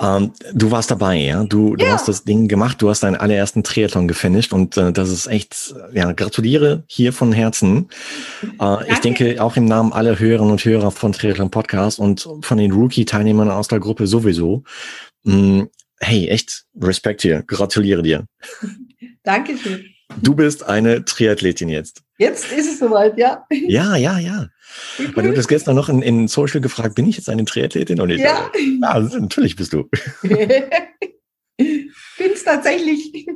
ähm, 0.00 0.32
du 0.54 0.70
warst 0.70 0.90
dabei, 0.90 1.16
ja? 1.16 1.44
Du, 1.44 1.76
du 1.76 1.84
ja. 1.84 1.92
hast 1.92 2.08
das 2.08 2.24
Ding 2.24 2.48
gemacht. 2.48 2.80
Du 2.80 2.88
hast 2.88 3.02
deinen 3.02 3.16
allerersten 3.16 3.64
Triathlon 3.64 4.08
gefinisht 4.08 4.52
und 4.52 4.76
äh, 4.76 4.92
das 4.92 5.10
ist 5.10 5.26
echt, 5.26 5.74
ja, 5.92 6.12
gratuliere 6.12 6.84
hier 6.86 7.12
von 7.12 7.32
Herzen. 7.32 7.88
Äh, 8.60 8.92
ich 8.92 8.98
denke 9.00 9.42
auch 9.42 9.56
im 9.56 9.66
Namen 9.66 9.92
aller 9.92 10.18
Hörerinnen 10.18 10.52
und 10.52 10.64
Hörer 10.64 10.90
von 10.90 11.12
Triathlon 11.12 11.50
Podcast 11.50 11.98
und 11.98 12.28
von 12.40 12.58
den 12.58 12.72
Rookie-Teilnehmern 12.72 13.50
aus 13.50 13.68
der 13.68 13.80
Gruppe 13.80 14.06
sowieso. 14.06 14.64
Mh, 15.24 15.34
mm, 15.34 15.68
hey, 16.00 16.28
echt 16.28 16.64
Respekt 16.80 17.22
hier. 17.22 17.42
Gratuliere 17.42 18.02
dir. 18.02 18.24
Dankeschön. 19.22 19.84
Du 20.22 20.34
bist 20.34 20.64
eine 20.64 21.04
Triathletin 21.04 21.68
jetzt. 21.68 22.02
Jetzt 22.18 22.50
ist 22.52 22.72
es 22.72 22.78
soweit, 22.78 23.18
ja. 23.18 23.44
Ja, 23.50 23.96
ja, 23.96 24.18
ja. 24.18 24.48
Weil 25.14 25.30
du 25.30 25.36
hast 25.36 25.48
gestern 25.48 25.76
noch 25.76 25.88
in, 25.88 26.02
in 26.02 26.28
Social 26.28 26.60
gefragt, 26.60 26.94
bin 26.94 27.08
ich 27.08 27.16
jetzt 27.16 27.28
eine 27.28 27.44
Triathletin? 27.44 28.00
Und 28.00 28.10
ich 28.10 28.20
ja. 28.20 28.36
Sage, 28.36 28.58
ja, 28.60 29.00
natürlich 29.20 29.56
bist 29.56 29.72
du. 29.72 29.88
Bin's 31.58 32.44
tatsächlich. 32.44 33.26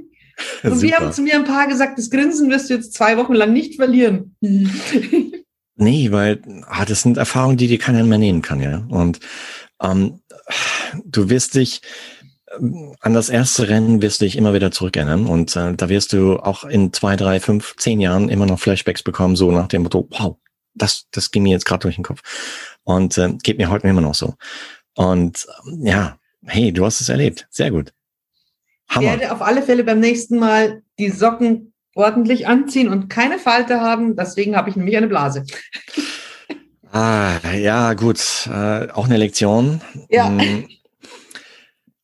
Und 0.62 0.80
wir 0.82 0.96
haben 0.96 1.12
zu 1.12 1.22
mir 1.22 1.34
ein 1.34 1.44
paar 1.44 1.66
gesagt, 1.66 1.98
das 1.98 2.10
Grinsen 2.10 2.50
wirst 2.50 2.70
du 2.70 2.74
jetzt 2.74 2.94
zwei 2.94 3.16
Wochen 3.16 3.34
lang 3.34 3.52
nicht 3.52 3.76
verlieren. 3.76 4.36
nee, 5.76 6.10
weil 6.10 6.40
ah, 6.66 6.84
das 6.84 7.02
sind 7.02 7.18
Erfahrungen, 7.18 7.56
die 7.56 7.68
dir 7.68 7.78
keiner 7.78 8.04
mehr 8.04 8.18
nehmen 8.18 8.42
kann, 8.42 8.60
ja. 8.60 8.86
Und 8.88 9.20
ähm, 9.82 10.20
du 11.04 11.28
wirst 11.28 11.54
dich, 11.54 11.82
an 12.58 13.14
das 13.14 13.28
erste 13.28 13.68
Rennen 13.68 14.02
wirst 14.02 14.20
du 14.20 14.24
dich 14.24 14.36
immer 14.36 14.52
wieder 14.54 14.70
zurückerinnern 14.72 15.26
und 15.26 15.54
äh, 15.54 15.74
da 15.74 15.88
wirst 15.88 16.12
du 16.12 16.38
auch 16.38 16.64
in 16.64 16.92
zwei, 16.92 17.16
drei, 17.16 17.38
fünf, 17.38 17.76
zehn 17.76 18.00
Jahren 18.00 18.28
immer 18.28 18.46
noch 18.46 18.58
Flashbacks 18.58 19.02
bekommen, 19.02 19.36
so 19.36 19.52
nach 19.52 19.68
dem 19.68 19.82
Motto, 19.82 20.08
wow, 20.10 20.36
das, 20.74 21.06
das 21.12 21.30
ging 21.30 21.44
mir 21.44 21.50
jetzt 21.50 21.64
gerade 21.64 21.82
durch 21.82 21.94
den 21.94 22.04
Kopf 22.04 22.20
und 22.82 23.16
äh, 23.18 23.34
geht 23.42 23.58
mir 23.58 23.70
heute 23.70 23.86
immer 23.86 24.00
noch 24.00 24.14
so. 24.14 24.34
Und 24.96 25.46
äh, 25.66 25.88
ja, 25.88 26.18
hey, 26.44 26.72
du 26.72 26.84
hast 26.84 27.00
es 27.00 27.08
erlebt, 27.08 27.46
sehr 27.50 27.70
gut. 27.70 27.92
Hammer. 28.88 29.14
Ich 29.14 29.20
werde 29.20 29.32
auf 29.32 29.42
alle 29.42 29.62
Fälle 29.62 29.84
beim 29.84 30.00
nächsten 30.00 30.38
Mal 30.38 30.82
die 30.98 31.10
Socken 31.10 31.72
ordentlich 31.94 32.48
anziehen 32.48 32.88
und 32.88 33.08
keine 33.08 33.38
Falte 33.38 33.80
haben, 33.80 34.16
deswegen 34.16 34.56
habe 34.56 34.70
ich 34.70 34.76
nämlich 34.76 34.96
eine 34.96 35.08
Blase. 35.08 35.44
Ah, 36.92 37.38
ja, 37.56 37.94
gut, 37.94 38.48
äh, 38.52 38.88
auch 38.90 39.04
eine 39.04 39.16
Lektion. 39.16 39.80
Ja. 40.08 40.28
Hm, 40.28 40.66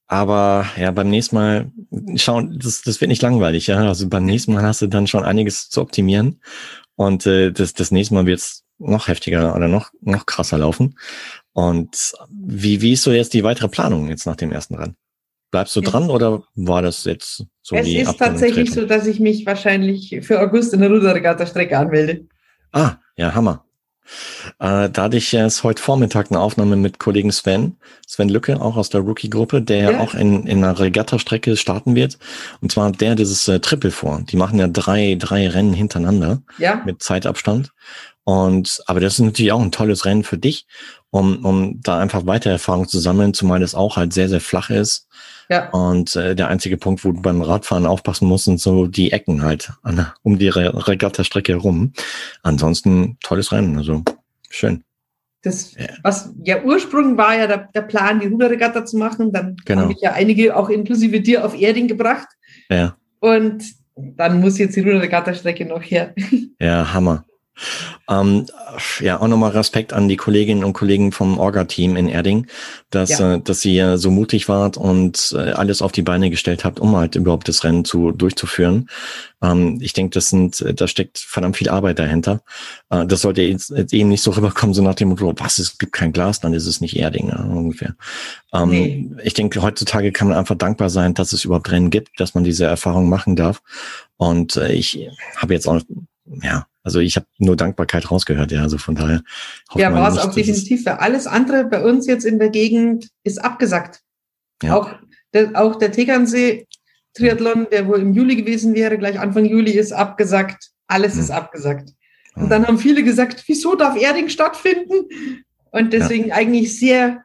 aber 0.06 0.66
ja, 0.78 0.90
beim 0.92 1.10
nächsten 1.10 1.36
Mal 1.36 1.72
schauen, 2.16 2.58
das, 2.62 2.82
das 2.82 3.00
wird 3.00 3.08
nicht 3.08 3.22
langweilig, 3.22 3.66
ja. 3.66 3.78
Also 3.78 4.08
beim 4.08 4.24
nächsten 4.24 4.54
Mal 4.54 4.62
hast 4.62 4.82
du 4.82 4.86
dann 4.86 5.06
schon 5.06 5.24
einiges 5.24 5.68
zu 5.68 5.80
optimieren. 5.80 6.40
Und 6.94 7.26
äh, 7.26 7.52
das, 7.52 7.74
das 7.74 7.90
nächste 7.90 8.14
Mal 8.14 8.26
wird 8.26 8.38
es 8.38 8.64
noch 8.78 9.08
heftiger 9.08 9.54
oder 9.56 9.68
noch, 9.68 9.90
noch 10.00 10.26
krasser 10.26 10.58
laufen. 10.58 10.96
Und 11.52 12.12
wie, 12.30 12.80
wie 12.82 12.92
ist 12.92 13.02
so 13.02 13.12
jetzt 13.12 13.34
die 13.34 13.42
weitere 13.42 13.68
Planung 13.68 14.08
jetzt 14.08 14.26
nach 14.26 14.36
dem 14.36 14.52
ersten 14.52 14.76
Rennen? 14.76 14.96
Bleibst 15.50 15.74
du 15.76 15.80
dran 15.80 16.10
oder 16.10 16.42
war 16.54 16.82
das 16.82 17.04
jetzt 17.04 17.44
so 17.62 17.76
Es 17.76 17.88
ist 17.88 18.18
tatsächlich 18.18 18.72
so, 18.72 18.84
dass 18.84 19.06
ich 19.06 19.20
mich 19.20 19.46
wahrscheinlich 19.46 20.18
für 20.22 20.40
August 20.40 20.74
in 20.74 20.80
der 20.80 20.90
Ruderregatta-Strecke 20.90 21.78
anmelde. 21.78 22.26
Ah, 22.72 22.96
ja, 23.16 23.34
Hammer. 23.34 23.65
Äh, 24.58 24.90
da 24.90 25.04
hatte 25.04 25.16
ich 25.16 25.32
jetzt 25.32 25.62
heute 25.62 25.82
Vormittag 25.82 26.30
eine 26.30 26.40
Aufnahme 26.40 26.76
mit 26.76 26.98
Kollegen 26.98 27.32
Sven, 27.32 27.76
Sven 28.06 28.28
Lücke, 28.28 28.60
auch 28.60 28.76
aus 28.76 28.90
der 28.90 29.00
Rookie-Gruppe, 29.00 29.62
der 29.62 29.92
ja. 29.92 30.00
auch 30.00 30.14
in, 30.14 30.46
in 30.46 30.64
einer 30.64 30.78
Regatta-Strecke 30.78 31.56
starten 31.56 31.94
wird. 31.94 32.18
Und 32.60 32.72
zwar 32.72 32.90
der 32.92 33.14
dieses 33.14 33.46
äh, 33.48 33.60
Triple 33.60 33.90
vor. 33.90 34.22
Die 34.28 34.36
machen 34.36 34.58
ja 34.58 34.68
drei, 34.68 35.16
drei 35.18 35.48
Rennen 35.48 35.72
hintereinander 35.72 36.42
ja. 36.58 36.82
mit 36.84 37.02
Zeitabstand. 37.02 37.72
Und 38.24 38.82
aber 38.86 38.98
das 38.98 39.14
ist 39.14 39.20
natürlich 39.20 39.52
auch 39.52 39.60
ein 39.60 39.70
tolles 39.70 40.04
Rennen 40.04 40.24
für 40.24 40.36
dich, 40.36 40.66
um, 41.10 41.44
um 41.44 41.80
da 41.80 41.98
einfach 41.98 42.26
weiter 42.26 42.50
Erfahrung 42.50 42.88
zu 42.88 42.98
sammeln, 42.98 43.34
zumal 43.34 43.62
es 43.62 43.76
auch 43.76 43.96
halt 43.96 44.12
sehr, 44.12 44.28
sehr 44.28 44.40
flach 44.40 44.70
ist. 44.70 45.06
Ja. 45.48 45.70
Und 45.70 46.16
äh, 46.16 46.34
der 46.34 46.48
einzige 46.48 46.76
Punkt, 46.76 47.04
wo 47.04 47.12
du 47.12 47.22
beim 47.22 47.42
Radfahren 47.42 47.86
aufpassen 47.86 48.26
musst, 48.26 48.46
sind 48.46 48.60
so 48.60 48.86
die 48.86 49.12
Ecken 49.12 49.42
halt 49.42 49.72
an, 49.82 50.06
um 50.22 50.38
die 50.38 50.48
Re 50.48 50.86
Regatta-Strecke 50.88 51.52
herum. 51.52 51.92
Ansonsten 52.42 53.16
tolles 53.22 53.52
Rennen, 53.52 53.76
also 53.76 54.02
schön. 54.50 54.82
das, 55.46 55.74
ja. 55.74 55.86
was 56.02 56.32
ja 56.42 56.62
Ursprung 56.62 57.16
war 57.16 57.36
ja 57.36 57.46
der, 57.46 57.68
der 57.74 57.82
Plan, 57.82 58.20
die 58.20 58.26
Ruderregatta 58.26 58.84
zu 58.84 58.98
machen. 58.98 59.32
Dann 59.32 59.56
genau. 59.64 59.82
habe 59.82 59.92
ich 59.92 60.00
ja 60.00 60.12
einige, 60.12 60.56
auch 60.56 60.68
inklusive 60.68 61.20
dir, 61.20 61.44
auf 61.44 61.58
Erding 61.58 61.88
gebracht. 61.88 62.28
Ja. 62.68 62.96
Und 63.20 63.64
dann 63.94 64.40
muss 64.40 64.58
jetzt 64.58 64.76
die 64.76 64.80
Ruderregatta-Strecke 64.80 65.64
noch 65.64 65.82
her. 65.82 66.14
Ja, 66.60 66.92
Hammer. 66.92 67.24
Ähm, 68.08 68.46
ja, 69.00 69.20
auch 69.20 69.28
nochmal 69.28 69.52
Respekt 69.52 69.92
an 69.92 70.08
die 70.08 70.16
Kolleginnen 70.16 70.64
und 70.64 70.72
Kollegen 70.72 71.12
vom 71.12 71.38
Orga-Team 71.38 71.96
in 71.96 72.08
Erding, 72.08 72.46
dass, 72.90 73.18
ja. 73.18 73.34
äh, 73.34 73.40
dass 73.40 73.64
ihr 73.64 73.98
so 73.98 74.10
mutig 74.10 74.48
wart 74.48 74.76
und 74.76 75.34
äh, 75.36 75.52
alles 75.52 75.82
auf 75.82 75.92
die 75.92 76.02
Beine 76.02 76.30
gestellt 76.30 76.64
habt, 76.64 76.80
um 76.80 76.96
halt 76.96 77.16
überhaupt 77.16 77.48
das 77.48 77.64
Rennen 77.64 77.84
zu, 77.84 78.12
durchzuführen. 78.12 78.88
Ähm, 79.42 79.78
ich 79.80 79.92
denke, 79.92 80.14
das 80.14 80.28
sind, 80.28 80.64
da 80.80 80.88
steckt 80.88 81.18
verdammt 81.18 81.56
viel 81.56 81.68
Arbeit 81.68 81.98
dahinter. 81.98 82.42
Äh, 82.90 83.06
das 83.06 83.22
sollte 83.22 83.42
jetzt, 83.42 83.70
jetzt 83.70 83.92
eben 83.92 84.08
nicht 84.08 84.22
so 84.22 84.30
rüberkommen, 84.30 84.74
so 84.74 84.82
nach 84.82 84.94
dem 84.94 85.08
Motto, 85.08 85.32
was, 85.36 85.58
es 85.58 85.78
gibt 85.78 85.92
kein 85.92 86.12
Glas, 86.12 86.40
dann 86.40 86.54
ist 86.54 86.66
es 86.66 86.80
nicht 86.80 86.96
Erding, 86.96 87.28
ja, 87.28 87.42
ungefähr. 87.42 87.96
Ähm, 88.52 88.68
nee. 88.68 89.10
Ich 89.24 89.34
denke, 89.34 89.62
heutzutage 89.62 90.12
kann 90.12 90.28
man 90.28 90.36
einfach 90.36 90.56
dankbar 90.56 90.90
sein, 90.90 91.14
dass 91.14 91.32
es 91.32 91.44
überhaupt 91.44 91.70
Rennen 91.70 91.90
gibt, 91.90 92.20
dass 92.20 92.34
man 92.34 92.44
diese 92.44 92.66
Erfahrung 92.66 93.08
machen 93.08 93.36
darf. 93.36 93.62
Und 94.16 94.56
äh, 94.56 94.72
ich 94.72 95.08
habe 95.36 95.54
jetzt 95.54 95.68
auch, 95.68 95.80
ja, 96.42 96.66
also 96.86 97.00
ich 97.00 97.16
habe 97.16 97.26
nur 97.38 97.56
Dankbarkeit 97.56 98.12
rausgehört, 98.12 98.52
ja. 98.52 98.62
Also 98.62 98.78
von 98.78 98.94
daher. 98.94 99.20
Ja, 99.74 99.92
war 99.92 100.08
es 100.08 100.18
auch 100.18 100.32
definitiv. 100.32 100.84
Für 100.84 101.00
alles 101.00 101.26
andere 101.26 101.64
bei 101.64 101.82
uns 101.82 102.06
jetzt 102.06 102.24
in 102.24 102.38
der 102.38 102.48
Gegend 102.48 103.08
ist 103.24 103.38
abgesagt. 103.38 104.02
Ja. 104.62 104.76
Auch, 104.76 104.90
der, 105.34 105.60
auch 105.60 105.74
der 105.74 105.90
Tegernsee 105.90 106.68
Triathlon, 107.12 107.66
der 107.72 107.88
wohl 107.88 107.98
im 107.98 108.14
Juli 108.14 108.36
gewesen 108.36 108.72
wäre, 108.76 108.98
gleich 108.98 109.18
Anfang 109.18 109.46
Juli 109.46 109.72
ist 109.72 109.90
abgesagt. 109.90 110.70
Alles 110.86 111.14
hm. 111.14 111.20
ist 111.22 111.30
abgesagt. 111.32 111.90
Und 112.36 112.50
dann 112.50 112.64
haben 112.64 112.78
viele 112.78 113.02
gesagt, 113.02 113.42
wieso 113.48 113.74
darf 113.74 114.00
Erding 114.00 114.28
stattfinden? 114.28 115.08
Und 115.72 115.92
deswegen 115.92 116.28
ja. 116.28 116.36
eigentlich 116.36 116.78
sehr 116.78 117.24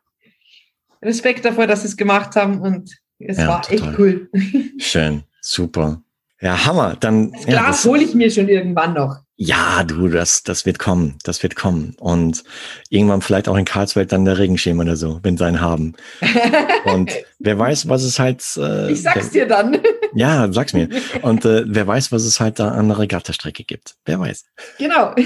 Respekt 1.03 1.45
davor, 1.45 1.67
dass 1.67 1.81
sie 1.81 1.89
es 1.89 1.97
gemacht 1.97 2.35
haben. 2.35 2.61
Und 2.61 2.97
es 3.19 3.37
ja, 3.37 3.47
war 3.47 3.61
total. 3.61 3.89
echt 3.89 3.99
cool. 3.99 4.29
Schön, 4.79 5.21
super. 5.39 6.01
Ja, 6.41 6.65
Hammer. 6.65 6.97
Dann, 6.99 7.31
das 7.31 7.45
Glas 7.45 7.83
ja, 7.83 7.91
hole 7.91 8.03
ich 8.03 8.15
mir 8.15 8.31
schon 8.31 8.49
irgendwann 8.49 8.95
noch. 8.95 9.19
Ja, 9.43 9.83
du, 9.83 10.07
das, 10.07 10.43
das 10.43 10.67
wird 10.67 10.77
kommen, 10.77 11.17
das 11.23 11.41
wird 11.41 11.55
kommen. 11.55 11.95
Und 11.99 12.43
irgendwann 12.89 13.23
vielleicht 13.23 13.49
auch 13.49 13.57
in 13.57 13.65
Karlsfeld 13.65 14.11
dann 14.11 14.23
der 14.23 14.37
Regenschirm 14.37 14.77
oder 14.77 14.95
so, 14.95 15.19
wenn 15.23 15.35
sie 15.35 15.43
einen 15.43 15.61
haben. 15.61 15.93
Und 16.85 17.11
wer 17.39 17.57
weiß, 17.57 17.89
was 17.89 18.03
es 18.03 18.19
halt. 18.19 18.43
Äh, 18.57 18.91
ich 18.91 19.01
sag's 19.01 19.31
dir 19.31 19.47
dann. 19.47 19.79
Ja, 20.13 20.51
sag's 20.51 20.73
mir. 20.73 20.89
Und 21.21 21.45
äh, 21.45 21.63
wer 21.65 21.87
weiß, 21.87 22.11
was 22.11 22.25
es 22.25 22.41
halt 22.41 22.59
da 22.59 22.67
an 22.67 22.89
der 22.89 22.99
Regattastrecke 22.99 23.63
gibt. 23.63 23.95
Wer 24.05 24.19
weiß. 24.19 24.45
Genau. 24.77 25.15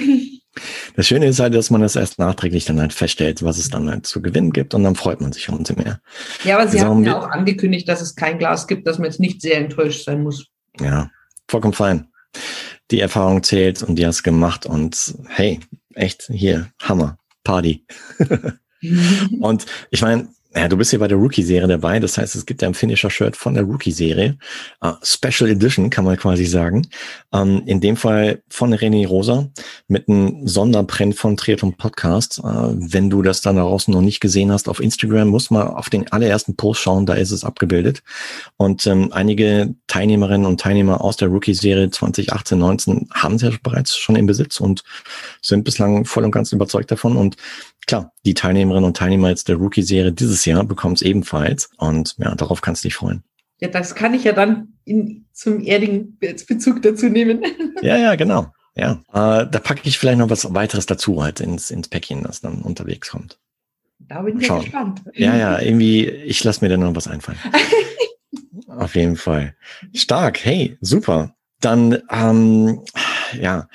Das 0.96 1.06
Schöne 1.06 1.26
ist 1.26 1.42
halt, 1.42 1.54
dass 1.54 1.70
man 1.70 1.82
das 1.82 1.98
erst 1.98 2.18
nachträglich 2.18 2.64
dann 2.64 2.80
halt 2.80 2.94
feststellt, 2.94 3.44
was 3.44 3.58
es 3.58 3.70
dann 3.70 3.90
halt 3.90 4.06
zu 4.06 4.22
gewinnen 4.22 4.54
gibt 4.54 4.74
und 4.74 4.86
dann 4.86 4.96
freut 4.96 5.20
man 5.20 5.34
sich 5.34 5.50
umso 5.50 5.74
mehr. 5.74 6.00
Ja, 6.46 6.58
aber 6.58 6.70
Sie 6.70 6.80
haben 6.80 7.04
ja 7.04 7.20
auch 7.20 7.30
angekündigt, 7.30 7.90
dass 7.90 8.00
es 8.00 8.16
kein 8.16 8.40
Glas 8.40 8.66
gibt, 8.66 8.88
dass 8.88 8.98
man 8.98 9.08
jetzt 9.08 9.20
nicht 9.20 9.42
sehr 9.42 9.58
enttäuscht 9.58 10.06
sein 10.06 10.24
muss. 10.24 10.46
Ja, 10.80 11.10
vollkommen 11.46 11.74
fein 11.74 12.08
die 12.92 13.00
Erfahrung 13.00 13.44
zählt 13.44 13.84
und 13.84 13.98
die 13.98 14.06
hast 14.06 14.24
gemacht 14.24 14.66
und 14.66 15.16
hey, 15.28 15.60
echt 15.94 16.30
hier, 16.32 16.72
Hammer, 16.82 17.18
Party. 17.44 17.86
und 19.42 19.66
ich 19.92 20.02
meine, 20.02 20.30
ja, 20.56 20.70
du 20.70 20.78
bist 20.78 20.92
hier 20.92 21.00
bei 21.00 21.08
der 21.10 21.18
Rookie-Serie 21.18 21.68
dabei. 21.68 22.00
Das 22.00 22.18
heißt, 22.18 22.34
es 22.34 22.46
gibt 22.46 22.62
ja 22.62 22.70
ein 22.70 22.74
Finisher-Shirt 22.74 23.36
von 23.36 23.56
der 23.56 23.64
Rookie-Serie. 23.64 24.38
Uh, 24.84 24.94
Special 25.04 25.50
Edition, 25.50 25.90
kann 25.90 26.06
man 26.06 26.16
quasi 26.16 26.46
sagen. 26.46 26.88
Um, 27.32 27.58
ähm, 27.58 27.64
in 27.66 27.82
dem 27.82 27.98
Fall 27.98 28.42
von 28.50 28.74
René 28.74 29.06
Rosa 29.06 29.50
mit 29.90 30.08
einem 30.08 30.48
Sonderprint 30.48 31.16
von 31.16 31.36
Triathlon 31.36 31.76
Podcast. 31.76 32.40
Uh, 32.40 32.74
wenn 32.78 33.10
du 33.10 33.22
das 33.22 33.42
dann 33.42 33.58
draußen 33.58 33.94
noch 33.94 34.02
nicht 34.02 34.22
gesehen 34.22 34.50
hast 34.50 34.70
auf 34.70 34.80
Instagram, 34.80 35.28
musst 35.28 35.52
mal 35.52 35.68
auf 35.68 35.90
den 35.90 36.10
allerersten 36.14 36.56
Post 36.56 36.82
schauen. 36.82 37.06
Da 37.06 37.16
ist 37.16 37.32
es 37.32 37.44
abgebildet. 37.44 38.02
Und 38.56 38.88
um, 38.88 38.94
ähm, 38.94 39.10
einige 39.12 39.76
Teilnehmerinnen 39.88 40.48
und 40.48 40.62
Teilnehmer 40.62 41.02
aus 41.02 41.18
der 41.18 41.28
Rookie-Serie 41.28 41.90
2018, 41.90 42.58
19 42.58 43.10
haben 43.14 43.38
sie 43.38 43.48
ja 43.48 43.58
bereits 43.62 43.98
schon 43.98 44.16
im 44.16 44.26
Besitz 44.26 44.62
und 44.62 44.84
sind 45.42 45.66
bislang 45.66 46.06
voll 46.06 46.24
und 46.24 46.32
ganz 46.32 46.54
überzeugt 46.54 46.92
davon. 46.92 47.18
Und 47.18 47.36
klar, 47.88 48.14
die 48.26 48.34
Teilnehmerinnen 48.34 48.86
und 48.86 48.98
Teilnehmer 48.98 49.30
jetzt 49.30 49.48
der 49.48 49.58
Rookie-Serie 49.58 50.12
dieses 50.12 50.46
Jahr 50.46 50.64
bekommen 50.64 50.96
es 50.96 51.02
ebenfalls. 51.02 51.70
Und 51.78 52.16
ja, 52.18 52.34
darauf 52.36 52.62
kannst 52.62 52.84
du 52.84 52.88
dich 52.88 52.96
freuen. 52.96 53.24
Ja, 53.60 53.70
das 53.70 53.96
kann 53.96 54.14
ich 54.14 54.24
ja 54.24 54.34
dann 54.34 54.74
in, 54.84 55.26
zum 55.32 55.62
erdigen 55.62 56.18
Bezug 56.20 56.82
dazu 56.82 57.08
nehmen. 57.08 57.44
Ja, 57.82 57.98
ja, 57.98 58.16
genau. 58.16 58.48
Ja, 58.76 59.04
äh, 59.14 59.48
da 59.48 59.60
packe 59.60 59.82
ich 59.84 60.00
vielleicht 60.00 60.18
noch 60.18 60.30
was 60.30 60.54
weiteres 60.54 60.86
dazu 60.86 61.22
halt 61.22 61.42
ins, 61.42 61.72
ins 61.72 61.90
Päckchen, 61.90 62.24
das 62.24 62.40
dann 62.40 62.62
unterwegs 62.62 63.10
kommt. 63.10 63.38
Da 64.00 64.22
bin 64.22 64.40
ich 64.40 64.48
gespannt. 64.48 65.04
Ja, 65.14 65.36
ja, 65.36 65.60
irgendwie, 65.62 66.08
ich 66.08 66.44
lasse 66.44 66.64
mir 66.64 66.70
dann 66.70 66.80
noch 66.80 66.96
was 66.96 67.08
einfallen. 67.08 67.38
Auf 68.68 68.96
jeden 68.96 69.18
Fall. 69.18 69.56
Stark, 69.94 70.44
hey, 70.44 70.78
super. 70.82 71.36
Dann, 71.60 72.02
ähm, 72.10 72.82
ja, 73.40 73.68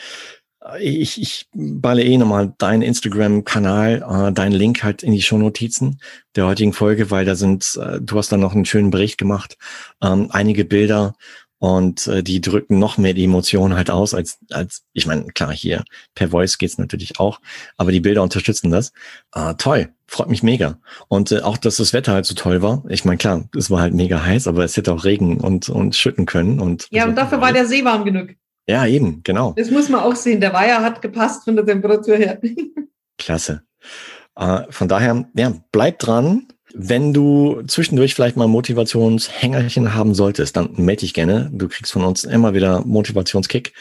ich, 0.78 1.20
ich 1.20 1.48
balle 1.54 2.02
eh 2.02 2.18
nochmal 2.18 2.52
deinen 2.58 2.82
Instagram-Kanal, 2.82 4.28
äh, 4.28 4.32
deinen 4.32 4.52
Link 4.52 4.82
halt 4.82 5.02
in 5.02 5.12
die 5.12 5.22
Shownotizen 5.22 6.00
der 6.36 6.46
heutigen 6.46 6.72
Folge, 6.72 7.10
weil 7.10 7.24
da 7.24 7.34
sind, 7.34 7.78
äh, 7.80 8.00
du 8.00 8.18
hast 8.18 8.30
da 8.30 8.36
noch 8.36 8.54
einen 8.54 8.66
schönen 8.66 8.90
Bericht 8.90 9.18
gemacht, 9.18 9.56
ähm, 10.02 10.28
einige 10.30 10.64
Bilder 10.64 11.14
und 11.58 12.06
äh, 12.06 12.22
die 12.22 12.40
drücken 12.40 12.78
noch 12.78 12.98
mehr 12.98 13.14
die 13.14 13.24
Emotionen 13.24 13.76
halt 13.76 13.90
aus, 13.90 14.14
als, 14.14 14.38
als 14.50 14.84
ich 14.92 15.06
meine, 15.06 15.26
klar, 15.26 15.52
hier 15.52 15.84
per 16.14 16.28
Voice 16.28 16.58
geht's 16.58 16.78
natürlich 16.78 17.20
auch, 17.20 17.40
aber 17.76 17.92
die 17.92 18.00
Bilder 18.00 18.22
unterstützen 18.22 18.70
das. 18.70 18.92
Äh, 19.34 19.54
toll, 19.56 19.92
freut 20.06 20.28
mich 20.28 20.42
mega. 20.42 20.78
Und 21.08 21.32
äh, 21.32 21.40
auch, 21.40 21.58
dass 21.58 21.76
das 21.76 21.92
Wetter 21.92 22.12
halt 22.12 22.26
so 22.26 22.34
toll 22.34 22.62
war. 22.62 22.82
Ich 22.88 23.04
meine, 23.04 23.18
klar, 23.18 23.44
es 23.56 23.70
war 23.70 23.80
halt 23.80 23.94
mega 23.94 24.22
heiß, 24.22 24.46
aber 24.46 24.64
es 24.64 24.76
hätte 24.76 24.92
auch 24.92 25.04
Regen 25.04 25.38
und, 25.38 25.68
und 25.68 25.96
schütten 25.96 26.24
können. 26.26 26.60
Und 26.60 26.86
ja, 26.90 27.06
und 27.06 27.14
dafür 27.16 27.40
war 27.40 27.52
der 27.52 27.66
See 27.66 27.84
warm 27.84 28.04
genug. 28.04 28.30
Ja, 28.68 28.86
eben, 28.86 29.22
genau. 29.24 29.52
Das 29.56 29.70
muss 29.70 29.88
man 29.88 30.00
auch 30.00 30.14
sehen. 30.14 30.40
Der 30.40 30.52
Weiher 30.52 30.82
hat 30.82 31.02
gepasst 31.02 31.44
von 31.44 31.56
der 31.56 31.66
Temperatur 31.66 32.16
her. 32.16 32.40
Klasse. 33.18 33.62
Äh, 34.36 34.62
von 34.70 34.88
daher, 34.88 35.28
ja, 35.34 35.52
bleib 35.72 35.98
dran. 35.98 36.48
Wenn 36.72 37.12
du 37.12 37.62
zwischendurch 37.66 38.14
vielleicht 38.14 38.36
mal 38.36 38.46
Motivationshängerchen 38.46 39.94
haben 39.94 40.14
solltest, 40.14 40.56
dann 40.56 40.70
melde 40.76 41.00
dich 41.00 41.14
gerne. 41.14 41.50
Du 41.52 41.68
kriegst 41.68 41.92
von 41.92 42.04
uns 42.04 42.22
immer 42.22 42.54
wieder 42.54 42.84
Motivationskick. 42.84 43.72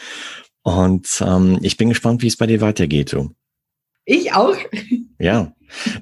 Und 0.62 1.22
ähm, 1.24 1.60
ich 1.62 1.76
bin 1.76 1.88
gespannt, 1.88 2.22
wie 2.22 2.26
es 2.26 2.36
bei 2.36 2.46
dir 2.46 2.60
weitergeht. 2.60 3.12
Du. 3.12 3.30
Ich 4.04 4.32
auch. 4.32 4.56
Ja. 5.20 5.52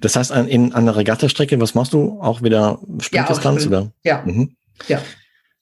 Das 0.01 0.17
heißt, 0.17 0.33
an, 0.33 0.49
in, 0.49 0.73
an 0.73 0.87
der 0.87 0.97
Regattastrecke, 0.97 1.61
was 1.61 1.75
machst 1.75 1.93
du? 1.93 2.19
Auch 2.23 2.43
wieder 2.43 2.81
Sprintdistanz? 3.01 3.65
Ja, 3.65 3.69
oder? 3.69 3.93
Ja. 4.03 4.23
Mhm. 4.25 4.57
ja 4.89 5.03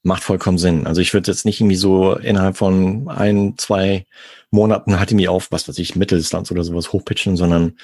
macht 0.06 0.22
vollkommen 0.22 0.56
Sinn. 0.56 0.86
Also 0.86 1.00
ich 1.00 1.12
würde 1.12 1.30
jetzt 1.30 1.44
nicht 1.44 1.60
irgendwie 1.60 1.76
so 1.76 2.14
innerhalb 2.14 2.56
von 2.56 3.08
ein, 3.08 3.54
zwei 3.58 4.06
Monaten 4.52 4.98
halt 5.00 5.10
irgendwie 5.10 5.26
auf, 5.26 5.50
was 5.50 5.68
weiß 5.68 5.78
ich, 5.78 5.96
Mitteldistanz 5.96 6.52
oder 6.52 6.62
sowas 6.62 6.92
hochpitchen, 6.92 7.36
sondern 7.36 7.74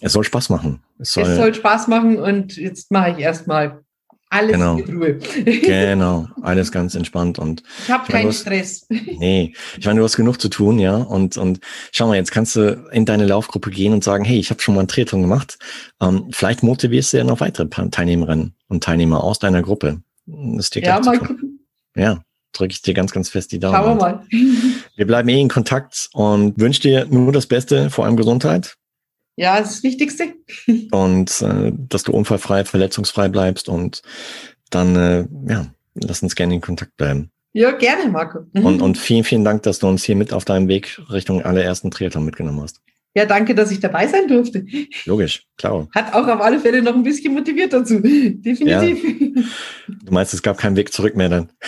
es 0.00 0.14
soll 0.14 0.24
Spaß 0.24 0.48
machen. 0.48 0.80
Es 0.98 1.12
soll, 1.12 1.24
es 1.24 1.36
soll 1.36 1.54
Spaß 1.54 1.88
machen 1.88 2.18
und 2.18 2.56
jetzt 2.56 2.90
mache 2.90 3.10
ich 3.10 3.18
erstmal 3.18 3.82
alles 4.30 4.52
genau. 4.52 4.76
mit 4.76 4.88
Ruhe. 4.88 5.14
genau, 5.44 6.28
alles 6.40 6.72
ganz 6.72 6.94
entspannt 6.94 7.38
und 7.38 7.62
ich 7.84 7.90
habe 7.90 8.10
keinen 8.10 8.28
hast, 8.28 8.40
Stress. 8.40 8.86
Nee, 9.18 9.52
ich 9.78 9.84
meine, 9.84 9.98
du 9.98 10.04
hast 10.04 10.16
genug 10.16 10.40
zu 10.40 10.48
tun, 10.48 10.78
ja. 10.78 10.96
Und 10.96 11.36
und 11.36 11.60
schau 11.92 12.06
mal, 12.08 12.16
jetzt 12.16 12.32
kannst 12.32 12.56
du 12.56 12.88
in 12.92 13.04
deine 13.04 13.26
Laufgruppe 13.26 13.70
gehen 13.70 13.92
und 13.92 14.02
sagen, 14.02 14.24
hey, 14.24 14.38
ich 14.38 14.48
habe 14.48 14.62
schon 14.62 14.74
mal 14.74 14.80
einen 14.80 14.88
Triathlon 14.88 15.20
gemacht. 15.20 15.58
Ähm, 16.00 16.28
vielleicht 16.30 16.62
motivierst 16.62 17.12
du 17.12 17.18
ja 17.18 17.24
noch 17.24 17.40
weitere 17.40 17.68
Teilnehmerinnen 17.68 18.54
und 18.68 18.84
Teilnehmer 18.84 19.22
aus 19.22 19.38
deiner 19.38 19.60
Gruppe. 19.60 20.00
Das 20.24 20.66
ist 20.66 20.74
dir 20.74 20.82
ja, 20.82 21.00
mal 21.00 21.18
gucken. 21.18 21.57
Ja, 21.98 22.22
drücke 22.52 22.72
ich 22.72 22.82
dir 22.82 22.94
ganz, 22.94 23.12
ganz 23.12 23.28
fest 23.28 23.52
die 23.52 23.58
Daumen. 23.58 23.76
Schauen 23.76 23.98
wir 23.98 24.02
mal. 24.02 24.26
Wir 24.96 25.06
bleiben 25.06 25.28
eh 25.28 25.40
in 25.40 25.48
Kontakt 25.48 26.08
und 26.12 26.58
wünsche 26.60 26.80
dir 26.80 27.06
nur 27.06 27.32
das 27.32 27.46
Beste, 27.46 27.90
vor 27.90 28.04
allem 28.04 28.16
Gesundheit. 28.16 28.74
Ja, 29.36 29.60
das, 29.60 29.70
ist 29.70 29.76
das 29.76 29.82
Wichtigste. 29.84 30.34
Und 30.90 31.42
äh, 31.42 31.70
dass 31.72 32.02
du 32.02 32.10
unfallfrei, 32.10 32.64
verletzungsfrei 32.64 33.28
bleibst 33.28 33.68
und 33.68 34.02
dann, 34.70 34.96
äh, 34.96 35.26
ja, 35.48 35.66
lass 35.94 36.24
uns 36.24 36.34
gerne 36.34 36.54
in 36.54 36.60
Kontakt 36.60 36.96
bleiben. 36.96 37.30
Ja, 37.52 37.70
gerne, 37.70 38.10
Marco. 38.10 38.40
Und, 38.54 38.82
und 38.82 38.98
vielen, 38.98 39.22
vielen 39.22 39.44
Dank, 39.44 39.62
dass 39.62 39.78
du 39.78 39.86
uns 39.86 40.02
hier 40.02 40.16
mit 40.16 40.32
auf 40.32 40.44
deinem 40.44 40.66
Weg 40.66 41.00
Richtung 41.08 41.42
allerersten 41.42 41.92
Triathlon 41.92 42.24
mitgenommen 42.24 42.60
hast. 42.62 42.80
Ja, 43.14 43.24
danke, 43.24 43.54
dass 43.54 43.70
ich 43.70 43.80
dabei 43.80 44.06
sein 44.06 44.28
durfte. 44.28 44.64
Logisch, 45.04 45.44
klar. 45.56 45.88
Hat 45.94 46.14
auch 46.14 46.28
auf 46.28 46.40
alle 46.40 46.60
Fälle 46.60 46.82
noch 46.82 46.94
ein 46.94 47.02
bisschen 47.02 47.34
motiviert 47.34 47.72
dazu. 47.72 48.00
Definitiv. 48.00 49.36
Ja. 49.36 49.42
Du 50.04 50.12
meinst, 50.12 50.34
es 50.34 50.42
gab 50.42 50.58
keinen 50.58 50.76
Weg 50.76 50.92
zurück 50.92 51.16
mehr 51.16 51.28
dann? 51.28 51.50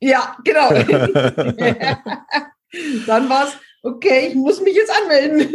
Ja, 0.00 0.36
genau. 0.44 0.68
dann 3.06 3.28
war 3.28 3.48
es, 3.48 3.58
okay, 3.82 4.28
ich 4.28 4.36
muss 4.36 4.60
mich 4.60 4.76
jetzt 4.76 4.92
anmelden. 5.02 5.52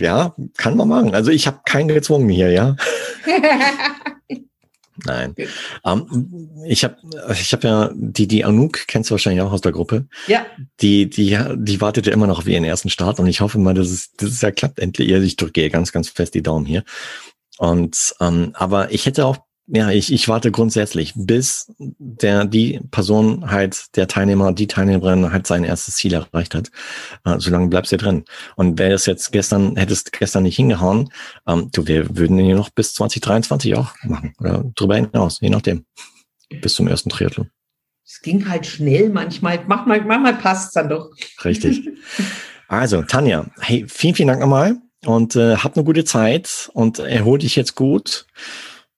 Ja, 0.00 0.34
kann 0.56 0.78
man 0.78 0.88
machen. 0.88 1.14
Also 1.14 1.30
ich 1.30 1.46
habe 1.46 1.60
keinen 1.66 1.88
gezwungen 1.88 2.30
hier, 2.30 2.50
ja. 2.50 2.74
Nein. 5.04 5.34
Um, 5.82 6.06
ähm, 6.12 6.64
ich 6.66 6.84
habe 6.84 6.96
ich 7.32 7.52
hab 7.52 7.64
ja, 7.64 7.90
die, 7.94 8.28
die 8.28 8.44
Anouk 8.44 8.86
kennst 8.86 9.10
du 9.10 9.12
wahrscheinlich 9.12 9.42
auch 9.42 9.52
aus 9.52 9.60
der 9.62 9.72
Gruppe. 9.72 10.06
Ja. 10.26 10.44
Die, 10.80 11.08
die, 11.08 11.38
die 11.56 11.80
wartet 11.80 12.06
ja 12.06 12.12
immer 12.12 12.26
noch 12.26 12.38
auf 12.38 12.46
ihren 12.46 12.64
ersten 12.64 12.90
Start 12.90 13.18
und 13.18 13.26
ich 13.26 13.40
hoffe 13.40 13.58
mal, 13.58 13.74
dass 13.74 13.88
es, 13.88 14.12
dass 14.12 14.30
es 14.30 14.40
ja 14.42 14.50
klappt 14.50 14.78
endlich. 14.78 15.10
Ich 15.10 15.36
drücke 15.36 15.62
ihr 15.62 15.70
ganz, 15.70 15.92
ganz 15.92 16.08
fest 16.08 16.34
die 16.34 16.42
Daumen 16.42 16.66
hier. 16.66 16.84
Und 17.58 18.14
ähm, 18.20 18.50
aber 18.54 18.92
ich 18.92 19.06
hätte 19.06 19.26
auch 19.26 19.38
ja, 19.74 19.90
ich, 19.90 20.12
ich 20.12 20.28
warte 20.28 20.50
grundsätzlich, 20.50 21.14
bis 21.16 21.72
der, 21.78 22.44
die 22.44 22.78
Person 22.90 23.50
halt, 23.50 23.96
der 23.96 24.06
Teilnehmer, 24.06 24.52
die 24.52 24.66
Teilnehmerin 24.66 25.32
halt 25.32 25.46
sein 25.46 25.64
erstes 25.64 25.96
Ziel 25.96 26.12
erreicht 26.12 26.54
hat. 26.54 26.70
Äh, 27.24 27.36
solange 27.38 27.68
bleibst 27.68 27.90
du 27.90 27.96
drin. 27.96 28.24
Und 28.56 28.78
wäre 28.78 28.92
es 28.92 29.06
jetzt 29.06 29.32
gestern, 29.32 29.76
hättest 29.76 30.12
gestern 30.12 30.42
nicht 30.42 30.56
hingehauen, 30.56 31.08
ähm, 31.46 31.70
du, 31.72 31.86
wir 31.86 32.18
würden 32.18 32.38
ihn 32.38 32.54
noch 32.54 32.68
bis 32.68 32.92
2023 32.92 33.74
auch 33.74 33.94
machen. 34.02 34.34
Oder 34.40 34.62
drüber 34.74 34.96
hinaus, 34.96 35.40
je 35.40 35.48
nachdem. 35.48 35.86
Bis 36.60 36.74
zum 36.74 36.86
ersten 36.86 37.08
Triathlon. 37.08 37.48
Es 38.04 38.20
ging 38.20 38.46
halt 38.46 38.66
schnell 38.66 39.08
manchmal. 39.08 39.64
Manchmal, 39.66 40.02
manchmal 40.02 40.34
passt 40.34 40.76
dann 40.76 40.90
doch. 40.90 41.10
Richtig. 41.44 41.88
Also, 42.68 43.02
Tanja, 43.02 43.44
hey, 43.60 43.84
vielen, 43.86 44.14
vielen 44.14 44.28
Dank 44.28 44.40
nochmal 44.40 44.78
und 45.04 45.36
äh, 45.36 45.56
hab 45.56 45.76
eine 45.76 45.84
gute 45.84 46.06
Zeit 46.06 46.70
und 46.72 47.00
erhol 47.00 47.38
dich 47.38 47.54
jetzt 47.54 47.74
gut. 47.74 48.24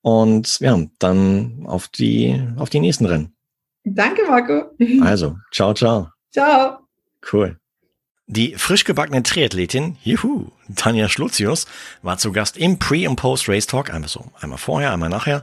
Und 0.04 0.60
ja, 0.60 0.78
dann 0.98 1.64
auf 1.64 1.88
die, 1.88 2.38
auf 2.58 2.68
die 2.68 2.80
nächsten 2.80 3.06
Rennen. 3.06 3.34
Danke, 3.84 4.20
Marco. 4.28 4.70
Also, 5.00 5.38
ciao, 5.50 5.72
ciao. 5.72 6.10
Ciao. 6.30 6.80
Cool. 7.32 7.58
Die 8.26 8.54
frisch 8.56 8.84
gebackene 8.84 9.22
Triathletin, 9.22 9.96
juhu, 10.02 10.50
Tanja 10.76 11.08
Schlutzius, 11.08 11.66
war 12.02 12.18
zu 12.18 12.32
Gast 12.32 12.58
im 12.58 12.78
Pre- 12.78 13.08
und 13.08 13.16
Post-Race 13.16 13.66
Talk, 13.66 13.94
einmal 13.94 14.10
so, 14.10 14.26
einmal 14.38 14.58
vorher, 14.58 14.92
einmal 14.92 15.08
nachher, 15.08 15.42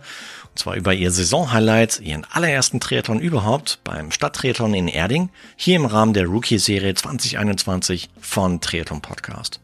und 0.51 0.59
zwar 0.59 0.75
über 0.75 0.93
ihr 0.93 1.09
Saisonhighlight, 1.09 1.99
ihren 1.99 2.27
allerersten 2.29 2.79
Triathlon 2.79 3.19
überhaupt 3.19 3.79
beim 3.83 4.11
Stadttriathlon 4.11 4.75
in 4.75 4.87
Erding, 4.87 5.29
hier 5.55 5.75
im 5.75 5.85
Rahmen 5.85 6.13
der 6.13 6.27
Rookie-Serie 6.27 6.93
2021 6.93 8.11
von 8.19 8.61
Triathlon 8.61 9.01
Podcast. 9.01 9.59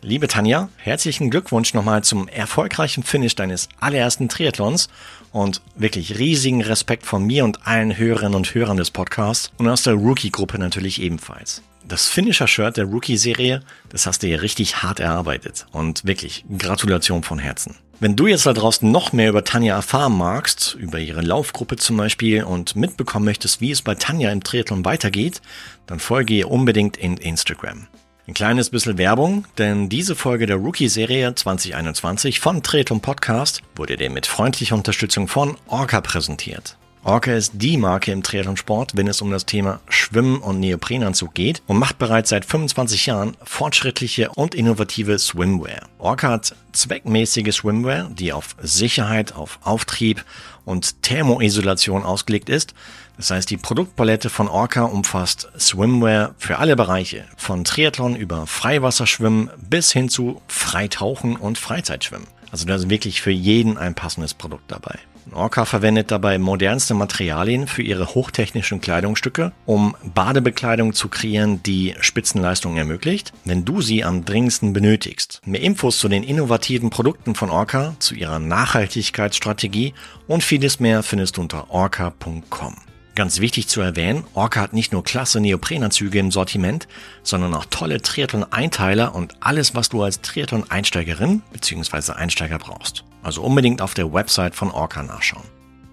Liebe 0.00 0.28
Tanja, 0.28 0.68
herzlichen 0.76 1.28
Glückwunsch 1.28 1.74
nochmal 1.74 2.04
zum 2.04 2.28
erfolgreichen 2.28 3.02
Finish 3.02 3.34
deines 3.34 3.68
allerersten 3.80 4.28
Triathlons 4.28 4.88
und 5.32 5.60
wirklich 5.74 6.20
riesigen 6.20 6.62
Respekt 6.62 7.04
von 7.04 7.24
mir 7.24 7.44
und 7.44 7.66
allen 7.66 7.98
Hörerinnen 7.98 8.36
und 8.36 8.54
Hörern 8.54 8.76
des 8.76 8.92
Podcasts 8.92 9.50
und 9.58 9.68
aus 9.68 9.82
der 9.82 9.94
Rookie-Gruppe 9.94 10.56
natürlich 10.60 11.02
ebenfalls. 11.02 11.62
Das 11.84 12.06
Finisher-Shirt 12.06 12.76
der 12.76 12.84
Rookie-Serie, 12.84 13.62
das 13.88 14.06
hast 14.06 14.22
du 14.22 14.28
ja 14.28 14.38
richtig 14.38 14.84
hart 14.84 15.00
erarbeitet 15.00 15.66
und 15.72 16.04
wirklich 16.04 16.44
Gratulation 16.56 17.24
von 17.24 17.40
Herzen. 17.40 17.74
Wenn 17.98 18.14
du 18.14 18.28
jetzt 18.28 18.46
da 18.46 18.52
draußen 18.52 18.88
noch 18.88 19.12
mehr 19.12 19.30
über 19.30 19.42
Tanja 19.42 19.74
erfahren 19.74 20.16
magst, 20.16 20.76
über 20.78 21.00
ihre 21.00 21.22
Laufgruppe 21.22 21.74
zum 21.74 21.96
Beispiel 21.96 22.44
und 22.44 22.76
mitbekommen 22.76 23.24
möchtest, 23.24 23.60
wie 23.60 23.72
es 23.72 23.82
bei 23.82 23.96
Tanja 23.96 24.30
im 24.30 24.44
Triathlon 24.44 24.84
weitergeht, 24.84 25.42
dann 25.86 25.98
folge 25.98 26.34
ihr 26.34 26.48
unbedingt 26.48 26.96
in 26.96 27.16
Instagram. 27.16 27.88
Ein 28.28 28.34
kleines 28.34 28.68
bisschen 28.68 28.98
Werbung, 28.98 29.46
denn 29.56 29.88
diese 29.88 30.14
Folge 30.14 30.44
der 30.44 30.56
Rookie-Serie 30.56 31.34
2021 31.34 32.40
von 32.40 32.62
Tretum 32.62 33.00
Podcast 33.00 33.62
wurde 33.74 33.96
dir 33.96 34.10
mit 34.10 34.26
freundlicher 34.26 34.74
Unterstützung 34.74 35.28
von 35.28 35.56
Orca 35.66 36.02
präsentiert. 36.02 36.76
Orca 37.04 37.32
ist 37.32 37.52
die 37.54 37.78
Marke 37.78 38.12
im 38.12 38.22
Triathlonsport, 38.22 38.94
wenn 38.98 39.06
es 39.06 39.22
um 39.22 39.30
das 39.30 39.46
Thema 39.46 39.80
Schwimmen 39.88 40.40
und 40.40 40.60
Neoprenanzug 40.60 41.32
geht 41.32 41.62
und 41.66 41.78
macht 41.78 41.96
bereits 41.96 42.28
seit 42.28 42.44
25 42.44 43.06
Jahren 43.06 43.34
fortschrittliche 43.44 44.28
und 44.28 44.54
innovative 44.54 45.18
Swimwear. 45.18 45.88
Orca 45.98 46.28
hat 46.32 46.54
zweckmäßige 46.72 47.54
Swimwear, 47.54 48.10
die 48.10 48.34
auf 48.34 48.56
Sicherheit, 48.60 49.34
auf 49.34 49.58
Auftrieb 49.62 50.22
und 50.66 51.02
Thermoisolation 51.02 52.02
ausgelegt 52.02 52.50
ist. 52.50 52.74
Das 53.18 53.32
heißt, 53.32 53.50
die 53.50 53.56
Produktpalette 53.56 54.30
von 54.30 54.48
Orca 54.48 54.84
umfasst 54.84 55.50
Swimwear 55.58 56.34
für 56.38 56.58
alle 56.58 56.76
Bereiche, 56.76 57.24
von 57.36 57.64
Triathlon 57.64 58.14
über 58.14 58.46
Freiwasserschwimmen 58.46 59.50
bis 59.68 59.92
hin 59.92 60.08
zu 60.08 60.40
Freitauchen 60.46 61.36
und 61.36 61.58
Freizeitschwimmen. 61.58 62.28
Also 62.52 62.64
da 62.64 62.76
ist 62.76 62.88
wirklich 62.88 63.20
für 63.20 63.32
jeden 63.32 63.76
ein 63.76 63.94
passendes 63.94 64.34
Produkt 64.34 64.70
dabei. 64.70 64.98
Orca 65.34 65.64
verwendet 65.64 66.10
dabei 66.10 66.38
modernste 66.38 66.94
Materialien 66.94 67.66
für 67.66 67.82
ihre 67.82 68.14
hochtechnischen 68.14 68.80
Kleidungsstücke, 68.80 69.52
um 69.66 69.94
Badebekleidung 70.02 70.94
zu 70.94 71.08
kreieren, 71.08 71.62
die 71.62 71.94
Spitzenleistung 72.00 72.78
ermöglicht, 72.78 73.32
wenn 73.44 73.64
du 73.64 73.82
sie 73.82 74.04
am 74.04 74.24
dringendsten 74.24 74.72
benötigst. 74.72 75.42
Mehr 75.44 75.60
Infos 75.60 75.98
zu 75.98 76.08
den 76.08 76.22
innovativen 76.22 76.88
Produkten 76.88 77.34
von 77.34 77.50
Orca, 77.50 77.94
zu 77.98 78.14
ihrer 78.14 78.38
Nachhaltigkeitsstrategie 78.38 79.92
und 80.28 80.42
vieles 80.42 80.80
mehr 80.80 81.02
findest 81.02 81.36
du 81.36 81.42
unter 81.42 81.70
orca.com. 81.70 82.87
Ganz 83.18 83.40
wichtig 83.40 83.66
zu 83.66 83.80
erwähnen, 83.80 84.22
Orca 84.34 84.60
hat 84.60 84.74
nicht 84.74 84.92
nur 84.92 85.02
klasse 85.02 85.40
Neoprenanzüge 85.40 86.20
im 86.20 86.30
Sortiment, 86.30 86.86
sondern 87.24 87.52
auch 87.52 87.64
tolle 87.64 88.00
Triathlon-Einteiler 88.00 89.12
und 89.12 89.34
alles, 89.40 89.74
was 89.74 89.88
du 89.88 90.04
als 90.04 90.20
Triathlon-Einsteigerin 90.20 91.42
bzw. 91.52 92.12
Einsteiger 92.12 92.60
brauchst. 92.60 93.02
Also 93.24 93.42
unbedingt 93.42 93.82
auf 93.82 93.94
der 93.94 94.12
Website 94.12 94.54
von 94.54 94.70
Orca 94.70 95.02
nachschauen. 95.02 95.42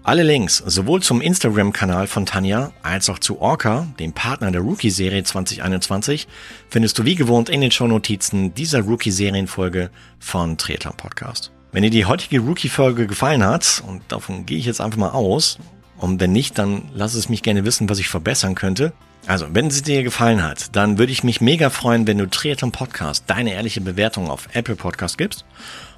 Alle 0.04 0.22
Links, 0.22 0.58
sowohl 0.58 1.02
zum 1.02 1.20
Instagram-Kanal 1.20 2.06
von 2.06 2.26
Tanja 2.26 2.70
als 2.84 3.10
auch 3.10 3.18
zu 3.18 3.40
Orca, 3.40 3.88
dem 3.98 4.12
Partner 4.12 4.52
der 4.52 4.60
Rookie-Serie 4.60 5.24
2021, 5.24 6.28
findest 6.68 6.96
du 6.96 7.04
wie 7.04 7.16
gewohnt 7.16 7.48
in 7.48 7.60
den 7.60 7.72
Shownotizen 7.72 8.54
dieser 8.54 8.82
Rookie-Serienfolge 8.82 9.90
von 10.20 10.58
Triathlon 10.58 10.96
Podcast. 10.96 11.50
Wenn 11.72 11.82
dir 11.82 11.90
die 11.90 12.04
heutige 12.04 12.38
Rookie-Folge 12.38 13.08
gefallen 13.08 13.44
hat, 13.44 13.82
und 13.84 14.02
davon 14.12 14.46
gehe 14.46 14.58
ich 14.58 14.66
jetzt 14.66 14.80
einfach 14.80 14.96
mal 14.96 15.10
aus, 15.10 15.58
und 15.98 16.20
wenn 16.20 16.32
nicht, 16.32 16.58
dann 16.58 16.82
lass 16.94 17.14
es 17.14 17.28
mich 17.28 17.42
gerne 17.42 17.64
wissen, 17.64 17.88
was 17.88 17.98
ich 17.98 18.08
verbessern 18.08 18.54
könnte. 18.54 18.92
Also, 19.26 19.46
wenn 19.52 19.70
sie 19.70 19.82
dir 19.82 20.02
gefallen 20.02 20.44
hat, 20.44 20.76
dann 20.76 20.98
würde 20.98 21.12
ich 21.12 21.24
mich 21.24 21.40
mega 21.40 21.70
freuen, 21.70 22.06
wenn 22.06 22.18
du 22.18 22.28
Triathlon 22.28 22.70
Podcast 22.70 23.24
deine 23.26 23.54
ehrliche 23.54 23.80
Bewertung 23.80 24.30
auf 24.30 24.48
Apple 24.52 24.76
Podcast 24.76 25.18
gibst 25.18 25.44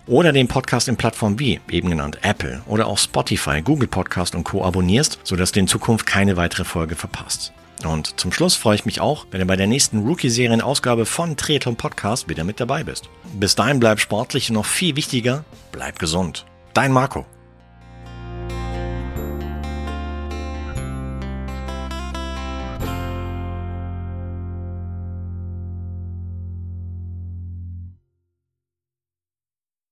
oder 0.06 0.32
den 0.32 0.48
Podcast 0.48 0.88
in 0.88 0.96
Plattformen 0.96 1.38
wie 1.38 1.60
eben 1.70 1.90
genannt 1.90 2.18
Apple 2.22 2.62
oder 2.66 2.86
auch 2.86 2.96
Spotify, 2.96 3.60
Google 3.60 3.88
Podcast 3.88 4.34
und 4.34 4.44
Co. 4.44 4.64
abonnierst, 4.64 5.18
sodass 5.24 5.52
du 5.52 5.60
in 5.60 5.68
Zukunft 5.68 6.06
keine 6.06 6.36
weitere 6.38 6.64
Folge 6.64 6.96
verpasst. 6.96 7.52
Und 7.84 8.18
zum 8.18 8.32
Schluss 8.32 8.56
freue 8.56 8.74
ich 8.74 8.86
mich 8.86 9.00
auch, 9.00 9.26
wenn 9.30 9.40
du 9.40 9.46
bei 9.46 9.56
der 9.56 9.68
nächsten 9.68 9.98
Rookie-Serien-Ausgabe 10.00 11.06
von 11.06 11.36
Triathlon 11.36 11.76
Podcast 11.76 12.28
wieder 12.28 12.44
mit 12.44 12.58
dabei 12.58 12.82
bist. 12.82 13.08
Bis 13.34 13.54
dahin 13.54 13.78
bleib 13.78 14.00
sportlich 14.00 14.50
und 14.50 14.54
noch 14.54 14.66
viel 14.66 14.96
wichtiger, 14.96 15.44
bleib 15.70 15.98
gesund. 15.98 16.44
Dein 16.74 16.92
Marco. 16.92 17.26